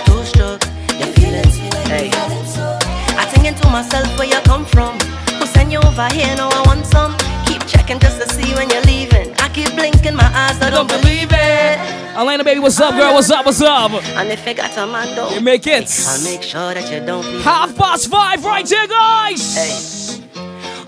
two 0.06 0.24
stroke. 0.24 0.62
Your 0.98 1.10
feelings 1.18 1.58
feel 1.58 1.74
like 1.90 2.10
the 2.10 2.16
calypso. 2.16 2.78
I 3.18 3.26
thinking 3.26 3.54
to 3.54 3.68
myself 3.70 4.06
where 4.18 4.28
you 4.28 4.40
come 4.42 4.64
from. 4.64 4.98
Who 5.40 5.46
send 5.46 5.72
you 5.72 5.80
over 5.80 6.08
here? 6.14 6.34
Now 6.36 6.48
I 6.50 6.62
want 6.66 6.86
some. 6.86 7.25
Checking 7.66 7.98
just 7.98 8.20
to 8.20 8.28
see 8.32 8.54
when 8.54 8.70
you're 8.70 8.82
leaving. 8.82 9.34
I 9.40 9.48
keep 9.48 9.70
blinking 9.74 10.14
my 10.14 10.30
eyes, 10.34 10.60
I 10.62 10.70
don't 10.70 10.88
believe 10.88 11.28
it. 11.32 11.78
Atlanta 12.16 12.44
baby, 12.44 12.60
what's 12.60 12.80
up, 12.80 12.94
girl? 12.94 13.12
What's 13.14 13.30
up? 13.30 13.44
What's 13.44 13.60
up? 13.60 13.90
And 13.92 14.30
if 14.30 14.46
you 14.46 14.54
got 14.54 14.76
a 14.78 14.86
man, 14.86 15.14
though, 15.14 15.30
You 15.30 15.40
make 15.40 15.66
it. 15.66 15.90
I'll 16.06 16.22
make 16.24 16.42
sure 16.42 16.72
that 16.74 16.90
you 16.90 17.04
don't 17.04 17.26
leave. 17.26 17.42
Half 17.42 17.76
past 17.76 18.08
five 18.08 18.44
right 18.44 18.66
here, 18.66 18.86
guys. 18.86 19.54
Hey. 19.54 20.15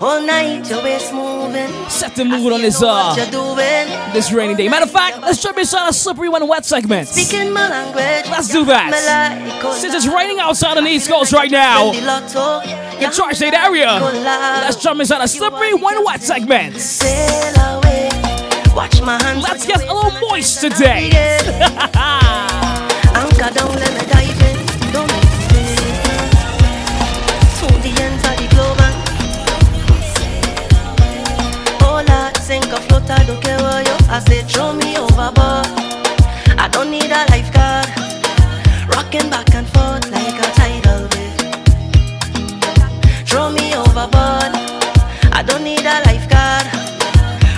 All 0.01 0.21
night 0.21 0.69
your 0.69 0.81
waist 0.81 1.13
moving. 1.13 1.69
Set 1.89 2.15
the 2.15 2.23
mood 2.23 2.53
on 2.53 2.61
this 2.61 2.81
uh 2.81 2.85
What 2.85 3.17
you 3.17 3.31
doing? 3.31 4.13
this 4.13 4.31
rainy 4.31 4.55
day. 4.55 4.69
Matter 4.69 4.85
of 4.85 4.91
fact, 4.91 5.19
let's 5.21 5.43
jump 5.43 5.57
inside 5.57 5.89
a 5.89 5.93
slippery 5.93 6.29
one 6.29 6.47
wet 6.47 6.65
segment. 6.65 7.09
Speaking 7.09 7.51
my 7.51 7.67
language. 7.67 8.31
Let's 8.31 8.47
do 8.47 8.63
that. 8.65 8.93
Since 9.75 9.93
it's 9.93 10.07
raining 10.07 10.39
outside 10.39 10.77
on 10.77 10.85
the 10.85 10.89
East 10.89 11.09
Coast 11.09 11.33
right 11.33 11.51
now, 11.51 11.91
in 11.91 13.11
Tri-State 13.11 13.53
area, 13.53 13.99
let's 13.99 14.77
jump 14.77 15.01
inside 15.01 15.21
a 15.21 15.27
slippery 15.27 15.73
one 15.73 16.01
wet 16.05 16.21
segment. 16.21 16.77
Sail 16.77 17.53
away. 17.77 18.09
Watch 18.73 19.01
my 19.01 19.21
hands. 19.21 19.43
Let's 19.43 19.65
get 19.65 19.83
a 19.83 19.93
little 19.93 20.29
moist 20.29 20.61
today. 20.61 21.09
I 34.11 34.19
say 34.21 34.41
throw 34.41 34.73
me 34.73 34.97
overboard 34.97 35.67
I 36.57 36.67
don't 36.71 36.89
need 36.89 37.11
a 37.11 37.25
lifeguard. 37.29 37.87
Rocking 38.89 39.29
back 39.29 39.53
and 39.53 39.67
forth 39.69 40.09
like 40.09 40.33
a 40.33 40.49
tidal 40.57 41.07
wave. 41.13 41.37
Throw 43.27 43.51
me 43.51 43.75
overboard 43.75 44.51
I 45.31 45.43
don't 45.45 45.63
need 45.63 45.85
a 45.85 46.01
lifeguard. 46.09 46.65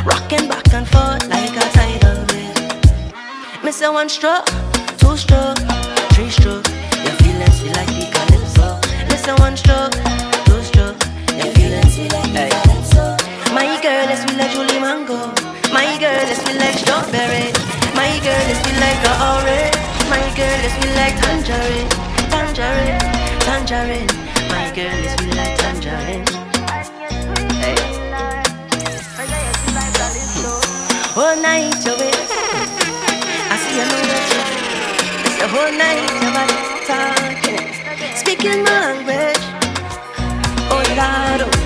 Rocking 0.06 0.50
back 0.50 0.74
and 0.74 0.86
forth 0.88 1.26
like 1.30 1.56
a 1.56 1.66
tidal 1.72 2.26
wave. 2.30 3.64
Miss 3.64 3.82
a 3.82 3.90
one 3.92 4.10
stroke, 4.10 4.48
two 4.98 5.16
stroke, 5.16 5.58
three 6.12 6.30
stroke. 6.30 6.68
Your 7.06 7.16
feelings 7.24 7.62
feel 7.62 7.74
like 7.80 7.92
the 7.96 8.08
calypso. 8.12 8.78
Miss 9.08 9.26
one 9.40 9.56
stroke, 9.56 9.94
two 10.46 10.62
stroke. 10.64 11.00
Your 11.38 11.52
feelings 11.56 11.96
feel 11.96 12.12
like 12.12 12.34
the 12.34 12.50
calypso 12.50 12.71
strawberry 17.02 17.52
My 17.96 18.12
girl 18.22 18.46
is 18.50 18.60
feel 18.62 18.80
like 18.80 19.02
a 19.06 19.14
orange. 19.32 19.78
My 20.10 20.22
girl 20.38 20.60
is 20.66 20.74
feel 20.78 20.94
like 20.96 21.16
tangerine. 21.22 21.90
Tangerine, 22.30 23.02
tangerine. 23.46 24.12
My 24.50 24.66
girl 24.76 25.00
is 25.06 25.14
feel 25.18 25.36
like 25.36 25.56
tangerine. 25.58 26.26
Hey. 27.62 27.78
All 31.18 31.36
night 31.42 31.76
your 31.86 31.98
waist 32.00 32.32
I 33.52 33.58
see 33.62 33.76
you 33.78 33.86
know 33.90 34.02
that 34.10 34.26
you 34.32 34.44
It's 35.26 35.38
the 35.42 35.48
whole 35.54 35.74
night 35.84 36.04
your 36.22 36.34
body 36.38 36.58
talking. 36.88 37.68
Speaking 38.16 38.64
my 38.64 38.78
language. 38.94 39.44
Oh 40.74 40.84
Lord 40.96 41.42
oh, 41.48 41.61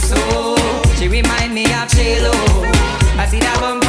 so, 0.00 0.56
she 0.96 1.08
remind 1.08 1.54
me 1.54 1.64
of 1.72 1.88
J-Lo. 1.88 2.32
I 3.18 3.26
see 3.26 3.40
that 3.40 3.58
bumper 3.60 3.79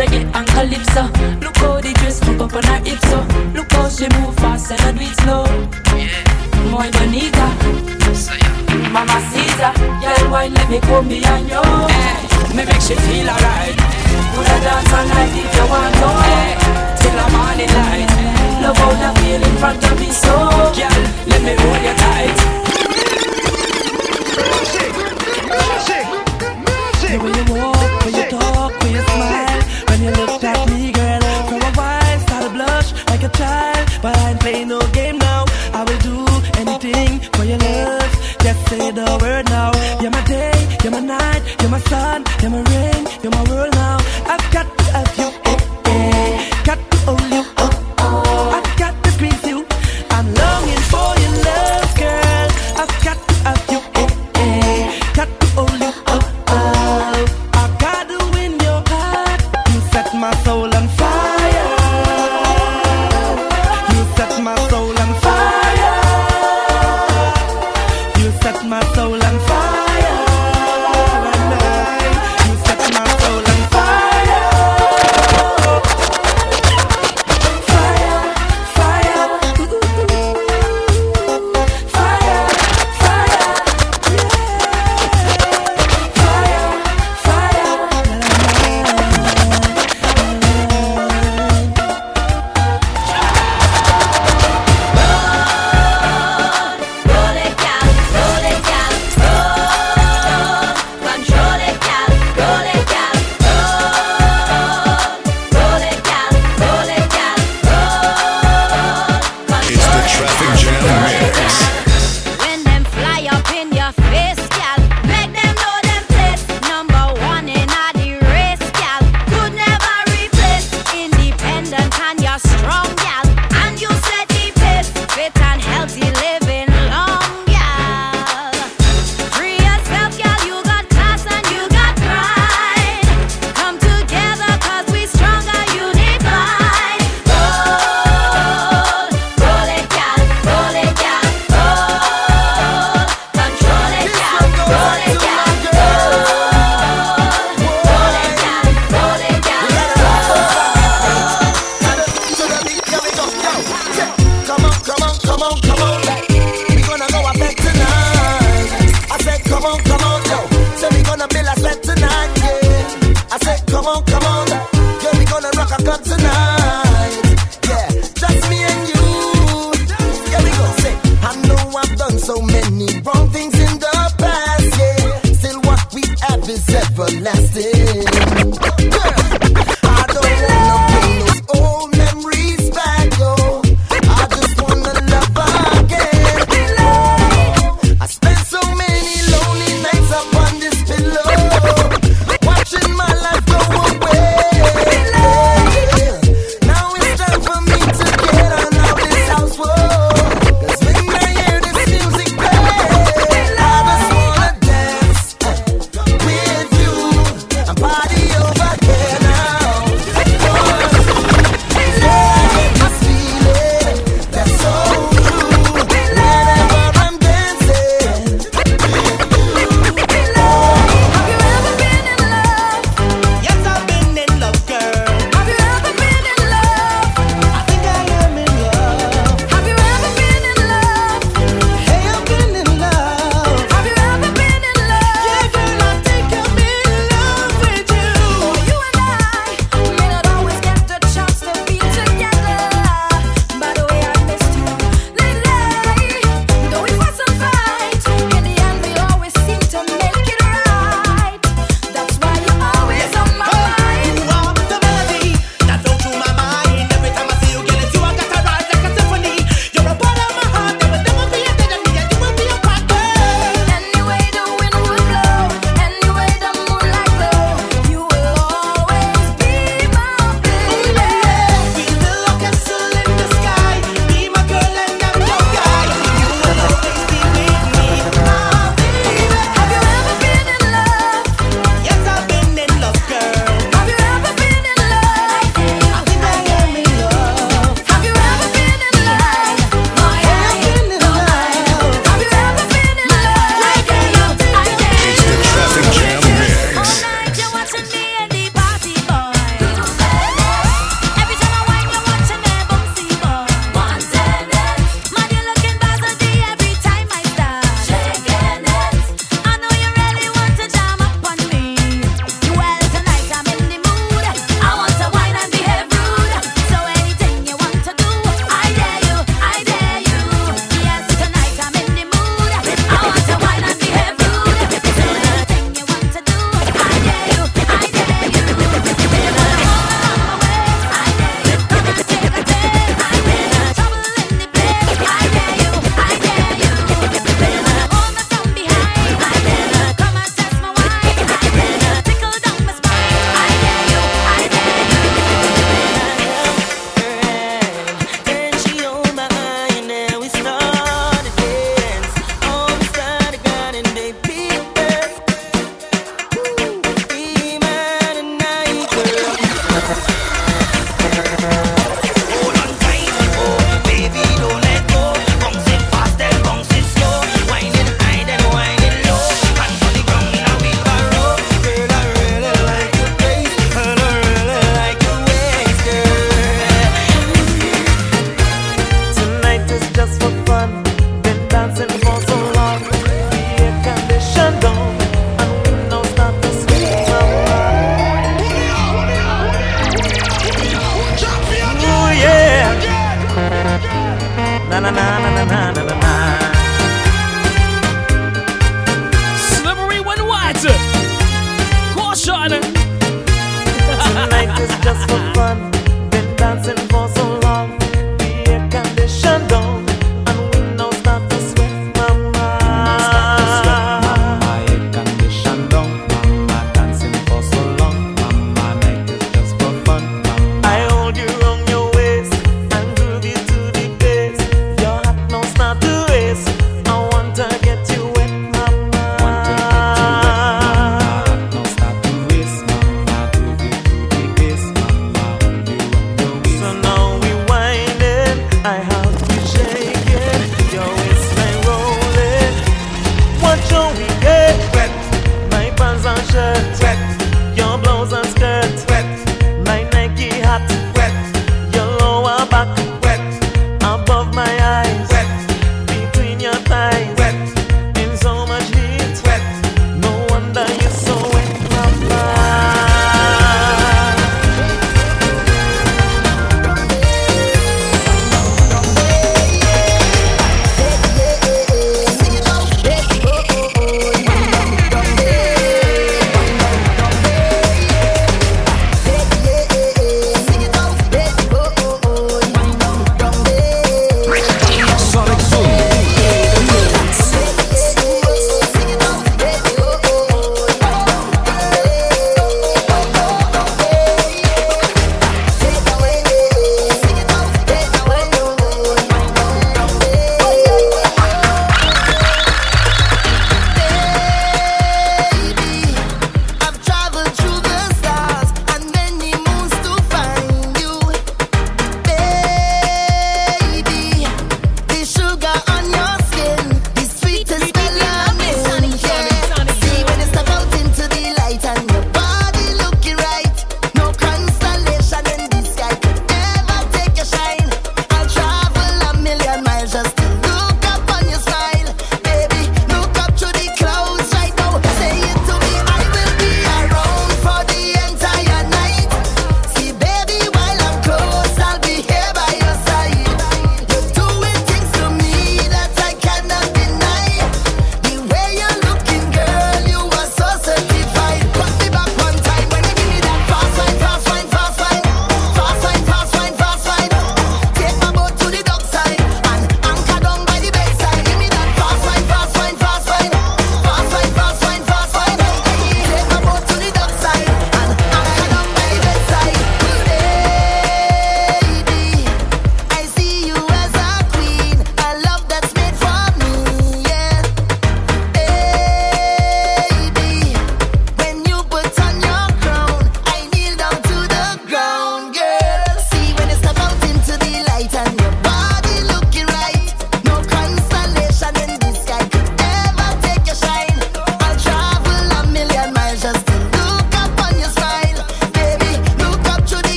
reggae 0.00 0.24
and 0.34 0.46
calypso. 0.48 1.02
Look 1.44 1.56
how 1.58 1.80
the 1.80 1.92
dress 2.00 2.20
hook 2.24 2.40
up 2.40 2.54
on 2.54 2.64
her 2.64 2.80
hips 2.84 3.04
so. 3.10 3.20
Look 3.52 3.70
how 3.72 3.88
she 3.88 4.08
move 4.16 4.34
fast 4.36 4.72
and 4.72 4.80
I 4.80 4.92
do 4.96 5.04
it 5.04 5.14
slow. 5.20 5.44
Muy 6.72 6.88
bonita. 6.96 7.46
Mama 8.94 9.18
Caesar, 9.30 9.72
girl, 10.00 10.24
why 10.32 10.46
let 10.48 10.68
me 10.70 10.80
come 10.80 11.08
behind 11.08 11.48
you? 11.48 11.60
Eh, 11.60 12.54
me 12.56 12.64
make 12.64 12.80
she 12.80 12.94
feel 13.04 13.28
alright. 13.28 13.76
Coulda 14.32 14.56
dance 14.64 14.92
all 14.96 15.06
night 15.12 15.36
if 15.36 15.50
you 15.56 15.66
want 15.68 15.94
to. 16.00 16.08
Eh, 16.32 16.54
till 16.98 17.14
the 17.18 17.26
morning 17.36 17.72
light. 17.76 18.10
Love 18.62 18.78
how 18.80 18.92
you 19.02 19.10
feel 19.20 19.42
in 19.48 19.54
front 19.60 19.84
of 19.84 19.94
me 20.00 20.10
so. 20.10 20.34
Girl, 20.78 21.00
let 21.28 21.40
me 21.44 21.52
hold 21.60 21.82
you 21.86 21.94
tight. 22.04 22.38
The 27.10 27.18
way 27.18 27.32
you 27.34 27.44
walk, 27.58 27.79
sun, 41.88 42.19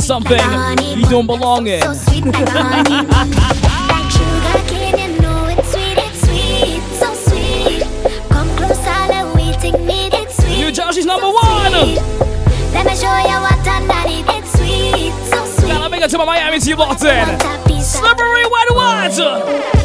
something 0.00 0.40
you 0.96 1.04
don't 1.06 1.26
belong 1.26 1.66
in. 1.66 1.80
New 10.56 10.72
Jersey's 10.72 11.06
number 11.06 11.26
one. 11.26 11.72
Let 12.72 12.86
me 12.86 12.96
show 12.96 13.06
you 13.06 13.38
what 13.40 13.66
I 13.66 14.04
need. 14.06 14.24
It's 14.28 14.52
sweet, 14.52 15.12
so 15.30 15.44
sweet. 15.46 15.68
Gotta 15.68 15.88
make 15.88 16.02
it 16.02 16.10
to 16.10 16.18
my 16.18 16.24
Miami 16.24 16.58
T 16.58 16.74
Lawton. 16.74 17.38
Slippery 17.80 18.44
white 18.46 18.70
water. 18.70 19.75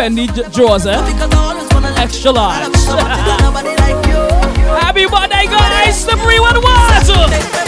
Fendi 0.00 0.26
Joseph. 0.50 1.04
Extra 1.98 2.30
large. 2.32 2.74
Happy 4.80 5.04
birthday, 5.04 5.44
guys! 5.44 6.06
The 6.06 6.16
311! 6.16 7.59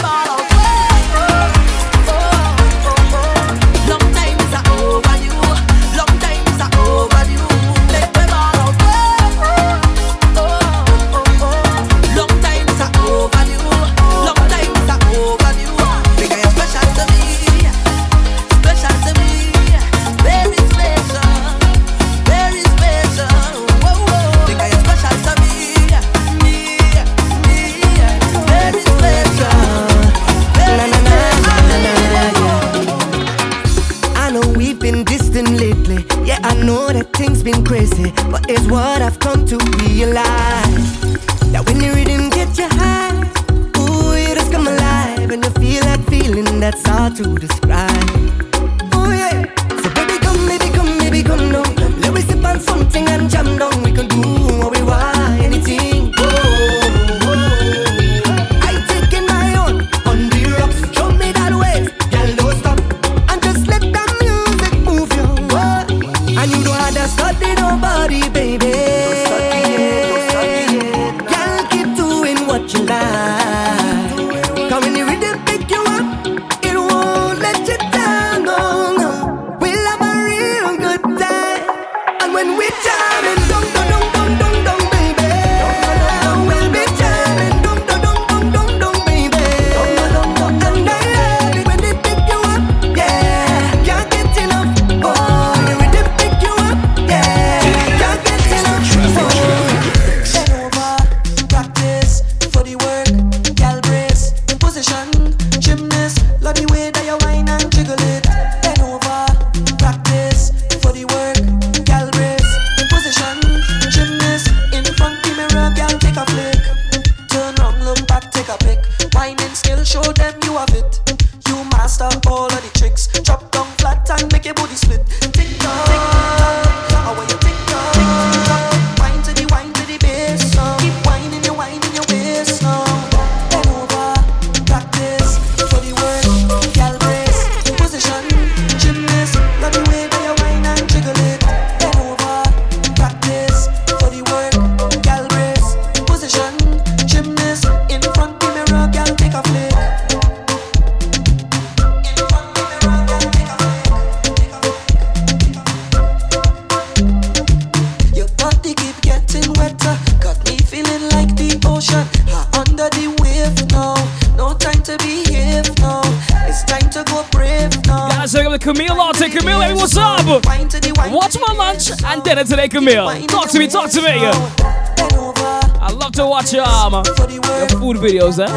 Jamaica 172.69 172.81
meal. 172.81 173.27
Talk 173.27 173.49
to 173.49 173.59
me, 173.59 173.67
talk 173.67 173.89
to 173.91 174.01
me. 174.01 174.11
I 174.15 175.91
love 175.91 176.13
to 176.13 176.25
watch 176.25 176.53
um, 176.53 176.53
your, 176.53 176.65
um, 176.65 176.93
your 176.93 177.67
food 177.77 177.97
videos, 177.97 178.39
eh? 178.39 178.47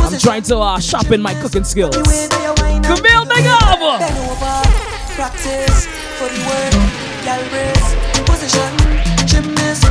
I'm 0.00 0.18
trying 0.18 0.42
to 0.44 0.56
uh, 0.56 0.80
sharpen 0.80 1.20
my 1.20 1.34
cooking 1.34 1.64
skills. 1.64 1.94
Camille, 1.96 3.26
big! 3.26 3.44
Practice 5.16 5.86
for 6.16 6.28
the 6.28 6.38
position, 8.24 8.72
gymnast, 9.26 9.84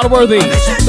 SoundCloud 0.00 0.10
worthy. 0.10 0.79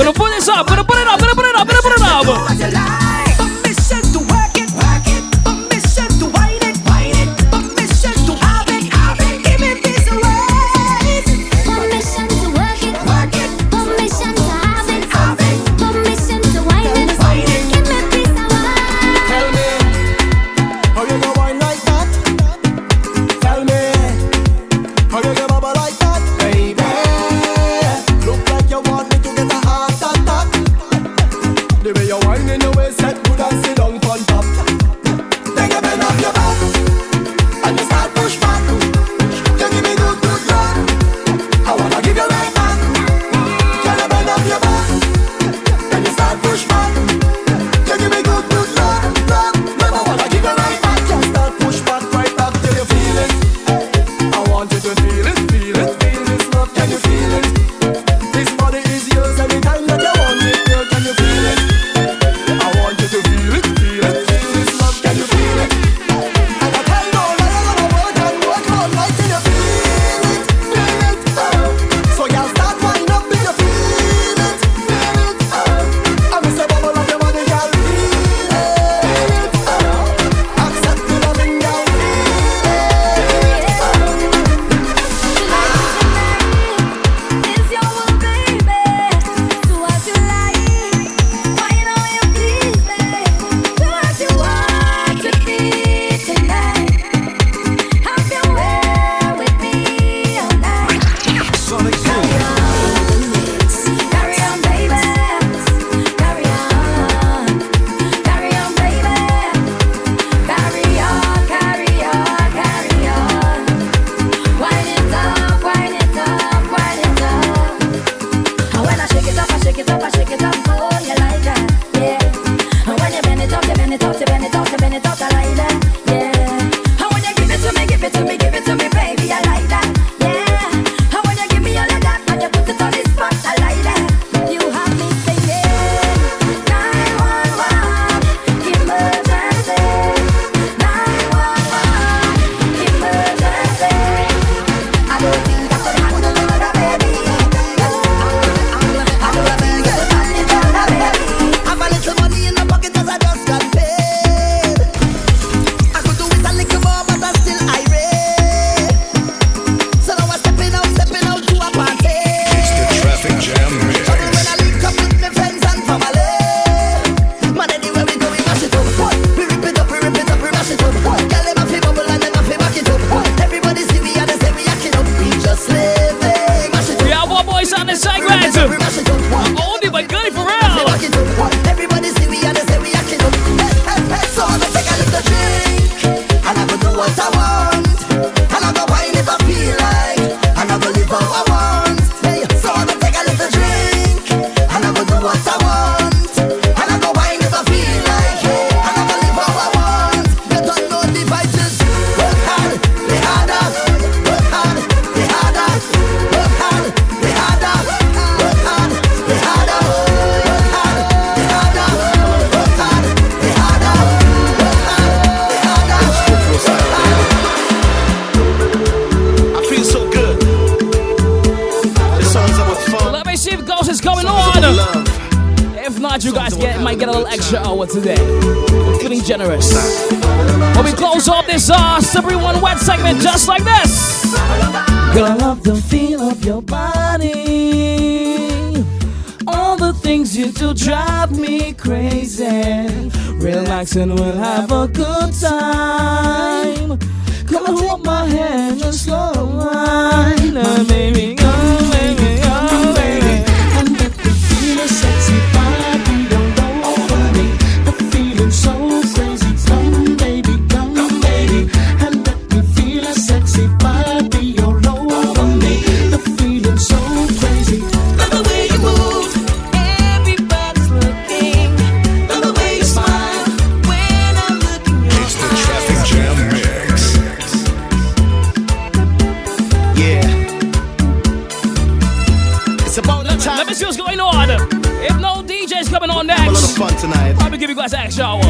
give 287.61 287.69
you 287.69 287.75
guys 287.75 287.93
an 287.93 287.99
extra 287.99 288.25
hour. 288.25 288.41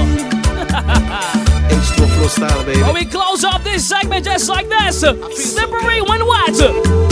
H2 1.67 2.15
flow 2.15 2.27
style, 2.27 2.65
baby. 2.65 2.79
But 2.79 2.93
we 2.93 3.03
close 3.03 3.43
off 3.43 3.61
this 3.61 3.85
segment 3.85 4.23
just 4.23 4.47
like 4.47 4.69
this. 4.69 5.01
Slippery 5.01 5.99
so 5.99 6.09
when 6.09 6.25
wet. 6.25 6.55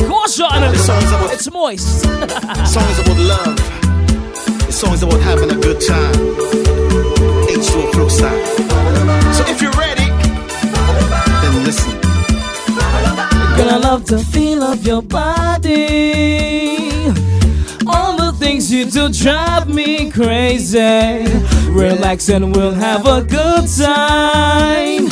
Caution. 0.08 0.46
About, 0.46 1.34
it's 1.34 1.52
moist. 1.52 2.04
songs 2.74 3.00
about 3.00 3.18
love. 3.18 3.60
It's 4.70 4.78
songs 4.78 5.04
about 5.04 5.20
having 5.20 5.52
a 5.52 5.60
good 5.60 5.82
time. 5.86 6.14
H2 7.52 7.92
flow 7.92 8.08
style. 8.08 8.46
So 9.34 9.44
if 9.52 9.62
you're 9.62 9.74
ready, 9.74 10.08
then 11.42 11.64
listen. 11.66 12.00
Girl, 13.58 13.70
I 13.72 13.80
love 13.84 14.06
the 14.06 14.20
feel 14.20 14.64
of 14.64 14.88
your 14.88 15.02
body 15.02 16.59
you 18.80 18.90
to 18.90 19.10
drive 19.10 19.68
me 19.68 20.10
crazy. 20.10 21.26
Relax 21.70 22.30
and 22.30 22.56
we'll 22.56 22.74
have 22.74 23.06
a 23.06 23.22
good 23.22 23.68
time. 23.68 25.10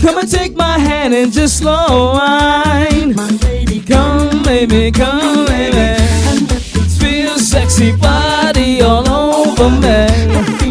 Come 0.00 0.18
and 0.18 0.30
take 0.30 0.54
my 0.54 0.78
hand 0.78 1.14
and 1.14 1.32
just 1.32 1.58
slow 1.58 2.12
wine. 2.12 3.14
Come, 3.14 4.42
baby, 4.42 4.90
come, 4.92 5.46
baby. 5.46 6.02
Feel 7.00 7.38
sexy 7.38 7.96
body 7.96 8.82
all 8.82 9.08
over 9.08 9.70
me. 9.80 10.69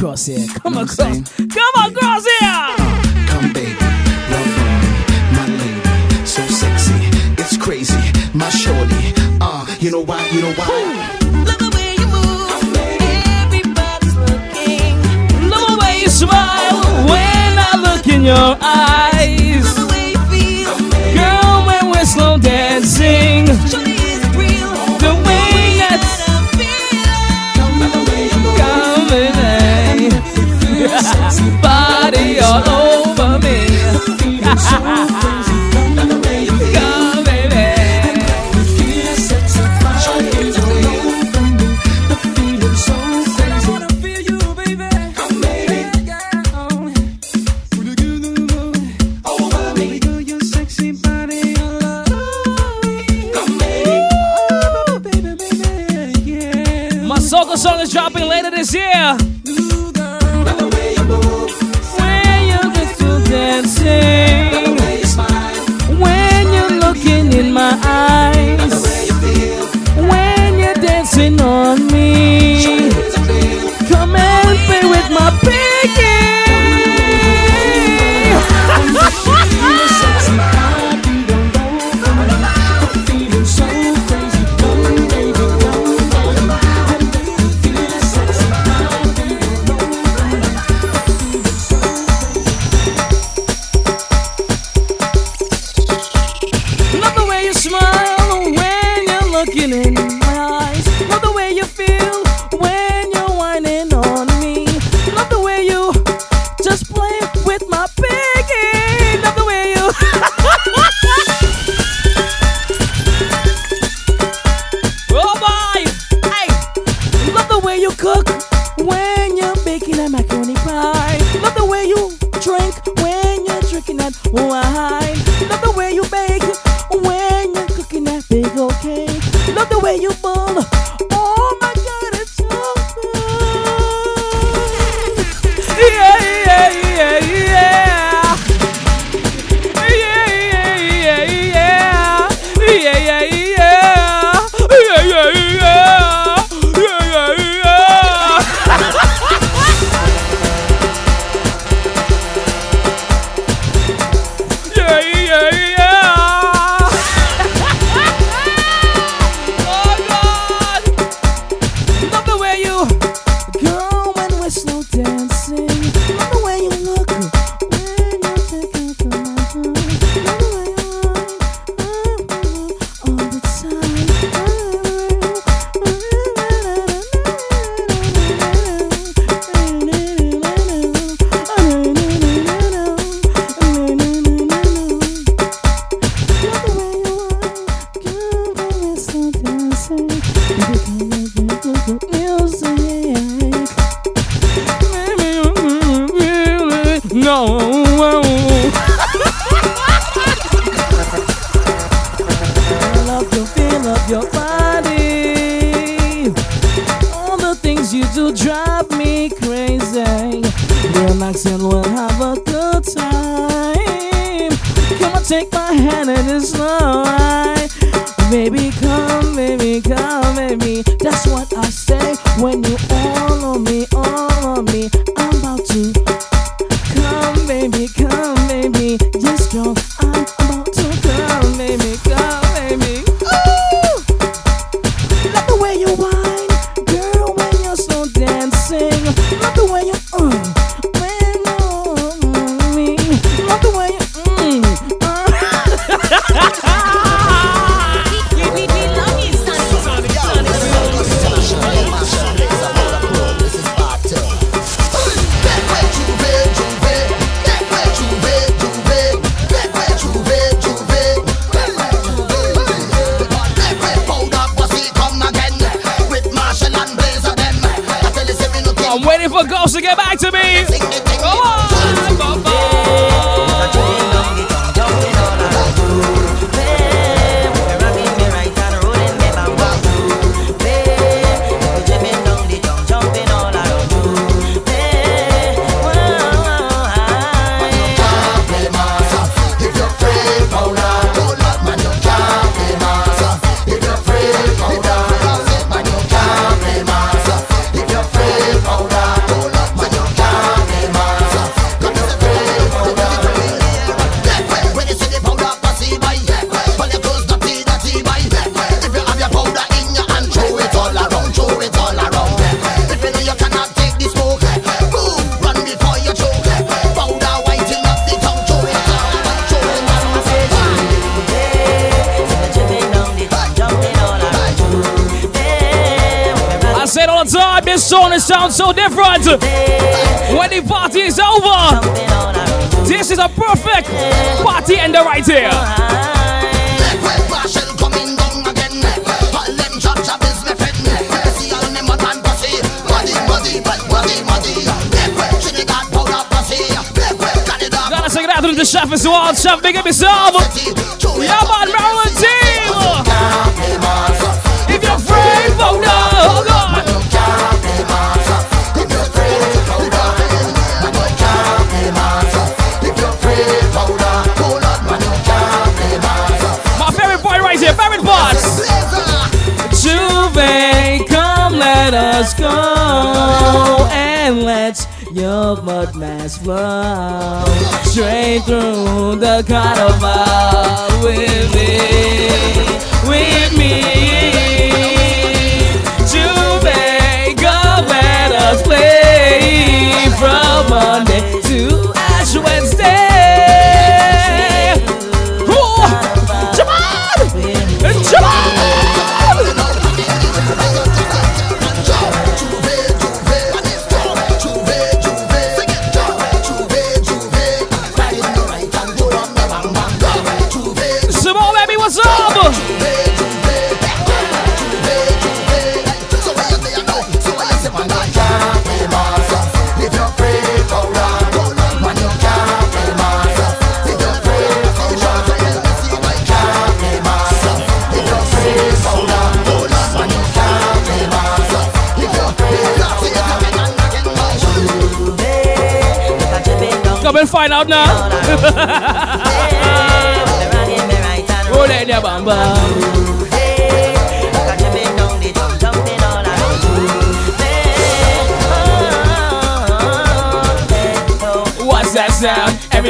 Across 0.00 0.24
here. 0.24 0.46
Come 0.62 0.78
across. 0.78 0.99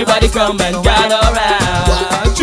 Everybody 0.01 0.29
come 0.31 0.59
and 0.63 0.83
gather 0.83 1.17
around. 1.17 1.89
One. 2.25 2.35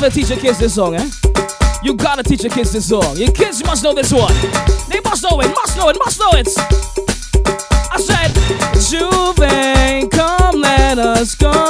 gotta 0.00 0.14
teach 0.14 0.30
your 0.30 0.38
kids 0.38 0.58
this 0.58 0.76
song, 0.76 0.94
eh? 0.94 1.10
You 1.82 1.94
gotta 1.94 2.22
teach 2.22 2.42
your 2.42 2.50
kids 2.50 2.72
this 2.72 2.88
song. 2.88 3.18
Your 3.18 3.30
kids 3.32 3.62
must 3.62 3.84
know 3.84 3.92
this 3.92 4.10
one. 4.10 4.32
They 4.88 4.98
must 5.04 5.22
know 5.22 5.38
it, 5.42 5.48
must 5.48 5.76
know 5.76 5.90
it, 5.90 5.98
must 6.02 6.18
know 6.18 6.30
it. 6.32 6.48
I 7.92 8.00
said, 8.00 8.32
Juve, 8.88 10.10
come 10.10 10.60
let 10.62 10.98
us 10.98 11.34
go. 11.34 11.69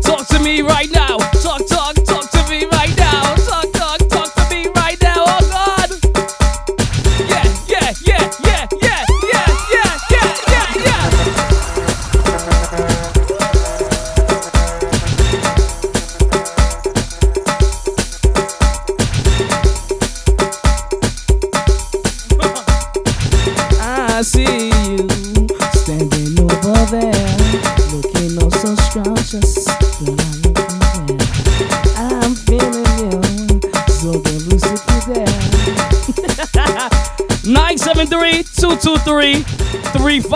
Talk 0.00 0.26
to 0.28 0.38
me 0.42 0.62
right 0.62 0.90
now. 0.94 1.18
Talk 1.42 1.66
to 1.66 1.73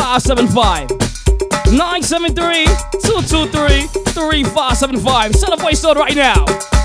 575. 0.08 0.88
973 1.76 2.64
223 3.04 3.88
3575. 4.14 5.34
Celebrate 5.36 5.76
right 5.98 6.16
now. 6.16 6.77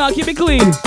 Now. 0.00 0.10
Keep 0.10 0.28
it 0.28 0.36
clean. 0.36 0.79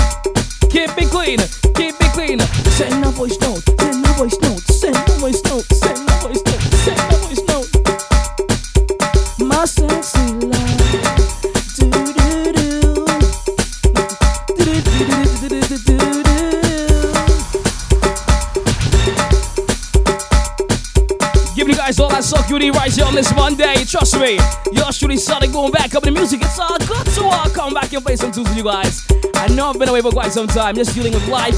Quite 30.24 30.32
some 30.32 30.48
time, 30.48 30.74
just 30.74 30.96
dealing 30.96 31.12
with 31.12 31.28
life 31.28 31.54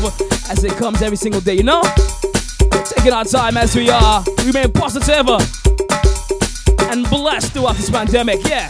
as 0.50 0.64
it 0.64 0.72
comes 0.72 1.04
every 1.04 1.18
single 1.18 1.40
day, 1.40 1.54
you 1.54 1.62
know? 1.62 1.84
Taking 2.98 3.14
our 3.14 3.24
time 3.24 3.58
as 3.58 3.76
we 3.76 3.92
are, 3.92 4.24
we 4.40 4.48
remain 4.48 4.72
positive 4.72 5.30
and 6.90 7.08
blessed 7.12 7.54
throughout 7.54 7.76
this 7.76 7.92
pandemic. 7.92 8.40
Yeah, 8.48 8.68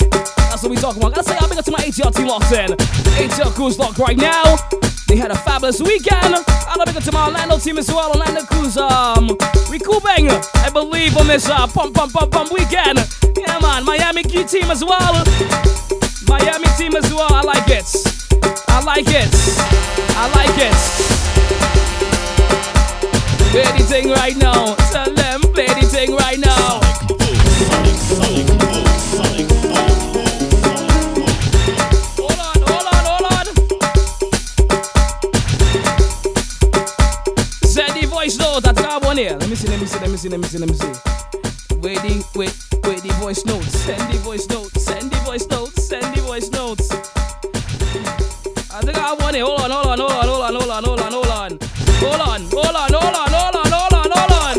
that's 0.52 0.64
what 0.64 0.70
we 0.70 0.76
talking 0.76 1.02
about. 1.02 1.16
Gotta 1.16 1.30
say, 1.30 1.38
big 1.48 1.58
up 1.58 1.64
to 1.64 1.72
my 1.72 1.78
ATL 1.78 2.14
team 2.14 2.28
locked 2.28 2.52
in. 2.52 2.72
ATL 3.16 3.56
crew's 3.56 3.80
locked 3.80 3.98
right 3.98 4.18
now. 4.18 4.58
They 5.08 5.16
had 5.16 5.32
a 5.32 5.36
fabulous 5.36 5.82
weekend. 5.82 6.44
I'll 6.68 6.86
big 6.86 6.98
up 6.98 7.04
to 7.04 7.12
my 7.14 7.28
Orlando 7.28 7.58
team 7.58 7.78
as 7.78 7.88
well. 7.88 8.10
Orlando 8.10 8.42
crew's 8.42 8.76
um 8.76 9.28
we 9.70 9.78
recouping, 9.78 10.30
I 10.56 10.70
believe, 10.74 11.16
on 11.16 11.28
this 11.28 11.48
uh 11.48 11.68
pump 11.68 11.96
pump 11.96 12.12
pump 12.12 12.34
pump 12.34 12.52
weekend. 12.52 13.00
Yeah, 13.38 13.60
man, 13.60 13.86
Miami 13.86 14.24
Q 14.24 14.44
team 14.44 14.70
as 14.72 14.84
well. 14.84 15.24
Miami 16.28 16.68
team 16.78 16.98
as 16.98 17.14
well. 17.14 17.32
I 17.32 17.42
like 17.46 17.70
it. 17.70 17.86
I 18.68 18.84
like 18.84 19.06
it. 19.08 19.85
I 20.18 20.28
like 20.32 20.58
it. 20.58 20.74
Play 23.52 23.70
the 23.78 23.84
thing 23.84 24.10
right 24.10 24.38
now. 24.38 24.76
Tell 24.92 25.14
them 25.14 25.42
play 25.54 25.68
the 25.68 25.86
thing 25.86 26.16
right 26.16 26.40
now. 26.40 26.80
Hold 32.18 32.40
on, 32.40 32.56
hold 32.64 32.88
on, 32.94 33.04
hold 33.10 33.26
on. 33.34 33.46
Send 37.68 37.94
the 38.00 38.08
voice 38.08 38.38
here. 39.18 39.38
Let 39.38 39.50
me 39.50 39.56
see, 39.56 39.68
let 39.68 39.80
me 39.82 39.86
see, 39.86 40.00
let 40.00 40.10
me 40.10 40.18
see, 40.18 40.30
let 40.30 40.40
me 40.40 40.48
see, 40.48 40.58
let 40.60 40.70
me 40.70 40.76
see. 40.76 40.94
Wait 41.82 42.02
wait, 42.36 42.56
wait 42.86 43.02
the 43.04 43.14
voice 43.20 43.46
notes. 43.46 43.78
Send 43.80 44.15
think 49.36 49.48
I 49.48 49.52
have 49.52 49.60
one 49.60 49.60
here. 49.60 49.60
Hold 49.60 49.60
on, 49.62 49.72
hold 49.72 49.88
on, 49.88 50.00
hold 50.00 50.12
on, 50.12 50.56
hold 50.56 50.70
on, 50.70 50.84
hold 50.84 51.00
on, 51.00 51.02
hold 51.02 51.02
on, 51.02 51.12
hold 51.12 51.28
on. 51.28 51.60
Hold 52.00 52.22
on, 52.22 52.42
hold 52.52 52.76
on, 52.76 52.90
hold 52.94 53.16
on, 53.16 53.30
hold 53.34 53.56
on, 53.56 53.72
hold 53.72 53.94
on, 53.94 54.10
hold 54.16 54.32
on. 54.32 54.56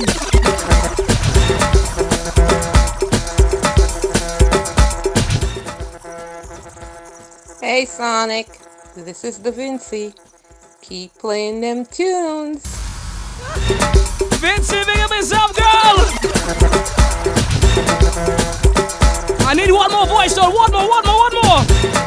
Hey 7.60 7.84
Sonic, 7.84 8.48
this 8.96 9.24
is 9.24 9.38
Da 9.38 9.50
Vinci. 9.50 10.14
Keep 10.82 11.14
playing 11.14 11.60
them 11.62 11.86
tunes. 11.86 12.64
Vinci, 14.38 14.84
big 14.84 14.98
up 15.00 15.10
yourself, 15.10 15.56
girl! 15.56 15.96
I 19.48 19.54
need 19.54 19.70
one 19.72 19.90
more 19.90 20.06
voice 20.06 20.36
note. 20.36 20.54
One 20.54 20.70
more, 20.70 20.88
one 20.88 21.04
more, 21.06 21.18
one 21.18 21.34
more. 21.42 22.05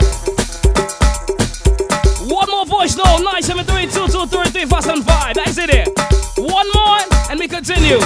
One 2.30 2.50
more 2.52 2.66
voice 2.66 2.96
note. 2.96 3.22
973-223-3575. 3.42 5.34
That's 5.34 5.58
it. 5.58 5.90
One 6.38 6.68
more, 6.76 7.00
and 7.30 7.40
we 7.40 7.48
continue. 7.48 8.00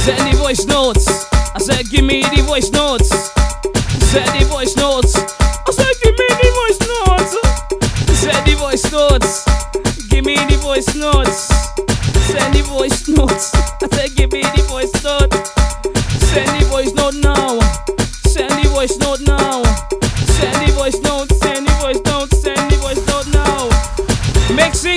Send 0.00 0.24
the 0.26 0.36
voice 0.38 0.64
notes. 0.64 1.06
I 1.54 1.58
said, 1.58 1.90
give 1.90 2.04
me 2.04 2.22
the 2.22 2.42
voice 2.46 2.70
notes. 2.70 3.10
Send 4.10 4.28
the 4.40 4.46
voice 4.48 4.74
notes. 4.76 5.14
I 5.14 5.72
said, 5.72 5.94
give 6.02 6.16
me 6.16 6.26
the 6.40 6.50
voice 6.56 6.80
notes. 6.88 7.36
Send 8.18 8.46
the 8.46 8.54
voice 8.56 8.90
notes. 8.90 9.44
Give 10.08 10.24
me 10.24 10.36
the 10.36 10.56
voice 10.62 10.94
notes. 10.96 11.48
Send 12.32 12.54
the 12.54 12.62
voice 12.62 13.08
notes. 13.08 13.52
I 13.54 13.88
said, 13.92 14.16
give 14.16 14.32
me 14.32 14.40
the 14.42 14.62
voice 14.68 15.04
note. 15.04 15.39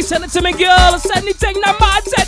Send 0.04 0.24
it 0.26 0.32
to 0.32 0.42
me, 0.42 0.52
girl. 0.52 1.00
Send 1.00 1.28
the 1.28 1.34
thing, 1.34 1.56
my 1.62 1.72
man. 1.80 2.23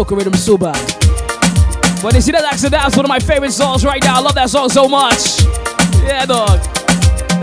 Soca 0.00 0.16
rhythm 0.16 0.32
so 0.34 0.56
bad. 0.56 0.76
But 2.02 2.14
you 2.14 2.22
see 2.22 2.32
that 2.32 2.44
accident, 2.44 2.82
that's 2.82 2.96
one 2.96 3.04
of 3.04 3.10
my 3.10 3.18
favorite 3.18 3.52
songs 3.52 3.84
right 3.84 4.02
now. 4.02 4.16
I 4.16 4.20
love 4.20 4.34
that 4.34 4.48
song 4.48 4.70
so 4.70 4.88
much. 4.88 5.42
Yeah, 6.02 6.24
dog. 6.24 6.58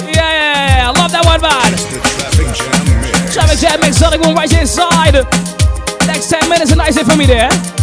Yeah, 0.02 0.18
yeah, 0.18 0.78
yeah. 0.78 0.90
I 0.90 1.00
love 1.00 1.12
that 1.12 1.24
one, 1.24 1.42
man. 1.42 1.78
Traffic 2.18 2.50
Jam 2.58 3.02
Mix. 3.02 3.34
Traffic 3.34 3.60
Jam 3.60 3.80
Mix, 3.80 3.98
Sonic 3.98 4.22
Boom 4.22 4.34
right 4.34 4.52
inside. 4.52 5.14
Next 6.08 6.30
10 6.30 6.50
minutes, 6.50 6.72
and 6.72 6.80
nice 6.80 6.98
for 6.98 7.16
me 7.16 7.28
there. 7.28 7.77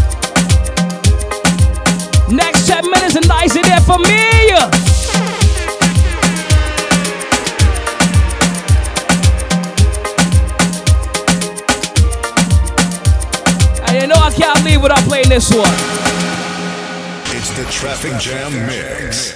You 14.64 14.78
know 14.78 14.80
I 14.80 14.80
can't 14.80 14.82
leave 14.82 14.82
without 14.82 15.04
playing 15.04 15.28
this 15.28 15.50
one. 15.50 15.68
It's 17.36 17.50
the 17.56 17.64
Traffic 17.70 18.18
Jam 18.20 18.52
Mix. 18.66 19.34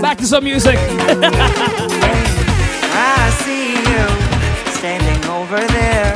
Back 0.00 0.18
to 0.18 0.26
some 0.26 0.44
music. 0.44 0.76
I 2.94 3.30
see 3.44 3.72
you 3.72 4.06
standing 4.72 5.24
over 5.30 5.58
there, 5.58 6.12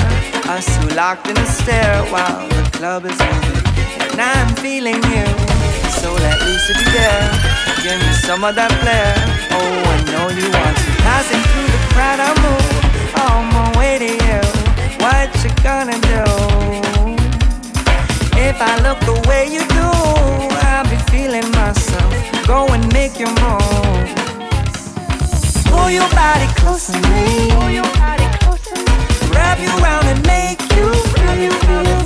us 0.50 0.66
two 0.78 0.88
locked 0.94 1.28
in 1.28 1.36
a 1.38 1.46
stare 1.46 2.02
while 2.10 2.48
the 2.48 2.70
club 2.72 3.04
is 3.06 3.18
moving. 3.18 3.62
And 4.12 4.20
I'm 4.20 4.54
feeling 4.56 4.96
you, 4.96 5.26
so 6.00 6.12
let 6.12 6.40
loose 6.42 6.68
if 6.70 6.76
you 6.78 6.92
dare. 6.92 7.30
Give 7.82 7.98
me 8.00 8.12
some 8.14 8.44
of 8.44 8.54
that 8.56 8.72
flair. 8.82 9.14
Oh, 9.52 9.60
I 9.60 9.96
know 10.10 10.28
you 10.34 10.50
want 10.50 10.76
to. 10.76 10.90
Passing 11.06 11.40
through 11.40 11.70
the 11.70 11.78
crowd, 11.94 12.20
I 12.20 12.34
move 12.42 12.75
on 13.14 13.46
my 13.52 13.78
way 13.78 13.98
to 13.98 14.10
you. 14.26 14.40
What 15.02 15.28
you 15.44 15.50
gonna 15.62 15.98
do? 16.12 16.24
If 18.38 18.60
I 18.60 18.74
look 18.86 19.00
the 19.00 19.18
way 19.28 19.46
you 19.46 19.60
do, 19.80 19.88
I'll 20.68 20.88
be 20.88 20.96
feeling 21.10 21.50
myself. 21.52 22.12
Go 22.46 22.66
and 22.68 22.84
make 22.92 23.18
your 23.18 23.32
move. 23.42 24.08
Pull 25.66 25.90
your 25.90 26.08
body 26.10 26.46
close 26.60 26.86
to 26.86 26.98
me. 27.10 27.50
Pull 27.50 27.70
your 27.70 27.90
body 28.00 28.26
close. 28.38 28.64
Wrap 29.30 29.58
you 29.58 29.70
around 29.82 30.06
and 30.06 30.22
make 30.26 30.60
you 30.76 30.92
feel, 31.14 32.05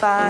through 0.00 0.27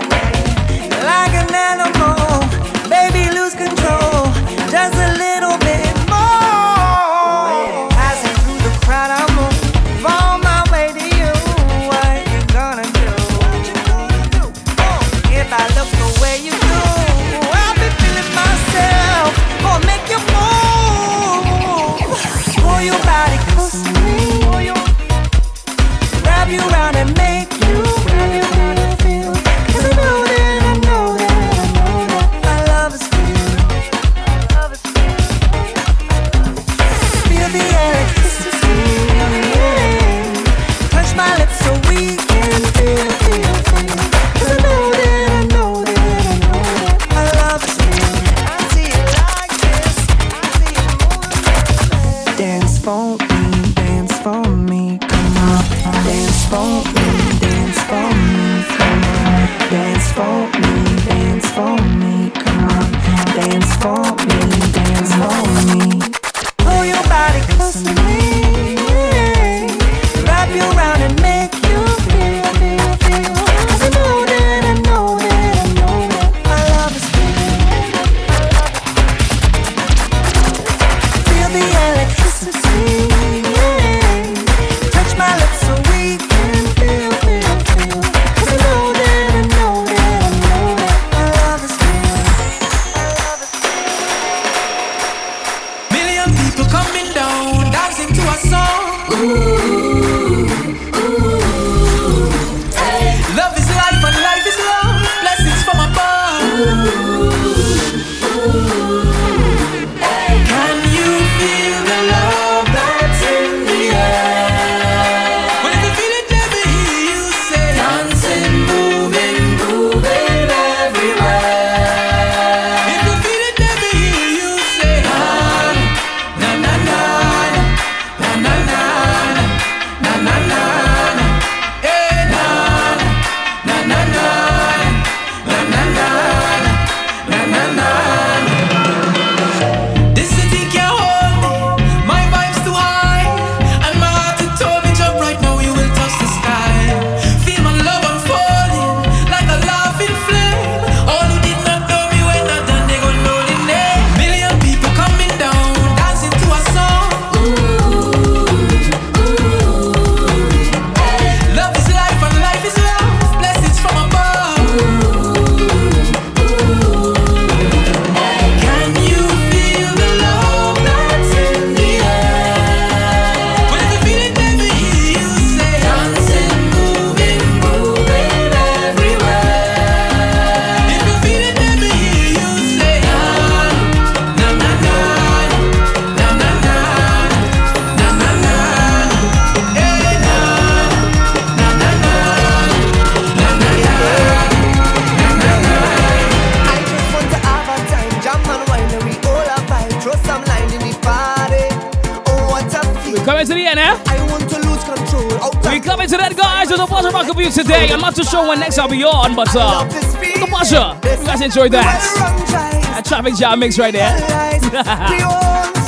Next 208.69 208.77
I'll 208.77 208.87
be 208.87 209.03
on, 209.03 209.35
but 209.35 209.47
uh, 209.55 209.83
the 209.85 210.45
pleasure. 210.47 210.93
You 211.03 211.25
guys 211.25 211.41
enjoyed 211.41 211.71
that. 211.71 212.99
A 212.99 213.01
traffic 213.01 213.33
jam 213.33 213.61
mix 213.61 213.79
right 213.79 213.91
there. 213.91 215.73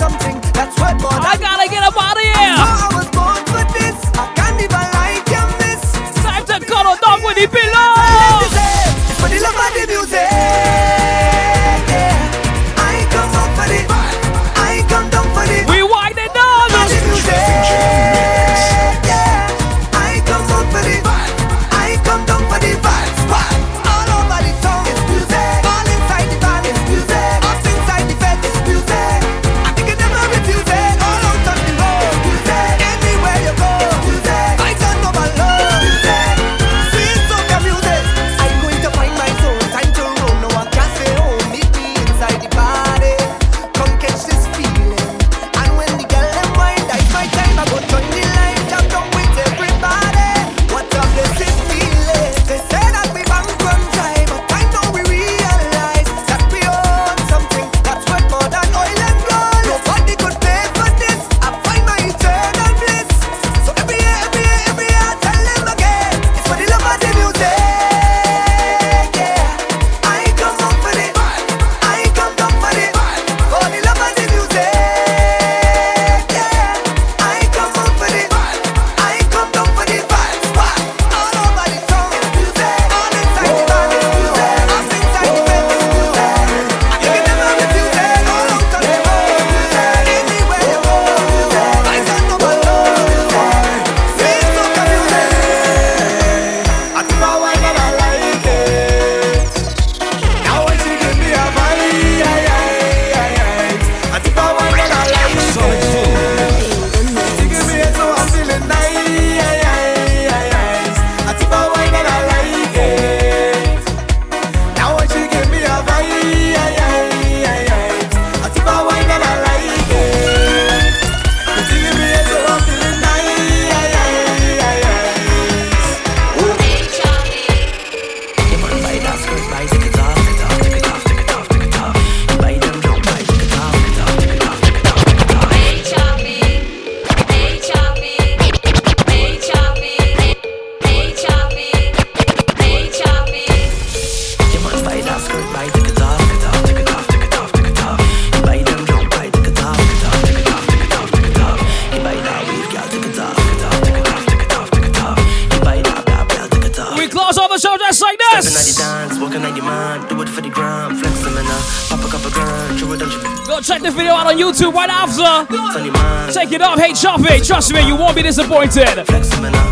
disappointed. 168.32 168.88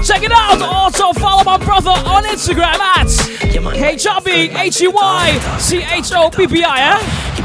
Check 0.03 0.21
it 0.23 0.31
out. 0.33 0.61
Also 0.61 1.13
follow 1.13 1.45
my 1.45 1.57
brother 1.57 1.91
on 1.91 2.25
Instagram 2.25 2.77
at 2.79 3.07
HRB 3.07 4.53
H 4.53 4.81
E 4.81 4.87
Y 4.89 5.57
C 5.59 5.77
H 5.77 6.11
O 6.13 6.29
P 6.29 6.45
P 6.45 6.63
I. 6.63 6.91
Eh? 6.91 7.35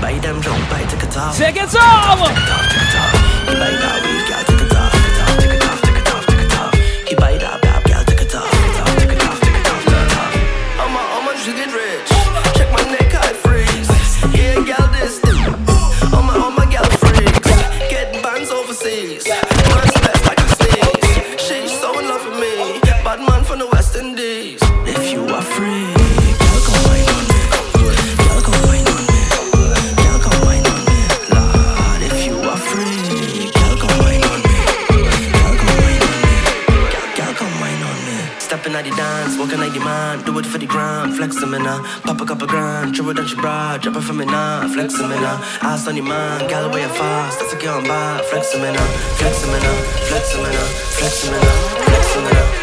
Take 1.39 1.57
it 1.63 1.71
home. 1.73 2.64
drop 43.85 43.97
it 43.97 44.01
for 44.01 44.15
me 44.15 44.25
now, 44.25 44.67
flex 44.67 44.99
me 44.99 45.09
now. 45.09 45.37
Ass 45.61 45.87
on 45.87 45.97
your 45.97 46.07
man, 46.07 46.49
gal 46.49 46.71
way 46.71 46.85
fast, 46.85 47.39
that's 47.39 47.53
a 47.53 47.57
girl 47.59 47.83
by, 47.83 48.23
flex 48.31 48.55
me 48.55 48.73
now, 48.73 48.87
flex 49.19 49.45
me 49.47 49.53
now, 49.53 49.77
flex 50.09 50.35
me 50.37 50.43
now, 50.43 50.67
flex 50.97 51.25
me 51.27 51.33
now, 51.33 51.85
flex 51.85 52.17
me 52.17 52.23
now. 52.33 52.54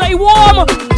Stay 0.00 0.14
warm, 0.14 0.89